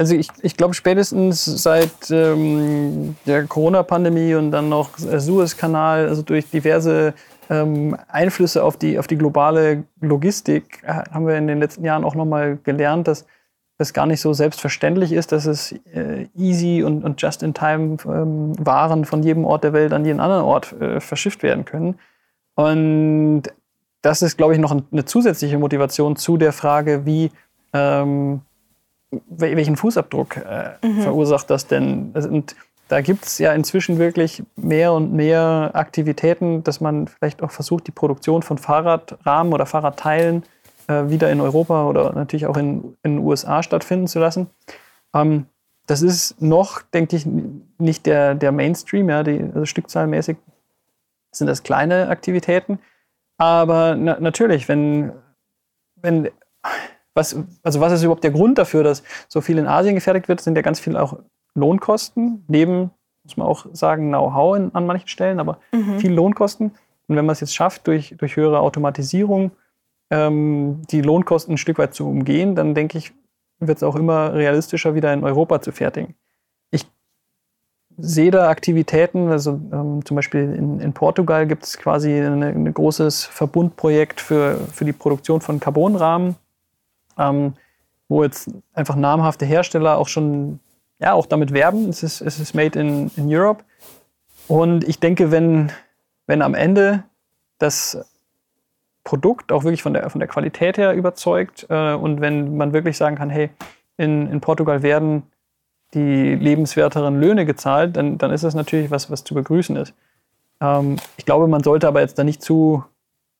Also 0.00 0.14
ich, 0.14 0.28
ich 0.40 0.56
glaube 0.56 0.72
spätestens 0.72 1.44
seit 1.44 2.10
ähm, 2.10 3.16
der 3.26 3.44
Corona-Pandemie 3.44 4.34
und 4.34 4.50
dann 4.50 4.70
noch 4.70 4.96
Suezkanal, 4.96 6.08
also 6.08 6.22
durch 6.22 6.48
diverse 6.48 7.12
ähm, 7.50 7.94
Einflüsse 8.08 8.64
auf 8.64 8.78
die, 8.78 8.98
auf 8.98 9.08
die 9.08 9.18
globale 9.18 9.84
Logistik, 10.00 10.82
äh, 10.84 11.02
haben 11.10 11.26
wir 11.26 11.36
in 11.36 11.46
den 11.46 11.58
letzten 11.58 11.84
Jahren 11.84 12.04
auch 12.04 12.14
nochmal 12.14 12.56
gelernt, 12.64 13.08
dass 13.08 13.26
es 13.76 13.92
gar 13.92 14.06
nicht 14.06 14.22
so 14.22 14.32
selbstverständlich 14.32 15.12
ist, 15.12 15.32
dass 15.32 15.44
es 15.44 15.72
äh, 15.92 16.28
easy 16.34 16.82
und, 16.82 17.04
und 17.04 17.20
just-in-time 17.20 17.98
ähm, 18.06 18.54
Waren 18.58 19.04
von 19.04 19.22
jedem 19.22 19.44
Ort 19.44 19.64
der 19.64 19.74
Welt 19.74 19.92
an 19.92 20.06
jeden 20.06 20.20
anderen 20.20 20.44
Ort 20.44 20.72
äh, 20.80 21.00
verschifft 21.00 21.42
werden 21.42 21.66
können. 21.66 21.98
Und 22.54 23.42
das 24.00 24.22
ist, 24.22 24.38
glaube 24.38 24.54
ich, 24.54 24.58
noch 24.58 24.74
eine 24.74 25.04
zusätzliche 25.04 25.58
Motivation 25.58 26.16
zu 26.16 26.38
der 26.38 26.54
Frage, 26.54 27.04
wie 27.04 27.30
ähm, 27.74 28.40
welchen 29.28 29.76
Fußabdruck 29.76 30.36
äh, 30.36 30.86
mhm. 30.86 31.02
verursacht 31.02 31.50
das 31.50 31.66
denn? 31.66 32.12
Und 32.12 32.54
da 32.88 33.00
gibt 33.00 33.24
es 33.24 33.38
ja 33.38 33.52
inzwischen 33.52 33.98
wirklich 33.98 34.42
mehr 34.56 34.92
und 34.92 35.12
mehr 35.12 35.70
Aktivitäten, 35.74 36.64
dass 36.64 36.80
man 36.80 37.06
vielleicht 37.06 37.42
auch 37.42 37.50
versucht, 37.50 37.86
die 37.86 37.92
Produktion 37.92 38.42
von 38.42 38.58
Fahrradrahmen 38.58 39.52
oder 39.52 39.66
Fahrradteilen 39.66 40.42
äh, 40.88 41.08
wieder 41.08 41.30
in 41.30 41.40
Europa 41.40 41.86
oder 41.86 42.12
natürlich 42.12 42.46
auch 42.46 42.56
in, 42.56 42.96
in 43.02 43.16
den 43.16 43.18
USA 43.18 43.62
stattfinden 43.62 44.08
zu 44.08 44.18
lassen. 44.18 44.48
Ähm, 45.14 45.46
das 45.86 46.02
ist 46.02 46.40
noch, 46.40 46.82
denke 46.82 47.16
ich, 47.16 47.26
nicht 47.78 48.06
der, 48.06 48.34
der 48.34 48.52
Mainstream, 48.52 49.08
ja, 49.08 49.22
die, 49.22 49.40
also 49.40 49.64
stückzahlmäßig 49.64 50.36
sind 51.32 51.46
das 51.46 51.62
kleine 51.62 52.08
Aktivitäten. 52.08 52.78
Aber 53.38 53.96
na, 53.96 54.18
natürlich, 54.20 54.68
wenn, 54.68 55.12
wenn 55.96 56.28
was, 57.14 57.36
also 57.62 57.80
was 57.80 57.92
ist 57.92 58.02
überhaupt 58.02 58.24
der 58.24 58.30
Grund 58.30 58.58
dafür, 58.58 58.82
dass 58.82 59.02
so 59.28 59.40
viel 59.40 59.58
in 59.58 59.66
Asien 59.66 59.94
gefertigt 59.94 60.28
wird, 60.28 60.40
sind 60.40 60.56
ja 60.56 60.62
ganz 60.62 60.80
viel 60.80 60.96
auch 60.96 61.18
Lohnkosten, 61.54 62.44
neben, 62.48 62.90
muss 63.24 63.36
man 63.36 63.46
auch 63.46 63.66
sagen, 63.72 64.08
Know-how 64.08 64.70
an 64.72 64.86
manchen 64.86 65.08
Stellen, 65.08 65.40
aber 65.40 65.58
mhm. 65.72 65.98
viel 65.98 66.12
Lohnkosten. 66.12 66.72
Und 67.08 67.16
wenn 67.16 67.26
man 67.26 67.32
es 67.32 67.40
jetzt 67.40 67.54
schafft, 67.54 67.86
durch, 67.88 68.14
durch 68.18 68.36
höhere 68.36 68.60
Automatisierung 68.60 69.50
ähm, 70.10 70.82
die 70.90 71.02
Lohnkosten 71.02 71.54
ein 71.54 71.58
Stück 71.58 71.78
weit 71.78 71.94
zu 71.94 72.08
umgehen, 72.08 72.54
dann 72.54 72.74
denke 72.74 72.98
ich, 72.98 73.12
wird 73.58 73.78
es 73.78 73.82
auch 73.82 73.96
immer 73.96 74.32
realistischer, 74.32 74.94
wieder 74.94 75.12
in 75.12 75.24
Europa 75.24 75.60
zu 75.60 75.72
fertigen. 75.72 76.14
Ich 76.70 76.86
sehe 77.98 78.30
da 78.30 78.48
Aktivitäten, 78.48 79.28
also 79.28 79.60
ähm, 79.72 80.04
zum 80.04 80.14
Beispiel 80.14 80.54
in, 80.54 80.80
in 80.80 80.92
Portugal 80.92 81.46
gibt 81.46 81.64
es 81.64 81.76
quasi 81.76 82.12
ein 82.12 82.72
großes 82.72 83.24
Verbundprojekt 83.24 84.20
für, 84.20 84.56
für 84.72 84.84
die 84.84 84.92
Produktion 84.92 85.40
von 85.40 85.58
Carbonrahmen, 85.60 86.36
ähm, 87.20 87.54
wo 88.08 88.24
jetzt 88.24 88.50
einfach 88.74 88.96
namhafte 88.96 89.46
Hersteller 89.46 89.98
auch 89.98 90.08
schon 90.08 90.58
ja, 90.98 91.12
auch 91.12 91.26
damit 91.26 91.52
werben. 91.52 91.88
Es 91.88 92.02
ist, 92.02 92.20
es 92.20 92.40
ist 92.40 92.54
made 92.54 92.78
in, 92.78 93.10
in 93.16 93.32
Europe. 93.34 93.64
Und 94.48 94.86
ich 94.88 94.98
denke, 94.98 95.30
wenn, 95.30 95.72
wenn 96.26 96.42
am 96.42 96.54
Ende 96.54 97.04
das 97.58 98.04
Produkt 99.04 99.52
auch 99.52 99.64
wirklich 99.64 99.82
von 99.82 99.94
der, 99.94 100.10
von 100.10 100.18
der 100.18 100.28
Qualität 100.28 100.76
her 100.76 100.92
überzeugt 100.92 101.66
äh, 101.70 101.94
und 101.94 102.20
wenn 102.20 102.56
man 102.56 102.72
wirklich 102.72 102.96
sagen 102.96 103.16
kann, 103.16 103.30
hey, 103.30 103.50
in, 103.96 104.30
in 104.30 104.40
Portugal 104.40 104.82
werden 104.82 105.22
die 105.94 106.34
lebenswerteren 106.34 107.20
Löhne 107.20 107.46
gezahlt, 107.46 107.96
dann, 107.96 108.18
dann 108.18 108.30
ist 108.30 108.44
das 108.44 108.54
natürlich 108.54 108.90
was, 108.90 109.10
was 109.10 109.24
zu 109.24 109.34
begrüßen 109.34 109.76
ist. 109.76 109.94
Ähm, 110.60 110.96
ich 111.16 111.24
glaube, 111.24 111.48
man 111.48 111.62
sollte 111.62 111.88
aber 111.88 112.00
jetzt 112.00 112.18
da 112.18 112.24
nicht 112.24 112.42
zu 112.42 112.84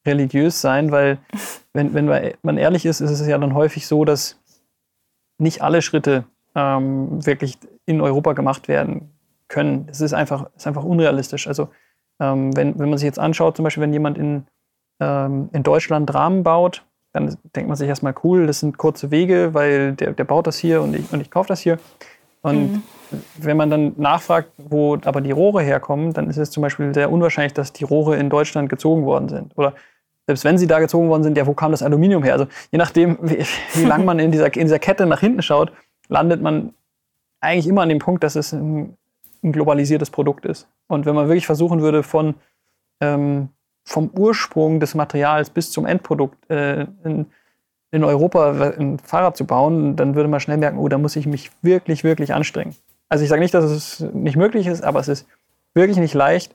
religiös 0.06 0.60
sein, 0.60 0.90
weil 0.90 1.18
wenn, 1.72 1.94
wenn 1.94 2.34
man 2.42 2.58
ehrlich 2.58 2.86
ist, 2.86 3.00
ist 3.00 3.10
es 3.10 3.26
ja 3.26 3.38
dann 3.38 3.54
häufig 3.54 3.86
so, 3.86 4.04
dass 4.04 4.40
nicht 5.38 5.62
alle 5.62 5.82
Schritte 5.82 6.24
ähm, 6.54 7.24
wirklich 7.24 7.58
in 7.86 8.00
Europa 8.00 8.32
gemacht 8.34 8.68
werden 8.68 9.10
können. 9.48 9.88
Es 9.90 10.00
ist 10.00 10.12
einfach, 10.12 10.48
ist 10.56 10.66
einfach 10.66 10.84
unrealistisch. 10.84 11.46
Also 11.46 11.68
ähm, 12.20 12.54
wenn, 12.56 12.78
wenn 12.78 12.88
man 12.88 12.98
sich 12.98 13.06
jetzt 13.06 13.18
anschaut, 13.18 13.56
zum 13.56 13.64
Beispiel, 13.64 13.82
wenn 13.82 13.92
jemand 13.92 14.18
in, 14.18 14.46
ähm, 15.00 15.48
in 15.52 15.62
Deutschland 15.62 16.12
Rahmen 16.12 16.42
baut, 16.42 16.84
dann 17.12 17.36
denkt 17.56 17.68
man 17.68 17.76
sich 17.76 17.88
erstmal 17.88 18.14
cool, 18.22 18.46
das 18.46 18.60
sind 18.60 18.78
kurze 18.78 19.10
Wege, 19.10 19.52
weil 19.52 19.94
der, 19.94 20.12
der 20.12 20.24
baut 20.24 20.46
das 20.46 20.58
hier 20.58 20.80
und 20.82 20.94
ich, 20.94 21.12
und 21.12 21.20
ich 21.20 21.30
kaufe 21.30 21.48
das 21.48 21.60
hier. 21.60 21.78
Und 22.42 22.72
mhm. 22.72 22.82
wenn 23.38 23.56
man 23.56 23.68
dann 23.68 23.92
nachfragt, 23.96 24.50
wo 24.56 24.96
aber 25.04 25.20
die 25.20 25.32
Rohre 25.32 25.62
herkommen, 25.62 26.12
dann 26.12 26.30
ist 26.30 26.36
es 26.36 26.50
zum 26.50 26.62
Beispiel 26.62 26.94
sehr 26.94 27.10
unwahrscheinlich, 27.10 27.52
dass 27.52 27.72
die 27.72 27.84
Rohre 27.84 28.16
in 28.16 28.30
Deutschland 28.30 28.68
gezogen 28.68 29.04
worden 29.04 29.28
sind. 29.28 29.58
Oder 29.58 29.74
selbst 30.30 30.44
wenn 30.44 30.58
sie 30.58 30.68
da 30.68 30.78
gezogen 30.78 31.08
worden 31.08 31.24
sind, 31.24 31.36
ja, 31.36 31.44
wo 31.46 31.54
kam 31.54 31.72
das 31.72 31.82
Aluminium 31.82 32.22
her? 32.22 32.34
Also 32.34 32.46
je 32.70 32.78
nachdem, 32.78 33.18
wie, 33.20 33.44
wie 33.74 33.84
lang 33.84 34.04
man 34.04 34.20
in 34.20 34.30
dieser, 34.30 34.54
in 34.54 34.66
dieser 34.66 34.78
Kette 34.78 35.04
nach 35.06 35.18
hinten 35.18 35.42
schaut, 35.42 35.72
landet 36.08 36.40
man 36.40 36.72
eigentlich 37.40 37.66
immer 37.66 37.82
an 37.82 37.88
dem 37.88 37.98
Punkt, 37.98 38.22
dass 38.22 38.36
es 38.36 38.52
ein, 38.52 38.96
ein 39.42 39.50
globalisiertes 39.50 40.10
Produkt 40.10 40.44
ist. 40.44 40.68
Und 40.86 41.04
wenn 41.04 41.16
man 41.16 41.26
wirklich 41.26 41.46
versuchen 41.46 41.80
würde, 41.80 42.04
von, 42.04 42.34
ähm, 43.00 43.48
vom 43.84 44.10
Ursprung 44.10 44.78
des 44.78 44.94
Materials 44.94 45.50
bis 45.50 45.72
zum 45.72 45.84
Endprodukt 45.84 46.48
äh, 46.48 46.86
in, 47.04 47.26
in, 47.90 48.04
Europa 48.04 48.72
ein 48.78 49.00
Fahrrad 49.00 49.36
zu 49.36 49.44
bauen, 49.46 49.96
dann 49.96 50.14
würde 50.14 50.28
man 50.28 50.38
schnell 50.38 50.58
merken, 50.58 50.78
oh, 50.78 50.88
da 50.88 50.96
muss 50.96 51.16
ich 51.16 51.26
mich 51.26 51.50
wirklich, 51.60 52.04
wirklich 52.04 52.32
anstrengen. 52.34 52.76
Also 53.08 53.24
ich 53.24 53.30
sage 53.30 53.40
nicht, 53.40 53.54
dass 53.54 53.64
es 53.64 53.98
nicht 54.12 54.36
möglich 54.36 54.68
ist, 54.68 54.84
aber 54.84 55.00
es 55.00 55.08
ist 55.08 55.26
wirklich 55.74 55.98
nicht 55.98 56.14
leicht. 56.14 56.54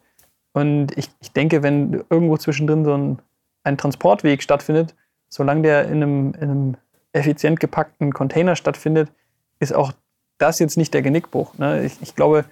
Und 0.54 0.98
ich, 0.98 1.10
ich 1.20 1.34
denke, 1.34 1.62
wenn 1.62 2.06
irgendwo 2.10 2.38
zwischendrin 2.38 2.86
so 2.86 2.94
ein, 2.94 3.20
ein 3.66 3.78
Transportweg 3.78 4.42
stattfindet, 4.42 4.96
solange 5.28 5.64
der 5.64 5.86
in 5.86 6.04
einem, 6.04 6.34
in 6.36 6.50
einem 6.50 6.78
effizient 7.14 7.60
gepackten 7.60 8.14
Container 8.14 8.56
stattfindet, 8.56 9.12
ist 9.60 9.74
auch 9.74 9.94
das 10.38 10.60
jetzt 10.60 10.78
nicht 10.78 10.94
der 10.94 11.02
Genickbruch. 11.02 11.58
Ne? 11.58 11.84
Ich, 11.86 12.02
ich, 12.02 12.16
glaube, 12.16 12.46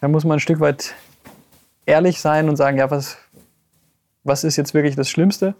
da 0.00 0.08
muss 0.08 0.24
man 0.24 0.36
ein 0.36 0.40
Stück 0.40 0.60
weit 0.60 0.94
ehrlich 1.86 2.20
sein 2.20 2.48
und 2.48 2.56
sagen, 2.56 2.78
ja, 2.78 2.90
was, 2.90 3.18
was 4.24 4.44
ist 4.44 4.56
jetzt 4.56 4.74
wirklich 4.74 4.96
das 4.96 5.08
Schlimmste? 5.08 5.54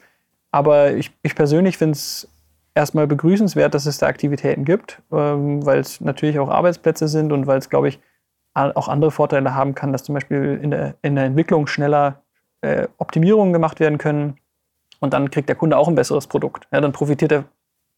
Aber 0.50 0.92
ich, 0.92 1.10
ich 1.22 1.34
persönlich 1.34 1.76
finde 1.76 1.92
es 1.92 2.28
erstmal 2.74 3.06
begrüßenswert, 3.06 3.74
dass 3.74 3.86
es 3.86 3.98
da 3.98 4.06
Aktivitäten 4.06 4.64
gibt, 4.64 5.02
ähm, 5.12 5.64
weil 5.64 5.80
es 5.80 6.00
natürlich 6.00 6.38
auch 6.38 6.48
Arbeitsplätze 6.48 7.08
sind 7.08 7.32
und 7.32 7.46
weil 7.46 7.58
es, 7.58 7.68
glaube 7.68 7.88
ich, 7.88 8.00
auch 8.54 8.88
andere 8.88 9.12
Vorteile 9.12 9.54
haben 9.54 9.76
kann, 9.76 9.92
dass 9.92 10.02
zum 10.02 10.14
Beispiel 10.14 10.58
in 10.60 10.72
der, 10.72 10.96
in 11.02 11.14
der 11.14 11.26
Entwicklung 11.26 11.68
schneller 11.68 12.22
äh, 12.60 12.88
Optimierungen 12.96 13.52
gemacht 13.52 13.78
werden 13.78 13.98
können 13.98 14.38
und 15.00 15.12
dann 15.12 15.30
kriegt 15.30 15.48
der 15.48 15.56
Kunde 15.56 15.76
auch 15.76 15.88
ein 15.88 15.94
besseres 15.94 16.26
Produkt. 16.26 16.66
Ja, 16.72 16.80
dann 16.80 16.92
profitiert 16.92 17.32
er 17.32 17.44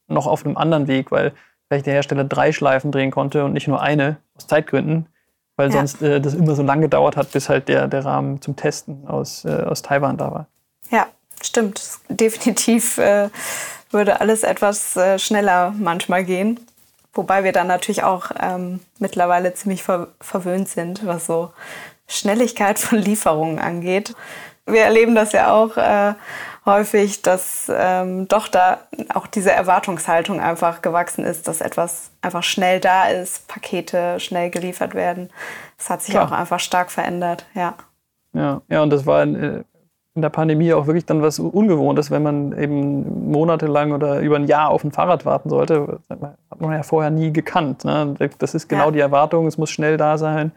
noch 0.07 0.27
auf 0.27 0.45
einem 0.45 0.57
anderen 0.57 0.87
Weg, 0.87 1.11
weil 1.11 1.33
vielleicht 1.67 1.85
der 1.85 1.93
Hersteller 1.93 2.23
drei 2.23 2.51
Schleifen 2.51 2.91
drehen 2.91 3.11
konnte 3.11 3.45
und 3.45 3.53
nicht 3.53 3.67
nur 3.67 3.81
eine, 3.81 4.17
aus 4.35 4.47
Zeitgründen, 4.47 5.07
weil 5.55 5.69
ja. 5.69 5.77
sonst 5.77 6.01
äh, 6.01 6.19
das 6.19 6.33
immer 6.33 6.55
so 6.55 6.63
lange 6.63 6.83
gedauert 6.83 7.15
hat, 7.15 7.31
bis 7.31 7.49
halt 7.49 7.67
der, 7.69 7.87
der 7.87 8.03
Rahmen 8.03 8.41
zum 8.41 8.55
Testen 8.55 9.07
aus, 9.07 9.45
äh, 9.45 9.63
aus 9.63 9.81
Taiwan 9.81 10.17
da 10.17 10.31
war. 10.31 10.47
Ja, 10.89 11.07
stimmt. 11.41 11.81
Definitiv 12.09 12.97
äh, 12.97 13.29
würde 13.89 14.19
alles 14.19 14.43
etwas 14.43 14.95
äh, 14.97 15.17
schneller 15.17 15.73
manchmal 15.77 16.23
gehen. 16.23 16.59
Wobei 17.13 17.43
wir 17.43 17.51
dann 17.51 17.67
natürlich 17.67 18.03
auch 18.03 18.31
ähm, 18.39 18.79
mittlerweile 18.99 19.53
ziemlich 19.53 19.83
ver 19.83 20.07
verwöhnt 20.21 20.69
sind, 20.69 21.05
was 21.05 21.25
so 21.25 21.51
Schnelligkeit 22.07 22.79
von 22.79 22.97
Lieferungen 22.99 23.59
angeht. 23.59 24.13
Wir 24.65 24.81
erleben 24.81 25.15
das 25.15 25.33
ja 25.33 25.51
auch 25.53 25.75
äh, 25.75 26.13
häufig, 26.65 27.21
dass 27.21 27.71
ähm, 27.73 28.27
doch 28.27 28.47
da 28.47 28.79
auch 29.13 29.27
diese 29.27 29.51
Erwartungshaltung 29.51 30.39
einfach 30.39 30.81
gewachsen 30.81 31.25
ist, 31.25 31.47
dass 31.47 31.61
etwas 31.61 32.11
einfach 32.21 32.43
schnell 32.43 32.79
da 32.79 33.07
ist, 33.07 33.47
Pakete 33.47 34.19
schnell 34.19 34.49
geliefert 34.49 34.93
werden. 34.93 35.29
Das 35.77 35.89
hat 35.89 36.01
sich 36.01 36.13
Klar. 36.13 36.27
auch 36.27 36.31
einfach 36.31 36.59
stark 36.59 36.91
verändert, 36.91 37.45
ja. 37.55 37.75
Ja, 38.33 38.61
ja, 38.69 38.81
und 38.81 38.91
das 38.91 39.05
war 39.05 39.23
in, 39.23 39.35
äh, 39.35 39.63
in 40.13 40.21
der 40.21 40.29
Pandemie 40.29 40.73
auch 40.73 40.87
wirklich 40.87 41.05
dann 41.05 41.21
was 41.21 41.39
Ungewohntes, 41.39 42.11
wenn 42.11 42.23
man 42.23 42.57
eben 42.57 43.31
monatelang 43.31 43.91
oder 43.91 44.19
über 44.19 44.35
ein 44.35 44.45
Jahr 44.45 44.69
auf 44.69 44.83
ein 44.83 44.91
Fahrrad 44.91 45.25
warten 45.25 45.49
sollte. 45.49 45.99
Das 46.07 46.19
hat 46.19 46.61
man 46.61 46.73
ja 46.73 46.83
vorher 46.83 47.11
nie 47.11 47.31
gekannt. 47.31 47.85
Ne? 47.85 48.15
Das 48.37 48.53
ist 48.53 48.67
genau 48.67 48.85
ja. 48.85 48.91
die 48.91 48.99
Erwartung, 48.99 49.47
es 49.47 49.57
muss 49.57 49.69
schnell 49.69 49.97
da 49.97 50.17
sein. 50.17 50.51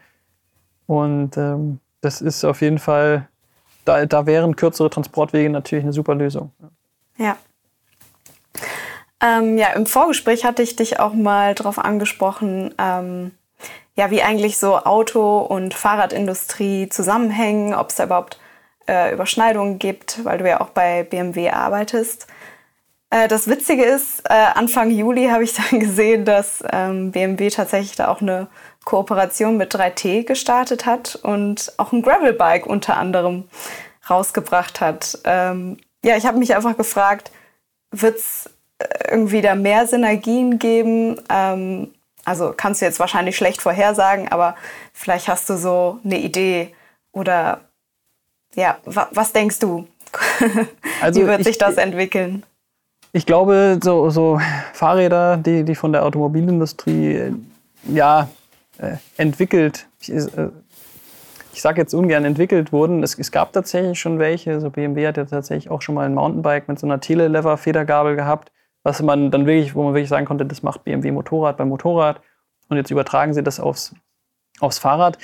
Und 0.87 1.37
ähm, 1.37 1.79
das 2.01 2.21
ist 2.21 2.43
auf 2.43 2.61
jeden 2.61 2.79
Fall 2.79 3.27
da, 3.85 4.05
da 4.05 4.25
wären 4.25 4.55
kürzere 4.55 4.89
Transportwege 4.89 5.49
natürlich 5.49 5.85
eine 5.85 5.93
super 5.93 6.15
Lösung. 6.15 6.51
Ja. 7.17 7.37
Ähm, 9.21 9.57
ja, 9.57 9.69
im 9.69 9.85
Vorgespräch 9.85 10.43
hatte 10.45 10.61
ich 10.61 10.75
dich 10.75 10.99
auch 10.99 11.13
mal 11.13 11.55
darauf 11.55 11.79
angesprochen, 11.79 12.73
ähm, 12.77 13.31
ja, 13.95 14.11
wie 14.11 14.21
eigentlich 14.21 14.57
so 14.57 14.77
Auto- 14.77 15.39
und 15.39 15.73
Fahrradindustrie 15.73 16.89
zusammenhängen, 16.89 17.73
ob 17.73 17.89
es 17.89 17.95
da 17.95 18.03
überhaupt 18.03 18.39
äh, 18.87 19.13
Überschneidungen 19.13 19.79
gibt, 19.79 20.25
weil 20.25 20.39
du 20.39 20.49
ja 20.49 20.59
auch 20.59 20.69
bei 20.69 21.03
BMW 21.03 21.49
arbeitest. 21.49 22.27
Äh, 23.09 23.27
das 23.27 23.47
Witzige 23.47 23.83
ist, 23.83 24.21
äh, 24.29 24.33
Anfang 24.33 24.91
Juli 24.91 25.27
habe 25.27 25.43
ich 25.43 25.53
dann 25.71 25.79
gesehen, 25.79 26.25
dass 26.25 26.63
ähm, 26.71 27.11
BMW 27.11 27.49
tatsächlich 27.49 27.95
da 27.95 28.09
auch 28.09 28.21
eine 28.21 28.47
Kooperation 28.85 29.57
mit 29.57 29.75
3T 29.75 30.23
gestartet 30.23 30.85
hat 30.85 31.15
und 31.15 31.73
auch 31.77 31.91
ein 31.91 32.01
Gravelbike 32.01 32.65
unter 32.65 32.97
anderem 32.97 33.45
rausgebracht 34.09 34.79
hat. 34.79 35.19
Ähm, 35.25 35.77
ja, 36.03 36.15
ich 36.15 36.25
habe 36.25 36.37
mich 36.37 36.55
einfach 36.55 36.77
gefragt, 36.77 37.31
wird 37.91 38.17
es 38.17 38.49
äh, 38.77 39.11
irgendwie 39.11 39.41
da 39.41 39.55
mehr 39.55 39.87
Synergien 39.87 40.59
geben? 40.59 41.19
Ähm, 41.29 41.91
also 42.25 42.53
kannst 42.55 42.81
du 42.81 42.85
jetzt 42.85 42.99
wahrscheinlich 42.99 43.35
schlecht 43.35 43.61
vorhersagen, 43.61 44.27
aber 44.29 44.55
vielleicht 44.93 45.27
hast 45.27 45.49
du 45.49 45.57
so 45.57 45.99
eine 46.03 46.19
Idee 46.19 46.73
oder 47.11 47.61
ja, 48.53 48.77
wa 48.85 49.07
was 49.11 49.33
denkst 49.33 49.59
du? 49.59 49.87
Also 51.01 51.21
Wie 51.21 51.27
wird 51.27 51.41
ich, 51.41 51.47
sich 51.47 51.57
das 51.57 51.75
entwickeln? 51.75 52.43
Ich 53.11 53.25
glaube, 53.25 53.79
so, 53.83 54.09
so 54.09 54.39
Fahrräder, 54.73 55.35
die, 55.37 55.63
die 55.63 55.75
von 55.75 55.91
der 55.91 56.05
Automobilindustrie 56.05 57.33
ja, 57.83 58.29
äh, 58.79 58.97
entwickelt, 59.17 59.87
äh, 60.07 60.49
ich 61.53 61.61
sage 61.61 61.81
jetzt 61.81 61.93
ungern 61.93 62.25
entwickelt 62.25 62.73
wurden. 62.73 63.01
Es, 63.01 63.17
es, 63.17 63.31
gab 63.31 63.53
tatsächlich 63.53 63.99
schon 63.99 64.19
welche. 64.19 64.51
Also 64.51 64.69
BMW 64.69 65.07
hat 65.07 65.17
ja 65.17 65.25
tatsächlich 65.25 65.71
auch 65.71 65.81
schon 65.81 65.95
mal 65.95 66.05
ein 66.05 66.13
Mountainbike 66.13 66.67
mit 66.67 66.79
so 66.79 66.85
einer 66.85 66.99
Telelever-Federgabel 66.99 68.15
gehabt, 68.15 68.51
was 68.83 69.01
man 69.01 69.31
dann 69.31 69.45
wirklich, 69.45 69.73
wo 69.73 69.83
man 69.83 69.93
wirklich 69.93 70.09
sagen 70.09 70.25
konnte, 70.25 70.45
das 70.45 70.63
macht 70.63 70.83
BMW 70.83 71.11
Motorrad 71.11 71.57
beim 71.57 71.69
Motorrad. 71.69 72.21
Und 72.67 72.77
jetzt 72.77 72.91
übertragen 72.91 73.33
sie 73.33 73.43
das 73.43 73.59
aufs, 73.59 73.95
aufs 74.59 74.79
Fahrrad. 74.79 75.17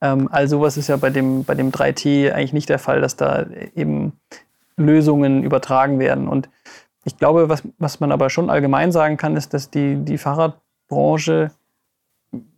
Ähm, 0.00 0.28
also 0.32 0.60
was 0.60 0.76
ist 0.76 0.88
ja 0.88 0.96
bei 0.96 1.10
dem, 1.10 1.44
bei 1.44 1.54
dem 1.54 1.70
3T 1.70 2.32
eigentlich 2.32 2.52
nicht 2.52 2.68
der 2.68 2.78
Fall, 2.78 3.00
dass 3.00 3.16
da 3.16 3.46
eben 3.74 4.18
Lösungen 4.76 5.42
übertragen 5.42 5.98
werden. 5.98 6.28
Und 6.28 6.48
ich 7.04 7.16
glaube, 7.16 7.48
was, 7.48 7.62
was 7.78 8.00
man 8.00 8.12
aber 8.12 8.30
schon 8.30 8.50
allgemein 8.50 8.92
sagen 8.92 9.16
kann, 9.16 9.36
ist, 9.36 9.54
dass 9.54 9.70
die, 9.70 9.96
die 9.96 10.18
Fahrradbranche 10.18 11.52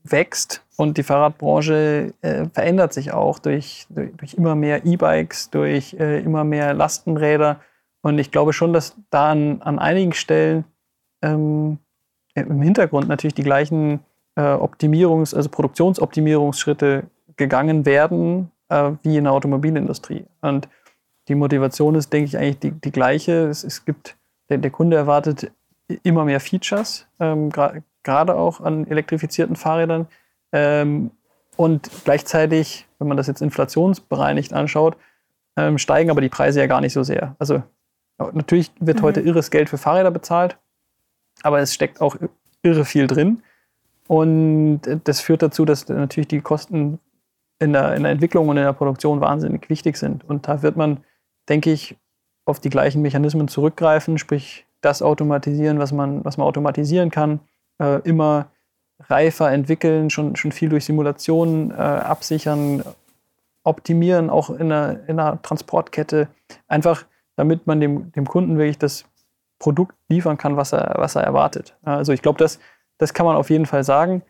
wächst 0.05 0.65
und 0.77 0.97
die 0.97 1.03
Fahrradbranche 1.03 2.15
äh, 2.23 2.45
verändert 2.53 2.93
sich 2.93 3.13
auch 3.13 3.39
durch, 3.39 3.87
durch, 3.91 4.15
durch 4.17 4.35
immer 4.35 4.55
mehr 4.55 4.87
E-Bikes, 4.87 5.51
durch 5.51 5.95
äh, 5.95 6.21
immer 6.21 6.45
mehr 6.45 6.75
Lastenräder. 6.75 7.61
Und 8.01 8.19
ich 8.19 8.31
glaube 8.31 8.53
schon, 8.53 8.73
dass 8.73 8.97
da 9.11 9.31
an, 9.31 9.61
an 9.63 9.79
einigen 9.79 10.13
Stellen 10.13 10.65
ähm, 11.23 11.79
im 12.35 12.63
Hintergrund 12.63 13.09
natürlich 13.09 13.35
die 13.35 13.43
gleichen 13.43 14.01
äh, 14.37 14.43
Optimierungs-, 14.43 15.35
also 15.35 15.49
Produktionsoptimierungsschritte 15.49 17.05
gegangen 17.37 17.85
werden 17.85 18.51
äh, 18.69 18.93
wie 19.03 19.17
in 19.17 19.25
der 19.25 19.33
Automobilindustrie. 19.33 20.25
Und 20.41 20.69
die 21.29 21.35
Motivation 21.35 21.95
ist, 21.95 22.13
denke 22.13 22.29
ich, 22.29 22.39
eigentlich 22.39 22.59
die, 22.59 22.71
die 22.71 22.93
gleiche. 22.93 23.49
Es, 23.49 23.65
es 23.65 23.85
gibt, 23.85 24.17
der, 24.49 24.59
der, 24.59 24.71
Kunde 24.71 24.97
erwartet 24.97 25.51
immer 26.03 26.25
mehr 26.25 26.41
Features, 26.41 27.07
ähm, 27.19 27.51
gerade 28.03 28.35
auch 28.35 28.61
an 28.61 28.87
elektrifizierten 28.87 29.57
Fahrrädern. 29.57 30.07
Ähm, 30.53 31.11
und 31.57 31.91
gleichzeitig, 32.05 32.87
wenn 32.99 33.09
man 33.09 33.17
das 33.17 33.27
jetzt 33.27 33.43
inflationsbereinigt 33.43 34.53
anschaut, 34.53 34.97
ähm, 35.57 35.79
steigen 35.79 36.11
aber 36.11 36.21
die 36.21 36.29
Preise 36.29 36.61
ja 36.61 36.67
gar 36.67 36.81
nicht 36.81 36.93
so 36.93 37.03
sehr. 37.03 37.35
Also 37.39 37.63
natürlich 38.33 38.71
wird 38.81 39.01
mhm. 39.01 39.03
heute 39.03 39.21
irres 39.21 39.51
Geld 39.51 39.69
für 39.69 39.79
Fahrräder 39.79 40.11
bezahlt, 40.11 40.57
aber 41.43 41.59
es 41.59 41.75
steckt 41.75 42.01
auch 42.01 42.17
irre 42.63 42.85
viel 42.85 43.07
drin. 43.07 43.43
Und 44.07 44.81
das 45.05 45.21
führt 45.21 45.43
dazu, 45.43 45.65
dass 45.65 45.89
natürlich 45.89 46.29
die 46.29 46.41
Kosten 46.41 46.99
in 47.59 47.73
der, 47.73 47.95
in 47.95 48.05
der 48.05 48.13
Entwicklung 48.13 48.49
und 48.49 48.57
in 48.57 48.63
der 48.63 48.73
Produktion 48.73 49.21
wahnsinnig 49.21 49.69
wichtig 49.69 49.97
sind. 49.97 50.25
Und 50.29 50.49
da 50.49 50.63
wird 50.63 50.77
man, 50.77 50.99
denke 51.49 51.71
ich, 51.71 51.97
auf 52.45 52.61
die 52.61 52.71
gleichen 52.71 53.03
Mechanismen 53.03 53.49
zurückgreifen, 53.49 54.17
sprich 54.17 54.65
das 54.81 55.03
automatisieren, 55.03 55.79
was 55.79 55.93
man, 55.93 56.25
was 56.25 56.39
man 56.39 56.47
automatisieren 56.47 57.11
kann, 57.11 57.41
äh, 57.79 58.01
immer 58.03 58.49
reifer 59.01 59.51
entwickeln, 59.51 60.11
schon, 60.11 60.37
schon 60.37 60.53
viel 60.53 60.69
durch 60.69 60.85
Simulationen 60.85 61.71
äh, 61.71 61.75
absichern, 61.75 62.83
optimieren, 63.63 64.31
auch 64.31 64.51
in 64.51 64.73
einer, 64.73 65.09
in 65.09 65.21
einer 65.21 65.41
Transportkette, 65.43 66.29
einfach 66.67 67.05
damit 67.37 67.67
man 67.67 67.81
dem, 67.81 68.11
dem 68.13 68.27
Kunden 68.27 68.59
wirklich 68.59 68.79
das 68.79 69.05
Produkt 69.59 69.95
liefern 70.09 70.37
kann, 70.39 70.57
was 70.57 70.73
er, 70.73 70.95
was 70.99 71.17
er 71.17 71.23
erwartet. 71.23 71.77
Also 71.83 72.13
ich 72.13 72.23
glaube, 72.23 72.39
das, 72.39 72.59
das 72.99 73.15
kann 73.15 73.27
man 73.27 73.37
auf 73.37 73.51
jeden 73.51 73.67
Fall 73.67 73.85
sagen. 73.85 74.23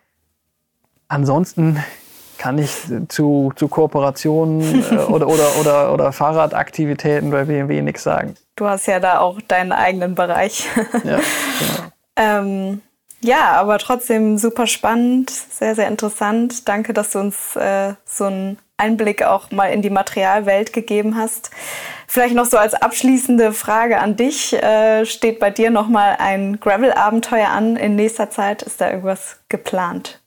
Ansonsten 1.09 1.83
kann 2.37 2.59
ich 2.59 2.71
zu, 3.09 3.53
zu 3.57 3.69
Kooperationen 3.69 4.85
äh, 4.91 4.97
oder, 4.97 5.27
oder, 5.27 5.57
oder, 5.61 5.93
oder 5.93 6.13
Fahrradaktivitäten 6.13 7.31
bei 7.31 7.45
BMW 7.45 7.83
nichts 7.83 8.03
sagen. 8.03 8.35
Du 8.57 8.67
hast 8.67 8.87
ja 8.87 9.01
da 9.01 9.19
auch 9.19 9.41
deinen 9.43 9.73
eigenen 9.73 10.15
Bereich. 10.15 10.69
Ja, 11.05 11.19
genau. 11.59 11.91
ähm, 12.17 12.83
ja, 13.21 13.53
aber 13.53 13.79
trotzdem 13.79 14.39
super 14.39 14.67
spannend, 14.67 15.31
sehr, 15.31 15.75
sehr 15.75 15.89
interessant. 15.89 16.69
Danke, 16.69 16.93
dass 16.93 17.11
du 17.11 17.19
uns 17.19 17.57
äh, 17.57 17.95
so 18.05 18.25
einen 18.25 18.59
Einblick 18.77 19.25
auch 19.25 19.51
mal 19.51 19.67
in 19.67 19.83
die 19.83 19.91
Materialwelt 19.91 20.73
gegeben 20.73 21.17
hast. 21.17 21.51
Vielleicht 22.07 22.35
noch 22.35 22.47
so 22.47 22.57
als 22.57 22.75
abschließende 22.75 23.53
Frage 23.53 23.99
an 23.99 24.17
dich. 24.17 24.55
Äh, 24.55 25.05
steht 25.05 25.41
bei 25.41 25.51
dir 25.51 25.71
noch 25.71 25.89
mal 25.89 26.17
ein 26.19 26.61
Gravel-Abenteuer 26.61 27.49
an 27.49 27.77
in 27.77 27.97
nächster 27.97 28.31
Zeit? 28.31 28.63
Ist 28.63 28.81
da 28.81 28.89
irgendwas 28.89 29.41
geplant? 29.49 30.21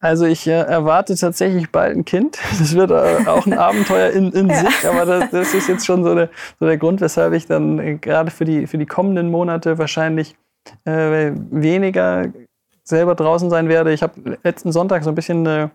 Also 0.00 0.26
ich 0.26 0.48
äh, 0.48 0.50
erwarte 0.50 1.14
tatsächlich 1.14 1.70
bald 1.70 1.96
ein 1.96 2.04
Kind. 2.04 2.36
Das 2.58 2.74
wird 2.74 2.90
äh, 2.90 3.28
auch 3.28 3.46
ein 3.46 3.56
Abenteuer 3.56 4.10
in, 4.10 4.32
in 4.32 4.48
ja. 4.50 4.56
sich, 4.56 4.88
aber 4.88 5.06
das, 5.06 5.30
das, 5.30 5.54
ist 5.54 5.68
jetzt 5.68 5.86
schon 5.86 6.02
so, 6.02 6.10
eine, 6.10 6.28
so, 6.58 6.66
der 6.66 6.76
Grund, 6.76 7.00
weshalb 7.00 7.32
ich 7.34 7.46
dann 7.46 7.78
äh, 7.78 7.94
gerade 7.94 8.32
für 8.32 8.44
die, 8.44 8.66
für 8.66 8.78
die 8.78 8.86
kommenden 8.86 9.30
Monate 9.30 9.78
wahrscheinlich 9.78 10.34
äh, 10.84 11.32
weniger 11.50 12.32
selber 12.84 13.14
draußen 13.14 13.48
sein 13.50 13.68
werde. 13.68 13.92
Ich 13.92 14.02
habe 14.02 14.38
letzten 14.42 14.72
Sonntag 14.72 15.04
so 15.04 15.10
ein 15.10 15.14
bisschen 15.14 15.46
eine, 15.46 15.70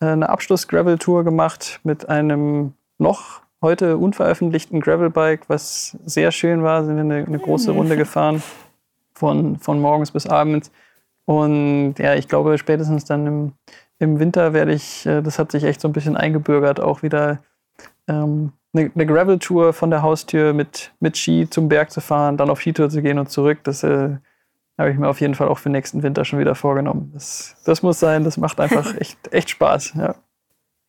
eine 0.00 0.28
Abschluss-Gravel-Tour 0.28 1.24
gemacht 1.24 1.80
mit 1.84 2.08
einem 2.08 2.74
noch 2.98 3.40
heute 3.62 3.96
unveröffentlichten 3.96 4.80
Gravelbike, 4.80 5.48
was 5.48 5.96
sehr 6.04 6.32
schön 6.32 6.62
war. 6.62 6.84
Sind 6.84 6.96
wir 6.96 7.02
eine, 7.02 7.26
eine 7.26 7.38
große 7.38 7.72
Runde 7.72 7.96
gefahren 7.96 8.42
von, 9.14 9.58
von 9.58 9.80
morgens 9.80 10.10
bis 10.10 10.26
abends. 10.26 10.70
Und 11.24 11.94
ja, 11.98 12.14
ich 12.14 12.28
glaube, 12.28 12.58
spätestens 12.58 13.04
dann 13.04 13.26
im, 13.26 13.52
im 13.98 14.18
Winter 14.18 14.52
werde 14.52 14.72
ich, 14.72 15.06
äh, 15.06 15.22
das 15.22 15.38
hat 15.38 15.52
sich 15.52 15.64
echt 15.64 15.80
so 15.80 15.88
ein 15.88 15.92
bisschen 15.92 16.16
eingebürgert, 16.16 16.80
auch 16.80 17.02
wieder 17.02 17.38
ähm, 18.08 18.52
eine, 18.72 18.90
eine 18.94 19.06
Gravel-Tour 19.06 19.72
von 19.72 19.90
der 19.90 20.02
Haustür 20.02 20.52
mit, 20.52 20.92
mit 21.00 21.16
Ski 21.16 21.48
zum 21.48 21.68
Berg 21.68 21.90
zu 21.90 22.00
fahren, 22.00 22.36
dann 22.36 22.50
auf 22.50 22.60
Skitour 22.60 22.88
zu 22.88 23.02
gehen 23.02 23.18
und 23.18 23.30
zurück. 23.30 23.60
Das 23.64 23.82
äh, 23.82 24.16
habe 24.78 24.90
ich 24.90 24.98
mir 24.98 25.08
auf 25.08 25.20
jeden 25.20 25.34
Fall 25.34 25.48
auch 25.48 25.58
für 25.58 25.68
nächsten 25.68 26.02
Winter 26.02 26.24
schon 26.24 26.38
wieder 26.38 26.54
vorgenommen. 26.54 27.10
Das, 27.12 27.56
das 27.64 27.82
muss 27.82 28.00
sein, 28.00 28.24
das 28.24 28.36
macht 28.36 28.60
einfach 28.60 28.94
echt, 28.98 29.32
echt 29.32 29.50
Spaß. 29.50 29.94
Ja. 29.96 30.14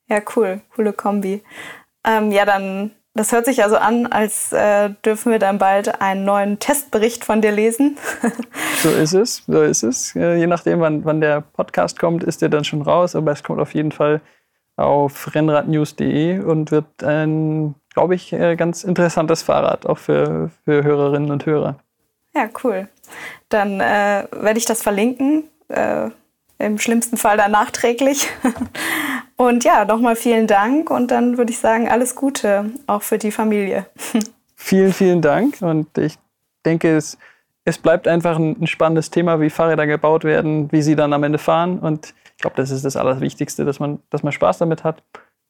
ja, 0.07 0.21
cool, 0.35 0.61
coole 0.75 0.93
Kombi. 0.93 1.43
Ähm, 2.05 2.31
ja, 2.31 2.45
dann, 2.45 2.91
das 3.13 3.31
hört 3.31 3.45
sich 3.45 3.63
also 3.63 3.77
an, 3.77 4.07
als 4.07 4.53
äh, 4.53 4.89
dürfen 5.05 5.31
wir 5.31 5.39
dann 5.39 5.57
bald 5.57 6.01
einen 6.01 6.25
neuen 6.25 6.59
Testbericht 6.59 7.25
von 7.25 7.41
dir 7.41 7.51
lesen. 7.51 7.97
so 8.77 8.89
ist 8.89 9.13
es, 9.13 9.43
so 9.45 9.61
ist 9.61 9.83
es. 9.83 10.13
Je 10.13 10.47
nachdem, 10.47 10.79
wann, 10.79 11.05
wann 11.05 11.21
der 11.21 11.41
Podcast 11.41 11.99
kommt, 11.99 12.23
ist 12.23 12.41
der 12.41 12.49
dann 12.49 12.63
schon 12.63 12.81
raus, 12.81 13.15
aber 13.15 13.31
es 13.31 13.43
kommt 13.43 13.59
auf 13.59 13.73
jeden 13.73 13.91
Fall 13.91 14.21
auf 14.77 15.33
rennradnews.de 15.35 16.39
und 16.39 16.71
wird 16.71 17.03
ein, 17.03 17.75
glaube 17.93 18.15
ich, 18.15 18.33
äh, 18.33 18.55
ganz 18.55 18.83
interessantes 18.83 19.43
Fahrrad, 19.43 19.85
auch 19.85 19.97
für, 19.97 20.49
für 20.65 20.83
Hörerinnen 20.83 21.31
und 21.31 21.45
Hörer. 21.45 21.77
Ja, 22.33 22.49
cool. 22.63 22.87
Dann 23.49 23.79
äh, 23.79 24.27
werde 24.31 24.57
ich 24.57 24.65
das 24.65 24.81
verlinken. 24.81 25.43
Äh, 25.69 26.09
Im 26.59 26.77
schlimmsten 26.77 27.17
Fall 27.17 27.37
dann 27.37 27.51
nachträglich. 27.51 28.27
und 29.35 29.63
ja, 29.63 29.85
nochmal 29.85 30.15
vielen 30.15 30.47
Dank 30.47 30.89
und 30.89 31.11
dann 31.11 31.37
würde 31.37 31.51
ich 31.51 31.59
sagen, 31.59 31.89
alles 31.89 32.15
Gute 32.15 32.71
auch 32.87 33.01
für 33.01 33.17
die 33.17 33.31
Familie. 33.31 33.85
vielen, 34.55 34.93
vielen 34.93 35.21
Dank 35.21 35.61
und 35.61 35.97
ich 35.97 36.17
denke, 36.65 36.95
es, 36.95 37.17
es 37.65 37.77
bleibt 37.77 38.07
einfach 38.07 38.37
ein, 38.37 38.61
ein 38.61 38.67
spannendes 38.67 39.09
Thema, 39.09 39.39
wie 39.41 39.49
Fahrräder 39.49 39.87
gebaut 39.87 40.23
werden, 40.23 40.71
wie 40.71 40.81
sie 40.81 40.95
dann 40.95 41.13
am 41.13 41.23
Ende 41.23 41.39
fahren 41.39 41.79
und 41.79 42.13
ich 42.41 42.43
glaube, 42.43 42.55
das 42.55 42.71
ist 42.71 42.85
das 42.85 42.95
Allerwichtigste, 42.95 43.65
dass 43.65 43.79
man, 43.79 43.99
dass 44.09 44.23
man 44.23 44.31
Spaß 44.31 44.57
damit 44.57 44.83
hat. 44.83 45.03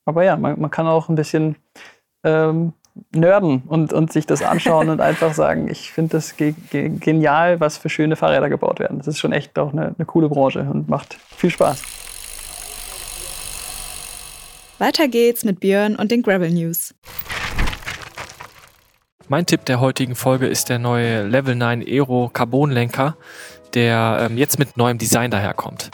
Aber 0.04 0.26
ja, 0.26 0.36
man, 0.36 0.60
man 0.60 0.72
kann 0.72 0.88
auch 0.88 1.08
ein 1.08 1.16
bisschen 1.16 1.56
ähm, 2.26 2.74
nörden 3.12 3.64
und, 3.68 3.94
und 3.94 4.12
sich 4.12 4.26
das 4.26 4.42
anschauen 4.42 4.90
und 4.90 5.02
einfach 5.02 5.34
sagen, 5.34 5.70
ich 5.70 5.92
finde 5.92 6.18
das 6.18 6.36
ge 6.36 6.54
ge 6.70 6.90
genial, 6.90 7.60
was 7.60 7.78
für 7.78 7.90
schöne 7.90 8.16
Fahrräder 8.16 8.50
gebaut 8.50 8.80
werden. 8.80 8.98
Das 8.98 9.08
ist 9.08 9.20
schon 9.20 9.32
echt 9.32 9.58
auch 9.58 9.72
eine, 9.72 9.96
eine 9.98 10.06
coole 10.06 10.30
Branche 10.30 10.62
und 10.62 10.90
macht 10.90 11.18
viel 11.36 11.50
Spaß. 11.50 11.82
Weiter 14.80 15.08
geht's 15.08 15.44
mit 15.44 15.60
Björn 15.60 15.96
und 15.96 16.12
den 16.12 16.24
Gravel 16.24 16.50
News. 16.50 16.96
Mein 19.28 19.46
Tipp 19.46 19.64
der 19.66 19.80
heutigen 19.80 20.16
Folge 20.16 20.48
ist 20.48 20.70
der 20.70 20.80
neue 20.80 21.24
Level 21.26 21.56
9 21.56 21.84
Aero 21.84 22.30
Carbon 22.34 22.72
Lenker, 22.72 23.16
der 23.74 24.28
ähm, 24.30 24.38
jetzt 24.38 24.60
mit 24.60 24.76
neuem 24.76 24.98
Design 24.98 25.32
daherkommt. 25.32 25.92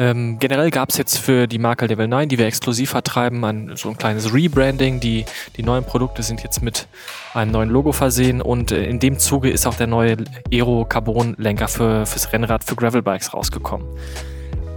Ähm, 0.00 0.38
generell 0.38 0.70
gab 0.70 0.88
es 0.88 0.96
jetzt 0.96 1.18
für 1.18 1.46
die 1.46 1.58
Marke 1.58 1.84
Level 1.84 2.08
9, 2.08 2.30
die 2.30 2.38
wir 2.38 2.46
exklusiv 2.46 2.88
vertreiben, 2.88 3.44
ein, 3.44 3.72
so 3.76 3.90
ein 3.90 3.98
kleines 3.98 4.32
Rebranding. 4.32 4.98
Die, 4.98 5.26
die 5.58 5.62
neuen 5.62 5.84
Produkte 5.84 6.22
sind 6.22 6.42
jetzt 6.42 6.62
mit 6.62 6.86
einem 7.34 7.50
neuen 7.50 7.68
Logo 7.68 7.92
versehen 7.92 8.40
und 8.40 8.72
äh, 8.72 8.84
in 8.84 8.98
dem 8.98 9.18
Zuge 9.18 9.50
ist 9.50 9.66
auch 9.66 9.74
der 9.74 9.88
neue 9.88 10.16
Aero 10.50 10.86
Carbon 10.86 11.34
Lenker 11.36 11.68
für, 11.68 12.06
fürs 12.06 12.32
Rennrad 12.32 12.64
für 12.64 12.76
Gravelbikes 12.76 13.34
rausgekommen. 13.34 13.86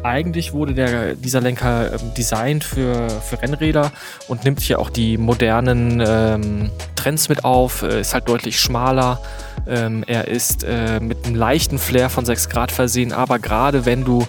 Eigentlich 0.03 0.51
wurde 0.51 0.74
der, 0.74 1.15
dieser 1.15 1.39
Lenker 1.39 1.93
ähm, 1.93 2.13
designt 2.17 2.65
für, 2.65 3.09
für 3.09 3.41
Rennräder 3.41 3.93
und 4.28 4.43
nimmt 4.43 4.59
hier 4.59 4.78
auch 4.80 4.89
die 4.89 5.17
modernen 5.17 6.03
ähm, 6.05 6.69
Trends 6.97 7.30
mit 7.30 7.45
auf, 7.45 7.82
äh, 7.82 8.01
ist 8.01 8.13
halt 8.13 8.28
deutlich 8.28 8.59
schmaler. 8.59 9.21
Ähm, 9.65 10.03
er 10.05 10.28
ist 10.28 10.65
äh, 10.65 10.99
mit 10.99 11.26
einem 11.26 11.36
leichten 11.36 11.80
Flair 11.80 12.09
von 12.09 12.26
6 12.26 12.49
Grad 12.49 12.74
versehen, 12.74 13.13
aber 13.13 13.39
gerade 13.39 13.86
wenn 13.86 14.03
du 14.03 14.28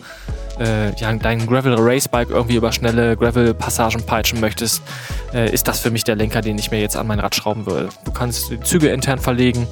äh, 0.59 0.94
ja, 0.96 1.12
dein 1.12 1.46
Gravel 1.46 1.74
Racebike 1.78 2.32
irgendwie 2.32 2.57
über 2.57 2.72
schnelle 2.72 3.16
Gravel 3.16 3.55
Passagen 3.55 4.05
peitschen 4.05 4.40
möchtest, 4.40 4.82
äh, 5.32 5.52
ist 5.52 5.68
das 5.68 5.80
für 5.80 5.90
mich 5.90 6.05
der 6.05 6.16
Lenker, 6.16 6.40
den 6.40 6.59
ich 6.59 6.70
mir 6.70 6.80
jetzt 6.80 6.96
an 6.96 7.07
mein 7.07 7.20
Rad 7.20 7.34
schrauben 7.34 7.66
würde. 7.66 7.88
Du 8.05 8.12
kannst 8.12 8.50
die 8.50 8.61
Züge 8.61 8.88
intern 8.88 9.18
verlegen. 9.18 9.66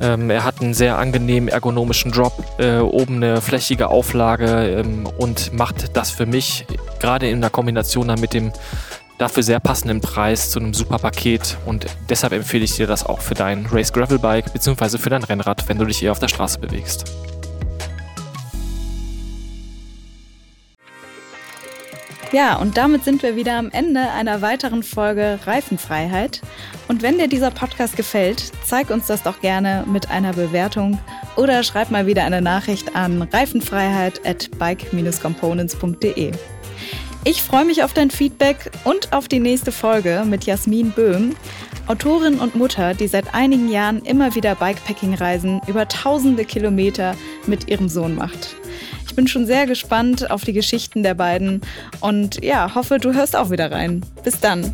Ähm, 0.00 0.30
er 0.30 0.44
hat 0.44 0.60
einen 0.60 0.74
sehr 0.74 0.98
angenehmen 0.98 1.48
ergonomischen 1.48 2.12
Drop, 2.12 2.32
äh, 2.58 2.78
oben 2.78 3.16
eine 3.16 3.40
flächige 3.40 3.88
Auflage 3.88 4.80
ähm, 4.80 5.08
und 5.18 5.52
macht 5.52 5.96
das 5.96 6.10
für 6.10 6.26
mich 6.26 6.66
gerade 7.00 7.28
in 7.28 7.40
der 7.40 7.50
Kombination 7.50 8.08
dann 8.08 8.20
mit 8.20 8.32
dem 8.32 8.52
dafür 9.18 9.42
sehr 9.42 9.58
passenden 9.58 10.00
Preis 10.00 10.50
zu 10.50 10.60
einem 10.60 10.72
super 10.74 10.98
Paket 10.98 11.56
und 11.66 11.86
deshalb 12.08 12.32
empfehle 12.32 12.64
ich 12.64 12.76
dir 12.76 12.86
das 12.86 13.04
auch 13.04 13.20
für 13.20 13.34
dein 13.34 13.66
Race 13.66 13.92
Gravel 13.92 14.20
Bike 14.20 14.52
bzw. 14.52 14.98
für 14.98 15.10
dein 15.10 15.24
Rennrad, 15.24 15.68
wenn 15.68 15.78
du 15.78 15.84
dich 15.84 16.02
eher 16.02 16.12
auf 16.12 16.20
der 16.20 16.28
Straße 16.28 16.60
bewegst. 16.60 17.04
Ja, 22.30 22.56
und 22.56 22.76
damit 22.76 23.04
sind 23.04 23.22
wir 23.22 23.36
wieder 23.36 23.56
am 23.56 23.70
Ende 23.70 24.00
einer 24.10 24.42
weiteren 24.42 24.82
Folge 24.82 25.38
Reifenfreiheit. 25.46 26.42
Und 26.86 27.00
wenn 27.00 27.16
dir 27.16 27.26
dieser 27.26 27.50
Podcast 27.50 27.96
gefällt, 27.96 28.52
zeig 28.66 28.90
uns 28.90 29.06
das 29.06 29.22
doch 29.22 29.40
gerne 29.40 29.84
mit 29.86 30.10
einer 30.10 30.34
Bewertung 30.34 30.98
oder 31.36 31.62
schreib 31.62 31.90
mal 31.90 32.06
wieder 32.06 32.24
eine 32.24 32.42
Nachricht 32.42 32.94
an 32.94 33.22
reifenfreiheit 33.22 34.26
at 34.26 34.50
bike-components.de. 34.58 36.32
Ich 37.24 37.42
freue 37.42 37.64
mich 37.64 37.82
auf 37.82 37.94
dein 37.94 38.10
Feedback 38.10 38.72
und 38.84 39.14
auf 39.14 39.28
die 39.28 39.40
nächste 39.40 39.72
Folge 39.72 40.24
mit 40.26 40.44
Jasmin 40.44 40.90
Böhm, 40.90 41.34
Autorin 41.86 42.40
und 42.40 42.54
Mutter, 42.54 42.92
die 42.92 43.08
seit 43.08 43.34
einigen 43.34 43.70
Jahren 43.70 44.02
immer 44.02 44.34
wieder 44.34 44.54
Bikepacking-Reisen 44.54 45.62
über 45.66 45.88
tausende 45.88 46.44
Kilometer 46.44 47.16
mit 47.46 47.70
ihrem 47.70 47.88
Sohn 47.88 48.14
macht 48.14 48.54
bin 49.18 49.26
schon 49.26 49.46
sehr 49.46 49.66
gespannt 49.66 50.30
auf 50.30 50.44
die 50.44 50.52
Geschichten 50.52 51.02
der 51.02 51.14
beiden 51.14 51.60
und 51.98 52.44
ja, 52.44 52.76
hoffe, 52.76 52.98
du 52.98 53.14
hörst 53.14 53.34
auch 53.34 53.50
wieder 53.50 53.72
rein. 53.72 54.06
Bis 54.22 54.38
dann. 54.38 54.72